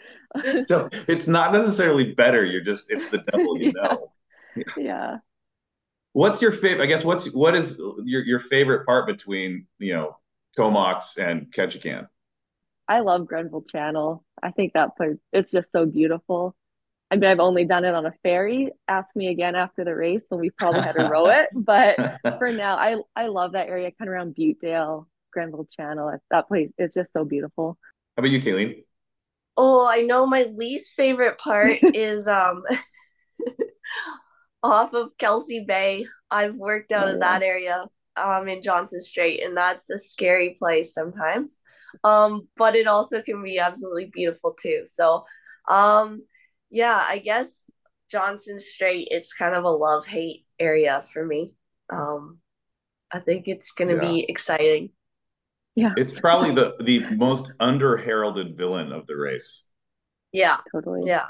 so 0.66 0.88
it's 1.10 1.28
not 1.28 1.52
necessarily 1.52 2.14
better. 2.14 2.46
You're 2.46 2.64
just 2.64 2.90
it's 2.90 3.10
the 3.10 3.18
devil 3.18 3.58
you 3.58 3.74
know. 3.74 4.14
Yeah. 4.78 4.84
yeah. 4.84 5.18
What's 6.14 6.42
your 6.42 6.52
favorite? 6.52 6.84
I 6.84 6.88
guess 6.88 7.04
what's 7.04 7.34
what 7.34 7.56
is 7.56 7.78
your 8.04 8.24
your 8.24 8.40
favorite 8.40 8.86
part 8.86 9.08
between 9.08 9.68
you 9.78 9.94
know 9.94 10.18
Comox 10.58 11.18
and 11.18 11.54
Ketchikan? 11.54 12.08
I 12.88 13.02
love 13.02 13.28
Grenville 13.28 13.66
Channel. 13.70 14.24
I 14.42 14.52
think 14.52 14.74
that 14.74 14.98
place 14.98 15.18
it's 15.32 15.52
just 15.52 15.72
so 15.72 15.86
beautiful. 15.86 16.56
I 17.12 17.16
mean, 17.16 17.30
I've 17.30 17.40
only 17.40 17.66
done 17.66 17.86
it 17.86 17.96
on 17.96 18.06
a 18.06 18.14
ferry. 18.22 18.72
Ask 18.88 19.16
me 19.16 19.30
again 19.30 19.56
after 19.56 19.84
the 19.84 19.96
race 19.96 20.24
when 20.30 20.42
we 20.42 20.52
probably 20.52 20.82
had 20.82 20.96
to 20.96 21.08
row 21.08 21.28
it. 21.28 21.50
But 21.56 21.98
for 22.38 22.52
now, 22.52 22.76
I 22.78 22.98
I 23.16 23.28
love 23.28 23.54
that 23.54 23.68
area, 23.68 23.92
kind 23.92 24.10
of 24.10 24.14
around 24.14 24.36
Butedale, 24.36 25.06
Grenville 25.32 25.68
Channel. 25.76 26.20
That 26.32 26.48
place 26.48 26.72
is 26.78 26.94
just 26.94 27.12
so 27.14 27.24
beautiful. 27.24 27.78
How 28.16 28.22
about 28.22 28.32
you, 28.32 28.42
Kayleen? 28.42 28.84
Oh, 29.58 29.88
I 29.88 30.02
know 30.02 30.26
my 30.26 30.44
least 30.44 30.96
favorite 30.96 31.38
part 31.38 31.80
is 31.84 32.28
um 32.28 32.64
off 34.64 34.94
of 34.94 35.18
Kelsey 35.18 35.66
Bay. 35.68 36.06
I've 36.30 36.56
worked 36.56 36.92
out 36.92 37.08
oh, 37.08 37.14
of 37.14 37.20
that 37.22 37.42
area 37.42 37.86
um 38.16 38.48
in 38.48 38.62
Johnstone 38.62 39.02
Strait, 39.02 39.44
and 39.44 39.56
that's 39.56 39.90
a 39.90 39.98
scary 39.98 40.56
place 40.60 40.94
sometimes. 40.94 41.60
Um, 42.04 42.48
but 42.56 42.76
it 42.76 42.88
also 42.88 43.22
can 43.22 43.42
be 43.44 43.58
absolutely 43.58 44.12
beautiful 44.14 44.56
too. 44.60 44.82
So 44.86 45.26
um 45.68 46.24
yeah, 46.70 47.04
I 47.08 47.20
guess 47.20 47.64
Johnstone 48.12 48.60
Strait, 48.60 49.08
it's 49.12 49.34
kind 49.34 49.56
of 49.56 49.64
a 49.64 49.70
love 49.70 50.06
hate 50.06 50.46
area 50.60 51.04
for 51.14 51.26
me. 51.26 51.50
Um, 51.92 52.40
I 53.12 53.20
think 53.20 53.48
it's 53.48 53.72
going 53.72 53.88
to 53.88 54.04
yeah. 54.04 54.12
be 54.12 54.26
exciting. 54.30 54.92
Yeah, 55.76 55.94
it's 55.98 56.20
probably 56.20 56.54
the 56.54 56.76
the 56.82 57.06
most 57.16 57.54
under 57.60 57.96
heralded 57.96 58.58
villain 58.58 58.92
of 58.92 59.08
the 59.08 59.16
race. 59.16 59.68
Yeah, 60.34 60.58
totally. 60.74 61.02
Yeah, 61.06 61.28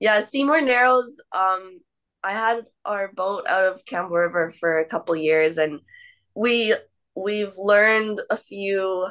yeah. 0.00 0.20
Seymour 0.20 0.62
Narrows. 0.62 1.20
Um, 1.32 1.80
I 2.26 2.32
had 2.32 2.64
our 2.84 3.12
boat 3.12 3.46
out 3.48 3.64
of 3.64 3.84
Campbell 3.86 4.16
River 4.16 4.50
for 4.50 4.78
a 4.78 4.88
couple 4.88 5.14
years, 5.16 5.58
and 5.58 5.80
we 6.34 6.74
we've 7.14 7.54
learned 7.56 8.20
a 8.30 8.36
few. 8.36 9.06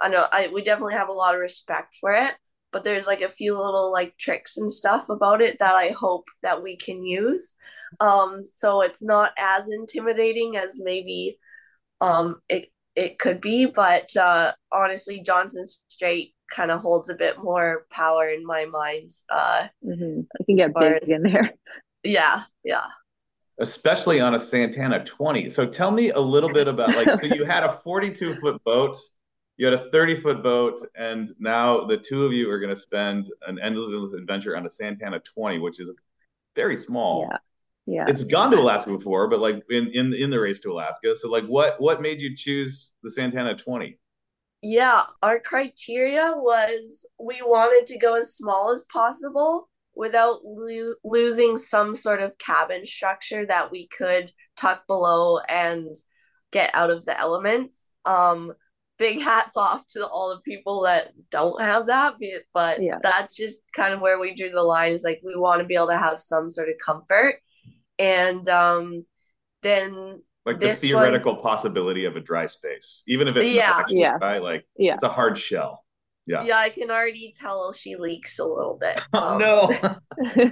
I 0.00 0.08
know 0.08 0.26
I 0.32 0.48
we 0.52 0.62
definitely 0.62 0.94
have 0.94 1.08
a 1.08 1.12
lot 1.12 1.34
of 1.34 1.40
respect 1.40 1.96
for 2.00 2.12
it 2.12 2.34
but 2.72 2.84
there's 2.84 3.06
like 3.06 3.20
a 3.20 3.28
few 3.28 3.56
little 3.56 3.90
like 3.92 4.16
tricks 4.18 4.56
and 4.56 4.70
stuff 4.70 5.08
about 5.08 5.40
it 5.40 5.58
that 5.58 5.74
I 5.74 5.88
hope 5.88 6.24
that 6.42 6.62
we 6.62 6.76
can 6.76 7.04
use. 7.04 7.54
Um, 7.98 8.44
so 8.44 8.82
it's 8.82 9.02
not 9.02 9.32
as 9.38 9.68
intimidating 9.68 10.56
as 10.56 10.80
maybe 10.82 11.38
um, 12.00 12.36
it 12.48 12.66
it 12.96 13.18
could 13.18 13.40
be, 13.40 13.66
but 13.66 14.14
uh, 14.16 14.52
honestly, 14.72 15.22
Johnstone 15.24 15.64
Strait 15.88 16.34
kind 16.50 16.70
of 16.70 16.80
holds 16.80 17.08
a 17.08 17.14
bit 17.14 17.38
more 17.42 17.86
power 17.90 18.26
in 18.26 18.44
my 18.44 18.64
mind. 18.66 19.10
Uh, 19.30 19.68
mm-hmm. 19.84 20.20
I 20.38 20.44
can 20.44 20.56
get 20.56 20.74
big 20.74 21.08
in 21.08 21.22
there. 21.22 21.52
Yeah, 22.02 22.44
yeah. 22.64 22.86
Especially 23.58 24.20
on 24.20 24.34
a 24.34 24.40
Santana 24.40 25.04
20. 25.04 25.50
So 25.50 25.66
tell 25.66 25.90
me 25.90 26.10
a 26.10 26.20
little 26.20 26.52
bit 26.52 26.66
about 26.66 26.94
like 26.94 27.12
so 27.14 27.26
you 27.26 27.44
had 27.44 27.62
a 27.62 27.72
42 27.84 28.36
foot 28.36 28.62
boat 28.64 28.96
you 29.60 29.66
had 29.66 29.74
a 29.74 29.90
30 29.90 30.16
foot 30.16 30.42
boat, 30.42 30.80
and 30.94 31.30
now 31.38 31.84
the 31.84 31.98
two 31.98 32.24
of 32.24 32.32
you 32.32 32.50
are 32.50 32.58
going 32.58 32.74
to 32.74 32.80
spend 32.80 33.30
an 33.46 33.58
endless 33.62 34.14
adventure 34.14 34.56
on 34.56 34.64
a 34.64 34.70
Santana 34.70 35.20
20, 35.20 35.58
which 35.58 35.80
is 35.80 35.92
very 36.56 36.78
small. 36.78 37.28
Yeah. 37.30 37.36
Yeah. 37.84 38.04
It's 38.08 38.24
gone 38.24 38.52
to 38.52 38.58
Alaska 38.58 38.96
before, 38.96 39.28
but 39.28 39.40
like 39.40 39.62
in, 39.68 39.88
in 39.88 40.14
in 40.14 40.30
the 40.30 40.40
race 40.40 40.60
to 40.60 40.72
Alaska. 40.72 41.14
So 41.14 41.28
like 41.28 41.44
what 41.44 41.78
what 41.78 42.00
made 42.00 42.22
you 42.22 42.34
choose 42.34 42.92
the 43.02 43.10
Santana 43.10 43.54
20? 43.54 43.98
Yeah, 44.62 45.02
our 45.22 45.40
criteria 45.40 46.32
was 46.36 47.04
we 47.18 47.42
wanted 47.42 47.86
to 47.88 47.98
go 47.98 48.14
as 48.16 48.34
small 48.34 48.70
as 48.70 48.84
possible 48.84 49.68
without 49.94 50.40
lo- 50.44 50.94
losing 51.04 51.56
some 51.56 51.94
sort 51.94 52.20
of 52.20 52.38
cabin 52.38 52.84
structure 52.84 53.46
that 53.46 53.70
we 53.70 53.86
could 53.88 54.30
tuck 54.56 54.86
below 54.86 55.38
and 55.48 55.94
get 56.52 56.74
out 56.74 56.90
of 56.90 57.04
the 57.04 57.18
elements. 57.18 57.92
Um, 58.04 58.52
big 59.00 59.20
hats 59.22 59.56
off 59.56 59.84
to 59.88 60.06
all 60.06 60.30
the 60.30 60.40
people 60.42 60.82
that 60.82 61.10
don't 61.30 61.60
have 61.60 61.88
that 61.88 62.14
but 62.54 62.80
yeah. 62.80 62.98
that's 63.02 63.34
just 63.34 63.60
kind 63.74 63.92
of 63.92 64.00
where 64.00 64.20
we 64.20 64.34
drew 64.34 64.50
the 64.50 64.62
line 64.62 64.92
is 64.92 65.02
like 65.02 65.20
we 65.24 65.34
want 65.34 65.60
to 65.60 65.66
be 65.66 65.74
able 65.74 65.88
to 65.88 65.98
have 65.98 66.20
some 66.20 66.48
sort 66.48 66.68
of 66.68 66.74
comfort 66.84 67.36
and 67.98 68.48
um 68.48 69.04
then 69.62 70.20
like 70.46 70.60
the 70.60 70.74
theoretical 70.74 71.34
one, 71.34 71.42
possibility 71.42 72.04
of 72.04 72.16
a 72.16 72.20
dry 72.20 72.46
space 72.46 73.02
even 73.08 73.26
if 73.26 73.36
it's 73.36 73.50
yeah 73.50 73.72
actually 73.74 74.00
yeah. 74.00 74.18
dry 74.18 74.38
like 74.38 74.64
yeah. 74.76 74.94
it's 74.94 75.02
a 75.02 75.08
hard 75.08 75.36
shell 75.36 75.84
yeah 76.26 76.44
yeah 76.44 76.58
i 76.58 76.68
can 76.68 76.90
already 76.90 77.34
tell 77.36 77.72
she 77.72 77.96
leaks 77.96 78.38
a 78.38 78.44
little 78.44 78.78
bit 78.80 79.00
oh, 79.12 79.28
um, 79.28 79.38
no 79.38 80.50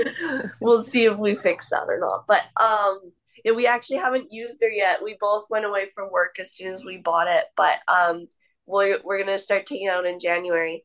we'll 0.60 0.82
see 0.82 1.04
if 1.04 1.16
we 1.16 1.34
fix 1.34 1.70
that 1.70 1.86
or 1.88 1.98
not 1.98 2.24
but 2.26 2.42
um 2.62 3.00
yeah, 3.46 3.52
we 3.52 3.68
actually 3.68 3.98
haven't 3.98 4.32
used 4.32 4.60
her 4.60 4.68
yet. 4.68 5.04
We 5.04 5.16
both 5.20 5.46
went 5.50 5.64
away 5.64 5.86
for 5.94 6.10
work 6.10 6.40
as 6.40 6.52
soon 6.52 6.72
as 6.72 6.84
we 6.84 6.96
bought 6.96 7.28
it, 7.28 7.44
but 7.56 7.76
um, 7.86 8.26
we're 8.66 8.98
we're 9.04 9.20
gonna 9.20 9.38
start 9.38 9.66
taking 9.66 9.86
out 9.86 10.04
in 10.04 10.18
January. 10.18 10.84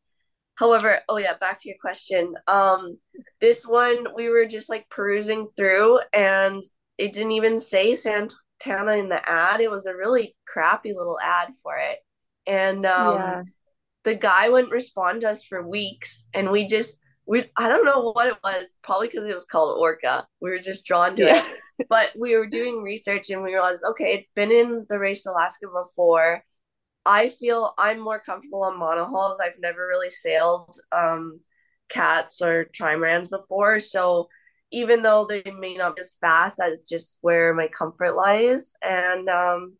However, 0.53 0.99
oh 1.09 1.17
yeah, 1.17 1.37
back 1.39 1.59
to 1.61 1.69
your 1.69 1.79
question. 1.81 2.35
Um, 2.47 2.99
this 3.39 3.65
one 3.65 4.05
we 4.15 4.29
were 4.29 4.45
just 4.45 4.69
like 4.69 4.87
perusing 4.89 5.47
through, 5.47 6.01
and 6.13 6.61
it 6.99 7.13
didn't 7.13 7.31
even 7.31 7.57
say 7.57 7.95
Santana 7.95 8.93
in 8.93 9.09
the 9.09 9.27
ad. 9.27 9.59
It 9.59 9.71
was 9.71 9.87
a 9.87 9.95
really 9.95 10.35
crappy 10.45 10.93
little 10.93 11.19
ad 11.19 11.49
for 11.63 11.77
it, 11.77 11.97
and 12.45 12.85
um, 12.85 13.15
yeah. 13.15 13.43
The 14.03 14.15
guy 14.15 14.49
wouldn't 14.49 14.73
respond 14.73 15.21
to 15.21 15.29
us 15.29 15.45
for 15.45 15.67
weeks, 15.67 16.25
and 16.33 16.51
we 16.51 16.65
just 16.65 16.97
we 17.25 17.45
I 17.57 17.69
don't 17.69 17.85
know 17.85 18.11
what 18.11 18.27
it 18.27 18.37
was. 18.43 18.77
Probably 18.83 19.07
because 19.07 19.27
it 19.27 19.35
was 19.35 19.45
called 19.45 19.79
Orca. 19.79 20.27
We 20.41 20.49
were 20.51 20.59
just 20.59 20.85
drawn 20.85 21.15
to 21.17 21.25
Yeah. 21.25 21.37
it. 21.39 21.45
But 21.89 22.11
we 22.17 22.37
were 22.37 22.45
doing 22.47 22.83
research 22.83 23.31
and 23.31 23.41
we 23.43 23.53
realized, 23.53 23.83
okay, 23.83 24.13
it's 24.13 24.29
been 24.29 24.51
in 24.51 24.85
the 24.87 24.99
race 24.99 25.23
to 25.23 25.31
Alaska 25.31 25.65
before. 25.67 26.43
I 27.05 27.29
feel 27.29 27.73
I'm 27.77 27.99
more 27.99 28.19
comfortable 28.19 28.63
on 28.63 28.77
monohulls. 28.79 29.39
I've 29.39 29.59
never 29.59 29.87
really 29.87 30.09
sailed 30.09 30.77
um, 30.91 31.39
cats 31.89 32.41
or 32.41 32.65
trimarans 32.65 33.29
before, 33.29 33.79
so 33.79 34.29
even 34.71 35.01
though 35.03 35.25
they 35.27 35.43
may 35.51 35.75
not 35.75 35.95
be 35.95 36.01
as 36.01 36.17
fast, 36.21 36.57
that's 36.59 36.85
just 36.87 37.17
where 37.21 37.53
my 37.53 37.67
comfort 37.67 38.13
lies. 38.15 38.73
And 38.81 39.27
um, 39.29 39.77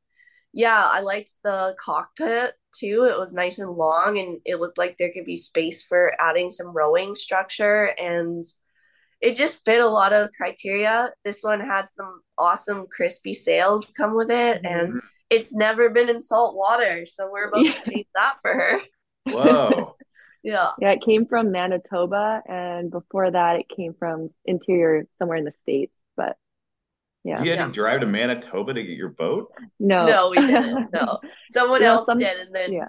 yeah, 0.53 0.83
I 0.85 1.01
liked 1.01 1.33
the 1.43 1.75
cockpit 1.79 2.53
too. 2.77 3.07
It 3.11 3.17
was 3.19 3.33
nice 3.33 3.59
and 3.59 3.71
long, 3.71 4.17
and 4.17 4.39
it 4.45 4.59
looked 4.59 4.77
like 4.77 4.97
there 4.97 5.11
could 5.11 5.25
be 5.25 5.37
space 5.37 5.83
for 5.83 6.13
adding 6.19 6.51
some 6.51 6.67
rowing 6.67 7.15
structure, 7.15 7.93
and 7.99 8.43
it 9.21 9.35
just 9.35 9.63
fit 9.65 9.81
a 9.81 9.87
lot 9.87 10.13
of 10.13 10.31
criteria. 10.35 11.11
This 11.23 11.41
one 11.43 11.59
had 11.59 11.91
some 11.91 12.21
awesome 12.37 12.87
crispy 12.91 13.33
sails 13.33 13.91
come 13.95 14.15
with 14.15 14.31
it, 14.31 14.63
mm-hmm. 14.63 14.91
and 14.93 15.01
it's 15.29 15.53
never 15.53 15.89
been 15.89 16.09
in 16.09 16.21
salt 16.21 16.55
water, 16.55 17.05
so 17.05 17.29
we're 17.31 17.47
about 17.47 17.65
Yeah. 17.65 17.73
to 17.73 17.91
change 17.91 18.07
that 18.15 18.37
for 18.41 18.53
her. 18.53 18.79
Wow. 19.27 19.95
Yeah. 20.43 20.71
Yeah, 20.79 20.93
it 20.93 21.03
came 21.03 21.27
from 21.27 21.51
Manitoba, 21.51 22.41
and 22.47 22.89
before 22.89 23.29
that, 23.29 23.59
it 23.59 23.69
came 23.69 23.93
from 23.93 24.27
interior 24.43 25.05
somewhere 25.19 25.37
in 25.37 25.45
the 25.45 25.51
States. 25.51 25.93
But 26.17 26.35
yeah, 27.23 27.41
You 27.43 27.49
had 27.51 27.59
Yeah. 27.59 27.65
to 27.67 27.71
drive 27.71 28.01
to 28.01 28.07
Manitoba 28.07 28.73
to 28.73 28.81
get 28.83 28.97
your 28.97 29.09
boat? 29.09 29.51
no, 29.79 30.05
No, 30.05 30.29
we 30.29 30.37
didn't. 30.47 30.91
No, 30.93 31.19
someone 31.49 31.81
Well, 31.81 31.97
else 31.97 32.05
some- 32.05 32.17
did, 32.17 32.37
and 32.39 32.53
then 32.55 32.73
yeah, 32.73 32.87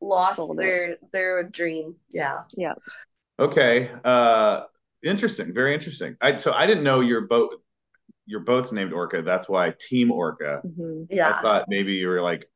lost 0.00 0.36
Sold 0.36 0.58
it. 0.58 0.62
their 0.62 0.96
their 1.12 1.42
dream. 1.44 1.96
Yeah. 2.10 2.42
Yeah. 2.56 2.74
Okay. 3.38 3.90
Uh 4.04 4.62
interesting. 5.02 5.52
Very 5.54 5.74
interesting. 5.74 6.16
I 6.20 6.36
so 6.36 6.52
I 6.52 6.66
didn't 6.66 6.84
know 6.84 7.00
your 7.00 7.22
boat 7.22 7.50
your 8.28 8.40
boat's 8.40 8.72
named 8.72 8.92
Orca. 8.92 9.22
That's 9.22 9.48
why 9.48 9.72
Team 9.78 10.10
Orca. 10.10 10.60
hmm 10.62 11.04
I 11.12 11.40
thought 11.42 11.66
maybe 11.68 11.92
you 11.94 12.08
were 12.08 12.20
like 12.22 12.48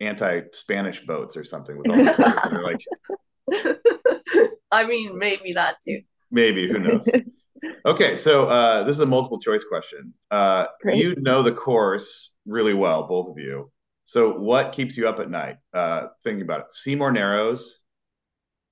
anti-Spanish 0.00 1.04
boats 1.04 1.36
or 1.36 1.44
something 1.44 1.76
with 1.76 1.88
all 1.90 1.96
the 1.96 2.62
words. 2.64 2.86
Like 3.50 3.78
I 4.70 4.84
mean, 4.86 5.18
maybe 5.18 5.54
that 5.54 5.76
too. 5.84 6.02
maybe 6.30 6.68
who 6.68 6.78
knows. 6.78 7.08
Okay, 7.86 8.14
so 8.14 8.48
uh, 8.48 8.82
this 8.84 8.96
is 8.96 9.00
a 9.00 9.06
multiple 9.06 9.40
choice 9.40 9.64
question. 9.64 10.12
Uh, 10.30 10.66
Great. 10.82 10.98
you 10.98 11.14
know 11.16 11.42
the 11.42 11.52
course 11.52 12.32
really 12.46 12.74
well, 12.74 13.06
both 13.06 13.28
of 13.28 13.38
you. 13.38 13.70
So, 14.04 14.32
what 14.32 14.72
keeps 14.72 14.96
you 14.96 15.08
up 15.08 15.20
at 15.20 15.30
night? 15.30 15.56
Uh, 15.72 16.06
thinking 16.24 16.42
about 16.42 16.60
it: 16.60 16.72
Seymour 16.72 17.12
Narrows, 17.12 17.82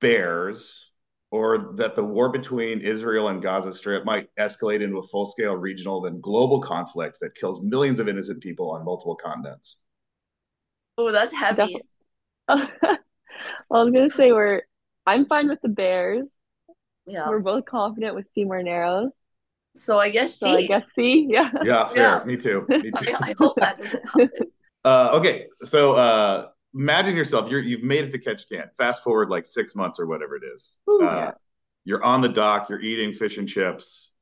bears, 0.00 0.90
or 1.30 1.74
that 1.76 1.96
the 1.96 2.04
war 2.04 2.30
between 2.30 2.80
Israel 2.80 3.28
and 3.28 3.42
Gaza 3.42 3.72
Strip 3.72 4.04
might 4.04 4.28
escalate 4.38 4.82
into 4.82 4.98
a 4.98 5.02
full-scale 5.02 5.56
regional, 5.56 6.00
then 6.00 6.20
global 6.20 6.60
conflict 6.60 7.18
that 7.20 7.34
kills 7.34 7.62
millions 7.62 8.00
of 8.00 8.08
innocent 8.08 8.42
people 8.42 8.70
on 8.70 8.84
multiple 8.84 9.16
continents. 9.16 9.82
Oh, 10.98 11.12
that's 11.12 11.32
heavy. 11.32 11.82
Definitely. 12.48 12.70
well, 13.68 13.80
I 13.80 13.84
was 13.84 13.92
gonna 13.92 14.10
say 14.10 14.32
we're. 14.32 14.62
I'm 15.06 15.26
fine 15.26 15.48
with 15.48 15.60
the 15.60 15.68
Bears. 15.68 16.35
Yeah. 17.06 17.28
We're 17.28 17.40
both 17.40 17.64
confident 17.64 18.14
with 18.14 18.28
Seymour 18.34 18.62
Narrows, 18.62 19.10
So 19.74 19.98
I 19.98 20.10
guess 20.10 20.38
so 20.38 20.54
I 20.54 20.62
C. 20.62 20.68
guess 20.68 20.84
C. 20.94 21.26
Yeah. 21.28 21.50
Yeah, 21.60 21.86
fair. 21.86 22.20
Yeah. 22.20 22.24
Me 22.24 22.36
too. 22.36 22.70
Me 22.80 22.90
too. 22.98 23.14
I, 23.20 23.30
I 23.30 23.34
hope 23.38 23.58
that 23.60 23.78
doesn't 23.78 24.04
happen. 24.06 24.30
Uh, 24.84 25.10
okay, 25.14 25.46
so 25.64 25.94
uh, 25.96 26.46
imagine 26.72 27.16
yourself. 27.16 27.50
You're 27.50 27.58
you've 27.60 27.82
made 27.82 28.04
it 28.04 28.12
to 28.12 28.20
Ketchikan. 28.20 28.68
Fast 28.78 29.02
forward 29.02 29.30
like 29.30 29.44
six 29.44 29.74
months 29.74 29.98
or 29.98 30.06
whatever 30.06 30.36
it 30.36 30.44
is. 30.54 30.78
Ooh. 30.88 31.02
Uh, 31.04 31.32
you're 31.84 32.04
on 32.04 32.20
the 32.20 32.28
dock. 32.28 32.68
You're 32.70 32.80
eating 32.80 33.12
fish 33.12 33.36
and 33.36 33.48
chips, 33.48 34.12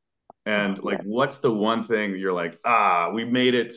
and 0.46 0.82
like, 0.82 1.02
what's 1.02 1.36
the 1.38 1.52
one 1.52 1.82
thing 1.82 2.16
you're 2.16 2.32
like? 2.32 2.58
Ah, 2.64 3.10
we 3.12 3.26
made 3.26 3.54
it. 3.54 3.74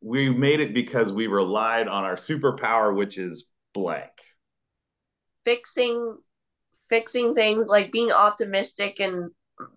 We 0.00 0.30
made 0.30 0.60
it 0.60 0.74
because 0.74 1.12
we 1.12 1.26
relied 1.26 1.88
on 1.88 2.04
our 2.04 2.14
superpower, 2.14 2.94
which 2.94 3.18
is 3.18 3.48
blank. 3.74 4.12
Fixing 5.44 6.18
fixing 6.90 7.32
things 7.32 7.68
like 7.68 7.92
being 7.92 8.12
optimistic 8.12 9.00
and 9.00 9.30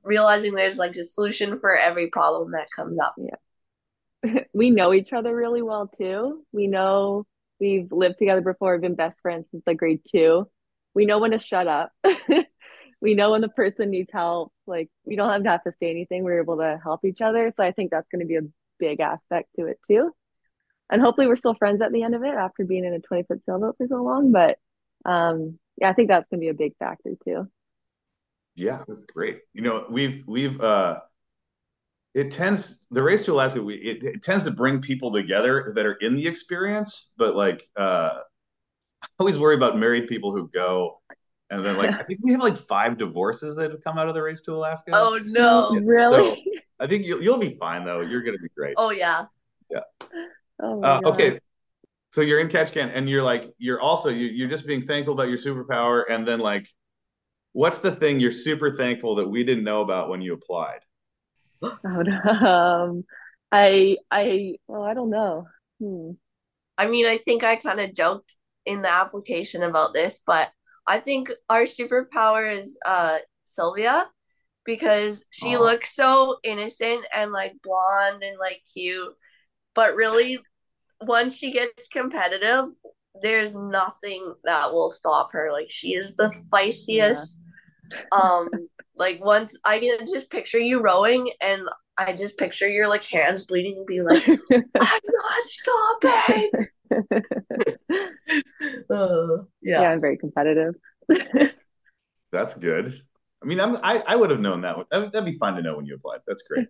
realizing 0.03 0.53
there's 0.53 0.77
like 0.77 0.95
a 0.97 1.03
solution 1.03 1.57
for 1.57 1.77
every 1.77 2.07
problem 2.07 2.51
that 2.51 2.71
comes 2.75 2.99
up. 2.99 3.15
Yeah. 3.17 4.39
we 4.53 4.69
know 4.69 4.93
each 4.93 5.13
other 5.13 5.33
really 5.33 5.61
well 5.61 5.87
too. 5.87 6.43
We 6.51 6.67
know 6.67 7.25
we've 7.59 7.91
lived 7.91 8.17
together 8.19 8.41
before, 8.41 8.73
we've 8.73 8.81
been 8.81 8.95
best 8.95 9.19
friends 9.21 9.45
since 9.51 9.63
like 9.65 9.77
grade 9.77 10.01
two. 10.09 10.49
We 10.93 11.05
know 11.05 11.19
when 11.19 11.31
to 11.31 11.39
shut 11.39 11.67
up. 11.67 11.91
we 13.01 13.15
know 13.15 13.31
when 13.31 13.41
the 13.41 13.49
person 13.49 13.89
needs 13.89 14.09
help. 14.11 14.51
Like 14.67 14.89
we 15.05 15.15
don't 15.15 15.29
have 15.29 15.43
to 15.43 15.49
have 15.49 15.63
to 15.63 15.71
say 15.71 15.89
anything. 15.89 16.23
We're 16.23 16.41
able 16.41 16.57
to 16.57 16.79
help 16.83 17.05
each 17.05 17.21
other. 17.21 17.51
So 17.55 17.63
I 17.63 17.71
think 17.71 17.91
that's 17.91 18.07
going 18.09 18.21
to 18.21 18.27
be 18.27 18.37
a 18.37 18.49
big 18.79 18.99
aspect 18.99 19.49
to 19.57 19.67
it 19.67 19.79
too. 19.87 20.11
And 20.89 21.01
hopefully 21.01 21.27
we're 21.27 21.35
still 21.35 21.55
friends 21.55 21.81
at 21.81 21.91
the 21.91 22.03
end 22.03 22.15
of 22.15 22.23
it 22.23 22.33
after 22.33 22.65
being 22.65 22.85
in 22.85 22.93
a 22.93 22.99
20 22.99 23.23
foot 23.23 23.41
sailboat 23.45 23.75
for 23.77 23.87
so 23.87 24.03
long. 24.03 24.31
But 24.31 24.57
um, 25.05 25.57
yeah, 25.77 25.89
I 25.89 25.93
think 25.93 26.09
that's 26.09 26.27
going 26.29 26.39
to 26.39 26.45
be 26.45 26.49
a 26.49 26.53
big 26.53 26.75
factor 26.77 27.11
too. 27.23 27.49
Yeah, 28.55 28.83
that's 28.87 29.03
great. 29.05 29.39
You 29.53 29.63
know, 29.63 29.85
we've 29.89 30.23
we've 30.27 30.59
uh 30.61 30.99
it 32.13 32.31
tends 32.31 32.85
the 32.91 33.01
race 33.01 33.25
to 33.25 33.33
Alaska, 33.33 33.61
we, 33.61 33.75
it, 33.75 34.03
it 34.03 34.21
tends 34.21 34.43
to 34.43 34.51
bring 34.51 34.79
people 34.81 35.11
together 35.11 35.73
that 35.75 35.85
are 35.85 35.93
in 35.93 36.15
the 36.15 36.27
experience, 36.27 37.11
but 37.17 37.35
like 37.35 37.67
uh 37.75 38.19
I 39.01 39.07
always 39.19 39.39
worry 39.39 39.55
about 39.55 39.77
married 39.77 40.07
people 40.07 40.31
who 40.31 40.49
go 40.53 41.01
and 41.49 41.65
then 41.65 41.77
like 41.77 41.91
I 41.99 42.03
think 42.03 42.19
we 42.23 42.31
have 42.31 42.41
like 42.41 42.57
five 42.57 42.97
divorces 42.97 43.55
that 43.55 43.71
have 43.71 43.83
come 43.83 43.97
out 43.97 44.07
of 44.07 44.15
the 44.15 44.21
race 44.21 44.41
to 44.41 44.53
Alaska. 44.53 44.91
Oh 44.93 45.19
no. 45.25 45.71
really? 45.83 46.61
I 46.79 46.87
think 46.87 47.05
you'll 47.05 47.21
you'll 47.21 47.37
be 47.39 47.57
fine 47.59 47.85
though. 47.85 48.01
You're 48.01 48.21
gonna 48.21 48.37
be 48.37 48.49
great. 48.55 48.75
Oh 48.77 48.91
yeah. 48.91 49.25
Yeah. 49.71 49.79
Oh 50.59 50.79
my 50.79 50.87
Uh, 50.87 50.99
God. 51.01 51.13
okay. 51.13 51.39
So 52.13 52.21
you're 52.21 52.39
in 52.39 52.47
Ketchikan 52.47 52.91
and 52.93 53.09
you're 53.09 53.23
like 53.23 53.51
you're 53.57 53.81
also 53.81 54.09
you, 54.09 54.27
you're 54.27 54.49
just 54.49 54.67
being 54.67 54.81
thankful 54.81 55.13
about 55.13 55.29
your 55.29 55.37
superpower 55.37 56.03
and 56.09 56.27
then 56.27 56.39
like 56.39 56.67
what's 57.53 57.79
the 57.79 57.91
thing 57.91 58.19
you're 58.19 58.31
super 58.31 58.71
thankful 58.71 59.15
that 59.15 59.27
we 59.27 59.43
didn't 59.43 59.63
know 59.63 59.81
about 59.81 60.09
when 60.09 60.21
you 60.21 60.33
applied? 60.33 60.79
Oh. 61.61 61.73
Um, 62.45 63.05
I, 63.51 63.97
I, 64.11 64.55
well, 64.67 64.83
I 64.83 64.93
don't 64.95 65.11
know. 65.11 65.45
Hmm. 65.79 66.11
I 66.77 66.87
mean, 66.87 67.05
I 67.05 67.17
think 67.17 67.43
I 67.43 67.55
kind 67.55 67.79
of 67.79 67.93
joked 67.93 68.35
in 68.65 68.81
the 68.81 68.91
application 68.91 69.61
about 69.63 69.93
this, 69.93 70.19
but 70.25 70.51
I 70.87 70.99
think 70.99 71.31
our 71.49 71.63
superpower 71.63 72.59
is 72.59 72.77
uh 72.85 73.19
Sylvia 73.45 74.07
because 74.65 75.23
she 75.29 75.55
Aw. 75.55 75.59
looks 75.59 75.95
so 75.95 76.37
innocent 76.43 77.05
and 77.13 77.31
like 77.31 77.53
blonde 77.63 78.23
and 78.23 78.37
like 78.39 78.61
cute, 78.73 79.13
but 79.75 79.95
really 79.95 80.39
once 81.07 81.37
she 81.37 81.51
gets 81.51 81.87
competitive, 81.87 82.65
there's 83.21 83.55
nothing 83.55 84.33
that 84.43 84.71
will 84.73 84.89
stop 84.89 85.31
her. 85.33 85.51
Like 85.51 85.69
she 85.69 85.93
is 85.93 86.15
the 86.15 86.31
feistiest. 86.51 87.37
Um 88.11 88.49
like 88.97 89.23
once 89.23 89.57
I 89.65 89.79
can 89.79 89.99
just 90.07 90.29
picture 90.29 90.59
you 90.59 90.81
rowing 90.81 91.29
and 91.41 91.63
I 91.97 92.13
just 92.13 92.37
picture 92.37 92.67
your 92.67 92.87
like 92.87 93.03
hands 93.05 93.45
bleeding 93.45 93.77
and 93.77 93.85
be 93.85 94.01
like, 94.01 94.27
I'm 94.51 94.69
not 94.79 95.47
stopping. 95.47 96.51
Uh, 98.89 99.37
Yeah, 99.61 99.81
yeah. 99.81 99.89
I'm 99.89 100.01
very 100.01 100.17
competitive. 100.17 100.75
That's 102.31 102.55
good. 102.55 102.99
I 103.41 103.45
mean, 103.45 103.59
I'm, 103.59 103.77
I 103.77 103.97
I 104.07 104.15
would 104.15 104.29
have 104.29 104.39
known 104.39 104.61
that. 104.61 104.77
One. 104.77 104.85
That'd, 104.89 105.11
that'd 105.11 105.25
be 105.31 105.37
fun 105.37 105.55
to 105.55 105.61
know 105.61 105.75
when 105.75 105.85
you 105.85 105.95
applied. 105.95 106.19
That's 106.25 106.43
great. 106.43 106.67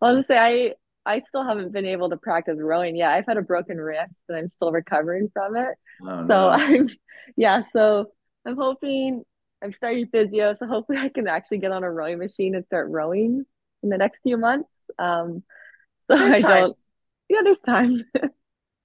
I'll 0.00 0.16
just 0.16 0.28
say 0.28 0.38
I, 0.38 0.74
I 1.06 1.20
still 1.20 1.44
haven't 1.44 1.72
been 1.72 1.86
able 1.86 2.10
to 2.10 2.16
practice 2.16 2.58
rowing 2.58 2.96
yet. 2.96 3.10
I've 3.12 3.26
had 3.26 3.36
a 3.36 3.42
broken 3.42 3.78
wrist 3.78 4.14
and 4.28 4.38
I'm 4.38 4.50
still 4.56 4.72
recovering 4.72 5.30
from 5.32 5.56
it. 5.56 5.74
Oh, 6.00 6.22
So 6.26 6.48
no. 6.48 6.48
I'm, 6.52 6.88
yeah, 7.36 7.62
so 7.72 8.06
I'm 8.46 8.56
hoping 8.56 9.22
I'm 9.62 9.72
starting 9.72 10.06
physio, 10.08 10.54
so 10.54 10.66
hopefully 10.66 10.98
I 10.98 11.08
can 11.08 11.28
actually 11.28 11.58
get 11.58 11.72
on 11.72 11.84
a 11.84 11.90
rowing 11.90 12.18
machine 12.18 12.54
and 12.54 12.64
start 12.66 12.90
rowing 12.90 13.44
in 13.82 13.88
the 13.88 13.98
next 13.98 14.20
few 14.22 14.36
months. 14.36 14.70
Um, 14.98 15.42
so 16.08 16.16
There's 16.18 16.38
I 16.38 16.40
time. 16.40 16.42
don't, 16.42 16.76
yeah, 17.28 17.40
there's 17.44 17.58
time. 17.60 18.04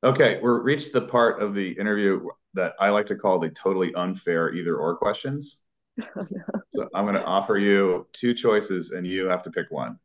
Okay, 0.03 0.39
we're 0.41 0.61
reached 0.61 0.91
the 0.93 1.01
part 1.01 1.41
of 1.41 1.53
the 1.53 1.71
interview 1.71 2.25
that 2.53 2.73
I 2.79 2.89
like 2.89 3.05
to 3.07 3.15
call 3.15 3.39
the 3.39 3.49
totally 3.49 3.93
unfair 3.95 4.53
either 4.53 4.75
or 4.77 4.95
questions. 4.97 5.61
Oh, 6.15 6.25
no. 6.29 6.61
So 6.71 6.87
I'm 6.93 7.05
going 7.05 7.15
to 7.15 7.23
offer 7.23 7.57
you 7.57 8.07
two 8.13 8.33
choices, 8.33 8.91
and 8.91 9.05
you 9.05 9.25
have 9.27 9.43
to 9.43 9.51
pick 9.51 9.69
one. 9.69 9.99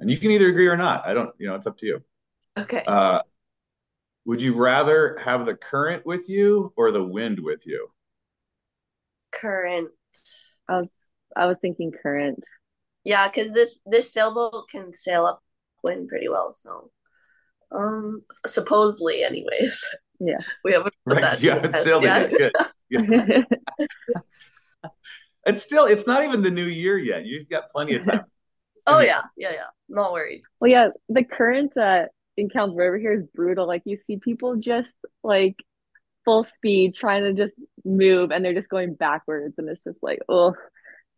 And 0.00 0.10
you 0.10 0.18
can 0.18 0.30
either 0.30 0.48
agree 0.48 0.68
or 0.68 0.76
not. 0.76 1.06
I 1.06 1.14
don't, 1.14 1.30
you 1.38 1.48
know, 1.48 1.54
it's 1.54 1.66
up 1.66 1.78
to 1.78 1.86
you. 1.86 2.02
Okay. 2.56 2.84
Uh, 2.86 3.22
would 4.24 4.40
you 4.42 4.54
rather 4.54 5.18
have 5.24 5.46
the 5.46 5.54
current 5.54 6.04
with 6.06 6.28
you 6.28 6.72
or 6.76 6.92
the 6.92 7.02
wind 7.02 7.40
with 7.40 7.66
you? 7.66 7.88
Current. 9.32 9.90
I 10.68 10.78
was, 10.78 10.92
I 11.36 11.46
was 11.46 11.58
thinking 11.60 11.92
current. 11.92 12.42
Yeah, 13.04 13.26
because 13.28 13.52
this 13.52 13.80
this 13.86 14.12
sailboat 14.12 14.68
can 14.70 14.92
sail 14.92 15.24
up 15.24 15.42
wind 15.82 16.08
pretty 16.08 16.28
well. 16.28 16.52
So, 16.54 16.90
um, 17.72 18.22
supposedly, 18.46 19.22
anyways. 19.22 19.82
Yeah. 20.20 20.38
We 20.64 20.72
haven't 20.72 20.94
put 21.06 21.14
Right? 21.14 21.22
that. 21.22 21.42
You 21.42 21.50
haven't 21.50 21.76
sailed 21.76 22.02
yet. 22.02 22.32
it. 22.32 22.38
Good. 22.38 22.52
Yeah. 22.90 23.42
It's 25.46 25.62
still, 25.62 25.86
it's 25.86 26.06
not 26.06 26.24
even 26.24 26.42
the 26.42 26.50
new 26.50 26.66
year 26.66 26.98
yet. 26.98 27.24
You've 27.24 27.48
got 27.48 27.70
plenty 27.70 27.94
of 27.94 28.04
time. 28.04 28.24
Oh 28.86 29.00
yeah, 29.00 29.22
yeah, 29.36 29.52
yeah. 29.52 29.66
Not 29.88 30.12
worried. 30.12 30.42
Well, 30.60 30.70
yeah, 30.70 30.88
the 31.08 31.24
current 31.24 31.76
uh, 31.76 32.06
in 32.36 32.48
Campbell 32.48 32.76
River 32.76 32.98
here 32.98 33.14
is 33.14 33.24
brutal. 33.34 33.66
Like 33.66 33.82
you 33.84 33.96
see 33.96 34.16
people 34.18 34.56
just 34.56 34.92
like 35.22 35.56
full 36.24 36.44
speed 36.44 36.94
trying 36.94 37.24
to 37.24 37.32
just 37.32 37.60
move, 37.84 38.30
and 38.30 38.44
they're 38.44 38.54
just 38.54 38.68
going 38.68 38.94
backwards, 38.94 39.54
and 39.58 39.68
it's 39.68 39.84
just 39.84 40.02
like, 40.02 40.20
oh. 40.28 40.54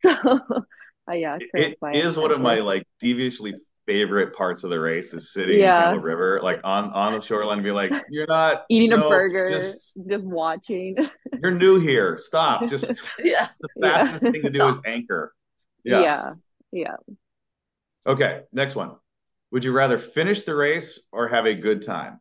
So, 0.02 0.12
uh, 0.12 1.12
yeah, 1.12 1.36
it's 1.40 1.44
It 1.52 1.78
my 1.82 1.92
is 1.92 2.16
one 2.16 2.30
of 2.30 2.40
my 2.40 2.60
like 2.60 2.86
deviously 3.00 3.52
favorite 3.86 4.34
parts 4.34 4.64
of 4.64 4.70
the 4.70 4.80
race 4.80 5.12
is 5.12 5.30
sitting 5.32 5.58
Yeah. 5.58 5.76
in 5.76 5.84
Campbell 5.90 6.02
River, 6.02 6.40
like 6.42 6.60
on 6.64 6.90
on 6.92 7.12
the 7.12 7.20
shoreline, 7.20 7.58
and 7.58 7.64
be 7.64 7.70
like, 7.70 7.92
"You're 8.08 8.26
not 8.26 8.64
eating 8.70 8.92
a 8.94 8.96
burger, 8.96 9.46
Just 9.48 9.98
just 10.08 10.24
watching. 10.24 10.96
you're 11.42 11.50
new 11.50 11.78
here. 11.78 12.16
Stop. 12.16 12.70
Just 12.70 13.02
Yeah. 13.22 13.48
the 13.60 13.68
Yeah. 13.76 13.98
fastest 14.06 14.32
thing 14.32 14.42
to 14.42 14.48
do 14.50 14.66
is 14.68 14.78
anchor. 14.86 15.34
Yeah. 15.84 16.00
Yeah, 16.00 16.34
yeah. 16.72 16.96
Okay. 18.06 18.42
Next 18.52 18.74
one. 18.74 18.96
Would 19.52 19.64
you 19.64 19.72
rather 19.72 19.98
finish 19.98 20.42
the 20.42 20.54
race 20.54 21.06
or 21.12 21.28
have 21.28 21.46
a 21.46 21.54
good 21.54 21.82
time? 21.82 22.20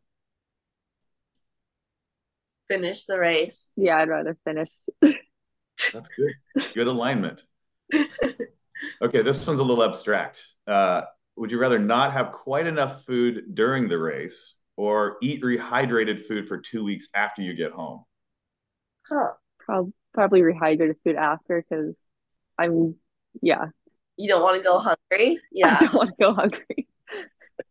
Finish 2.67 3.05
the 3.05 3.19
race. 3.19 3.71
Yeah, 3.75 3.97
I'd 3.97 4.09
rather 4.09 4.38
finish. 4.43 4.69
That's 5.93 6.09
good. 6.09 6.34
Good 6.73 6.88
alignment. 6.88 7.43
Okay, 9.01 9.21
this 9.21 9.45
one's 9.47 9.59
a 9.59 9.63
little 9.63 9.84
abstract. 9.84 10.45
Uh, 10.67 11.01
would 11.38 11.51
you 11.51 11.59
rather 11.59 11.80
not 11.80 12.11
have 12.13 12.32
quite 12.32 12.67
enough 12.67 13.05
food 13.05 13.53
during 13.53 13.88
the 13.88 13.97
race 13.97 14.57
or 14.75 15.17
eat 15.21 15.41
rehydrated 15.41 16.19
food 16.19 16.47
for 16.47 16.57
two 16.57 16.84
weeks 16.84 17.07
after 17.15 17.41
you 17.41 17.53
get 17.53 17.71
home? 17.71 18.03
Huh. 19.07 19.34
Prob 19.59 19.91
probably 20.13 20.41
rehydrated 20.41 20.95
food 21.03 21.15
after 21.15 21.63
because 21.69 21.95
I'm, 22.57 22.95
yeah, 23.41 23.67
You 24.20 24.28
don't 24.30 24.43
want 24.43 24.57
to 24.57 24.63
go 24.63 24.80
hungry? 24.80 25.41
Yeah. 25.51 25.72
I 25.72 25.76
Yeah. 25.82 25.86
don't 25.86 25.95
want 25.95 26.09
to 26.11 26.15
go 26.20 26.34
hungry. 26.36 26.88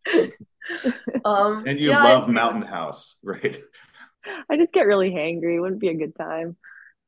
Um 1.24 1.66
And 1.66 1.78
you 1.78 1.92
yeah, 1.92 2.02
love 2.02 2.28
agree. 2.28 2.34
Mountain 2.34 2.62
House, 2.62 3.16
right? 3.22 3.56
I 4.50 4.56
just 4.56 4.72
get 4.72 4.86
really 4.86 5.10
hangry. 5.10 5.60
Wouldn't 5.60 5.80
be 5.80 5.88
a 5.88 5.94
good 5.94 6.14
time. 6.14 6.56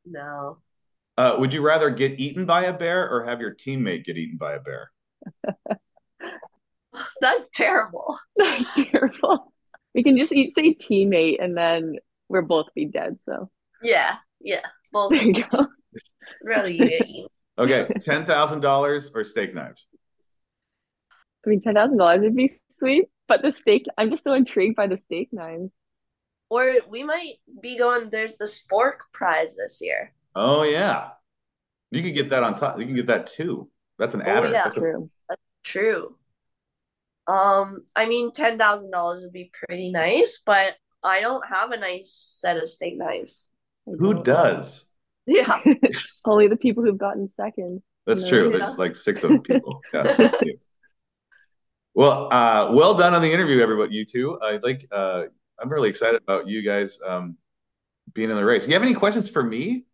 No. 0.05 0.62
Uh, 1.16 1.36
would 1.38 1.53
you 1.53 1.62
rather 1.62 1.91
get 1.91 2.18
eaten 2.18 2.47
by 2.47 2.64
a 2.64 2.72
bear 2.72 3.09
or 3.09 3.24
have 3.24 3.41
your 3.41 3.55
teammate 3.55 4.05
get 4.05 4.16
eaten 4.16 4.38
by 4.38 4.55
a 4.55 4.61
bear? 4.61 4.91
That's 7.20 7.49
terrible. 7.51 8.18
That's 8.36 8.72
terrible. 8.72 9.53
We 9.95 10.03
can 10.03 10.16
just 10.16 10.32
eat, 10.32 10.55
say 10.55 10.74
teammate, 10.74 11.43
and 11.43 11.57
then 11.57 11.97
we'll 12.28 12.43
both 12.43 12.66
be 12.74 12.86
dead. 12.86 13.18
So 13.20 13.51
Yeah, 13.82 14.16
yeah. 14.41 14.66
Both 14.93 15.14
there 15.14 15.22
you 15.24 15.45
go. 15.49 15.66
really 16.43 16.74
eating. 16.76 17.26
Okay, 17.61 17.86
ten 18.00 18.24
thousand 18.24 18.61
dollars 18.61 19.11
or 19.14 19.24
steak 19.24 19.54
knives? 19.54 19.86
I 21.46 21.50
mean, 21.50 21.61
ten 21.61 21.74
thousand 21.74 21.98
dollars 21.98 22.20
would 22.22 22.34
be 22.36 22.50
sweet, 22.70 23.06
but 23.28 23.42
the 23.42 23.52
steak. 23.52 23.86
I'm 23.98 24.11
just 24.11 24.24
so 24.24 24.32
intrigued 24.34 24.76
by 24.76 24.86
the 24.86 24.96
steak 24.96 25.28
knives. 25.32 25.70
Or 26.48 26.74
we 26.88 27.04
might 27.04 27.34
be 27.62 27.78
going 27.78 28.11
there's 28.11 28.36
the 28.36 28.46
spork 28.46 28.94
prize 29.12 29.56
this 29.56 29.80
year. 29.80 30.12
Oh 30.34 30.64
yeah, 30.64 31.11
you 31.90 32.02
can 32.02 32.12
get 32.14 32.30
that 32.30 32.42
on 32.42 32.54
top. 32.56 32.78
You 32.80 32.86
can 32.86 32.96
get 32.96 33.06
that 33.08 33.26
too. 33.26 33.70
That's 33.98 34.14
an 34.14 34.22
Oh, 34.22 34.30
adder. 34.30 34.48
yeah. 34.50 34.64
That's 34.64 34.76
a- 34.76 34.80
True. 34.80 35.11
True. 35.62 36.16
Um, 37.26 37.84
I 37.94 38.06
mean 38.06 38.32
ten 38.32 38.58
thousand 38.58 38.90
dollars 38.90 39.22
would 39.22 39.32
be 39.32 39.50
pretty 39.52 39.92
nice, 39.92 40.42
but 40.44 40.76
I 41.04 41.20
don't 41.20 41.46
have 41.46 41.70
a 41.70 41.76
nice 41.78 42.12
set 42.40 42.56
of 42.56 42.68
steak 42.68 42.96
knives. 42.98 43.48
Who 43.86 44.14
don't. 44.14 44.24
does? 44.24 44.89
Yeah. 45.26 45.60
Only 46.24 46.48
the 46.48 46.56
people 46.56 46.84
who've 46.84 46.98
gotten 46.98 47.30
second. 47.36 47.82
That's 48.06 48.28
true. 48.28 48.50
Yeah. 48.50 48.58
There's 48.58 48.78
like 48.78 48.96
six 48.96 49.22
of 49.24 49.42
people. 49.42 49.80
Yeah, 49.94 50.14
six 50.14 50.34
teams. 50.38 50.66
Well, 51.94 52.32
uh, 52.32 52.72
well 52.72 52.94
done 52.94 53.14
on 53.14 53.22
the 53.22 53.32
interview, 53.32 53.60
everybody. 53.60 53.94
You 53.94 54.04
two. 54.04 54.38
I 54.40 54.58
like. 54.62 54.86
Uh, 54.90 55.24
I'm 55.60 55.68
really 55.68 55.88
excited 55.88 56.22
about 56.22 56.48
you 56.48 56.62
guys 56.62 56.98
um, 57.06 57.36
being 58.14 58.30
in 58.30 58.36
the 58.36 58.44
race. 58.44 58.66
You 58.66 58.74
have 58.74 58.82
any 58.82 58.94
questions 58.94 59.28
for 59.28 59.42
me? 59.42 59.84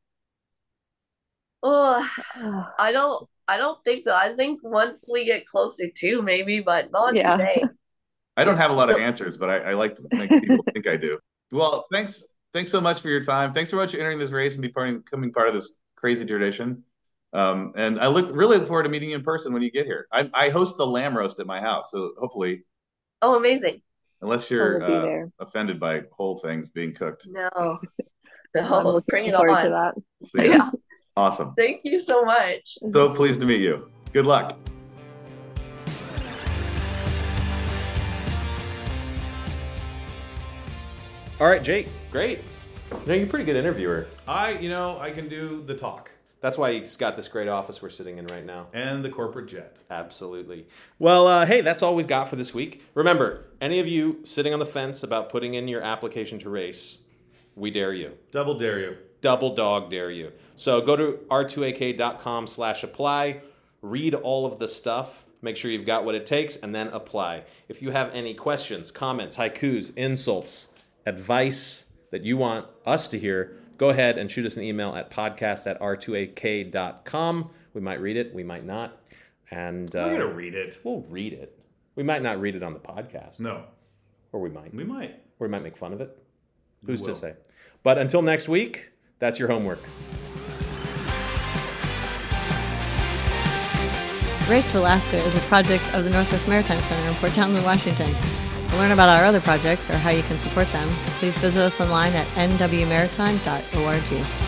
Oh, 1.63 2.09
I 2.79 2.93
don't 2.93 3.29
I 3.49 3.57
don't 3.57 3.83
think 3.85 4.03
so. 4.03 4.15
I 4.15 4.31
think 4.35 4.61
once 4.63 5.09
we 5.11 5.25
get 5.25 5.47
closer 5.47 5.89
to 5.89 6.23
maybe, 6.23 6.61
but 6.61 6.91
not 6.93 7.15
Yeah. 7.17 7.37
today. 7.37 7.65
I 8.37 8.45
don't 8.45 8.59
have 8.59 8.71
a 8.71 8.75
lot 8.75 8.91
of 8.91 8.99
answers, 8.99 9.39
but 9.39 9.49
I, 9.49 9.71
I 9.71 9.75
like 9.75 9.95
to 9.97 10.03
make 10.13 10.31
people 10.31 10.63
think 10.73 10.87
I 10.87 10.97
do. 10.97 11.19
Well, 11.51 11.87
thanks. 11.91 12.23
Thanks 12.57 12.71
so 12.71 12.81
much 12.81 13.03
for 13.03 13.11
your 13.11 13.23
time. 13.23 13.53
Thanks 13.53 13.71
so 13.71 13.77
much 13.77 13.93
for 13.93 13.99
entering 13.99 14.19
this 14.19 14.31
race 14.31 14.55
and 14.55 14.63
becoming 14.63 15.31
part 15.31 15.47
of 15.47 15.53
this 15.53 15.77
crazy 15.95 16.25
tradition. 16.25 16.85
Um, 17.35 17.75
and 17.77 18.01
I 18.01 18.07
look 18.07 18.31
really 18.35 18.57
look 18.57 18.67
forward 18.67 18.85
to 18.85 18.89
meeting 18.89 19.11
you 19.11 19.17
in 19.17 19.23
person 19.23 19.53
when 19.53 19.61
you 19.61 19.71
get 19.71 19.85
here. 19.85 20.07
I, 20.11 20.31
I 20.33 20.49
host 20.49 20.79
the 20.79 20.87
lamb 20.87 21.15
roast 21.15 21.39
at 21.39 21.47
my 21.47 21.61
house, 21.61 21.91
so 21.93 22.15
hopefully, 22.19 22.65
Oh, 23.21 23.37
amazing. 23.37 23.83
unless 24.23 24.51
you're 24.51 24.83
uh, 24.83 25.27
offended 25.39 25.79
by 25.79 26.05
whole 26.13 26.39
things 26.39 26.71
being 26.71 26.95
cooked, 26.95 27.27
No. 27.29 27.51
I'm 28.57 28.65
No, 28.65 28.85
looking 28.85 29.03
bring 29.07 29.27
it 29.27 29.35
forward 29.35 29.63
to 29.63 29.69
that. 29.69 29.95
So, 30.31 30.43
yeah, 30.43 30.47
Yeah. 30.57 30.71
awesome. 31.15 31.53
Thank 31.59 31.83
you 31.85 31.99
so 31.99 32.25
much. 32.25 32.79
So 32.91 33.13
pleased 33.15 33.41
to 33.41 33.47
meet 33.47 33.61
you. 33.61 33.91
Good 34.15 34.25
luck. 34.25 34.57
All 41.39 41.47
right, 41.47 41.63
Jake, 41.63 41.89
great. 42.11 42.41
No, 43.07 43.15
you're 43.15 43.27
a 43.27 43.29
pretty 43.29 43.45
good 43.45 43.57
interviewer. 43.57 44.07
I, 44.27 44.53
you 44.53 44.69
know, 44.69 44.99
I 44.99 45.11
can 45.11 45.29
do 45.29 45.63
the 45.67 45.75
talk 45.75 46.11
That's 46.41 46.57
why 46.57 46.73
he's 46.73 46.97
got 46.97 47.17
this 47.17 47.29
great 47.29 47.49
office 47.49 47.83
we're 47.83 47.91
sitting 47.91 48.19
in 48.19 48.27
right 48.29 48.45
now. 48.47 48.69
and 48.73 49.05
the 49.05 49.11
corporate 49.11 49.49
jet. 49.49 49.77
Absolutely. 49.91 50.67
Well, 50.99 51.27
uh, 51.27 51.45
hey, 51.47 51.61
that's 51.61 51.83
all 51.83 51.95
we've 51.95 52.07
got 52.07 52.31
for 52.31 52.37
this 52.37 52.55
week. 52.55 52.83
Remember, 52.95 53.45
any 53.61 53.81
of 53.81 53.87
you 53.87 54.21
sitting 54.25 54.53
on 54.55 54.61
the 54.61 54.67
fence 54.67 55.03
about 55.03 55.31
putting 55.31 55.55
in 55.55 55.69
your 55.69 55.83
application 55.83 56.39
to 56.41 56.49
race, 56.51 56.99
we 57.55 57.71
dare 57.71 57.93
you. 57.93 58.13
Double 58.33 58.57
dare 58.59 58.79
you. 58.79 58.97
Double 59.21 59.55
dog 59.55 59.91
dare 59.91 60.11
you. 60.11 60.33
So 60.57 60.81
go 60.81 60.97
to 60.97 61.19
r2ak.com 61.31 62.47
slash 62.47 62.83
apply, 62.83 63.41
read 63.83 64.15
all 64.15 64.47
of 64.47 64.59
the 64.59 64.69
stuff, 64.69 65.25
make 65.43 65.57
sure 65.57 65.71
you've 65.71 65.87
got 65.87 66.05
what 66.05 66.15
it 66.15 66.25
takes, 66.27 66.57
and 66.57 66.75
then 66.75 66.89
apply. 66.89 67.43
If 67.69 67.83
you 67.83 67.91
have 67.91 68.15
any 68.15 68.33
questions, 68.35 68.91
comments, 68.91 69.37
haikus, 69.37 69.95
insults, 69.97 70.69
advice 71.07 71.85
that 72.11 72.23
you 72.23 72.37
want 72.37 72.67
us 72.85 73.09
to 73.09 73.19
hear, 73.19 73.57
go 73.79 73.89
ahead 73.91 74.19
and 74.19 74.31
shoot 74.31 74.45
us 74.47 74.57
an 74.57 74.63
email 74.65 74.95
at 74.95 75.11
podcast 75.11 75.67
at 75.67 75.81
r2ak.com. 75.81 77.51
We 77.75 77.81
might 77.81 78.01
read 78.01 78.17
it, 78.17 78.35
we 78.35 78.43
might 78.45 78.65
not. 78.65 78.99
And 79.51 79.95
uh, 79.95 80.05
We're 80.09 80.19
gonna 80.19 80.35
read 80.35 80.55
it. 80.55 80.79
We'll 80.85 81.03
read 81.09 81.33
it. 81.33 81.59
We 81.95 82.03
might 82.03 82.23
not 82.23 82.41
read 82.41 82.55
it 82.57 82.63
on 82.63 82.73
the 82.75 82.81
podcast, 82.81 83.39
No, 83.41 83.65
or 84.33 84.41
we 84.41 84.51
might, 84.51 84.75
we 84.75 84.85
might. 84.85 85.15
or 85.39 85.47
we 85.47 85.49
might 85.49 85.63
make 85.63 85.77
fun 85.77 85.93
of 85.93 86.01
it. 86.01 86.17
Who's 86.85 87.01
to 87.03 87.15
say? 87.17 87.35
But 87.83 87.99
until 87.99 88.23
next 88.23 88.49
week, 88.49 88.91
that's 89.19 89.39
your 89.39 89.49
homework. 89.49 89.81
Race 94.49 94.71
to 94.71 94.79
Alaska 94.79 95.17
is 95.19 95.35
a 95.35 95.41
project 95.49 95.83
of 95.95 96.05
the 96.05 96.11
Northwest 96.11 96.49
Maritime 96.49 96.81
Center 96.81 97.09
in 97.09 97.15
Port 97.17 97.33
Townsend, 97.33 97.65
Washington. 97.65 98.15
Learn 98.77 98.93
about 98.93 99.09
our 99.09 99.25
other 99.25 99.41
projects 99.41 99.89
or 99.89 99.97
how 99.97 100.11
you 100.11 100.23
can 100.25 100.39
support 100.39 100.71
them, 100.71 100.87
please 101.19 101.37
visit 101.39 101.63
us 101.63 101.81
online 101.81 102.13
at 102.13 102.27
nwmaritime.org. 102.37 104.46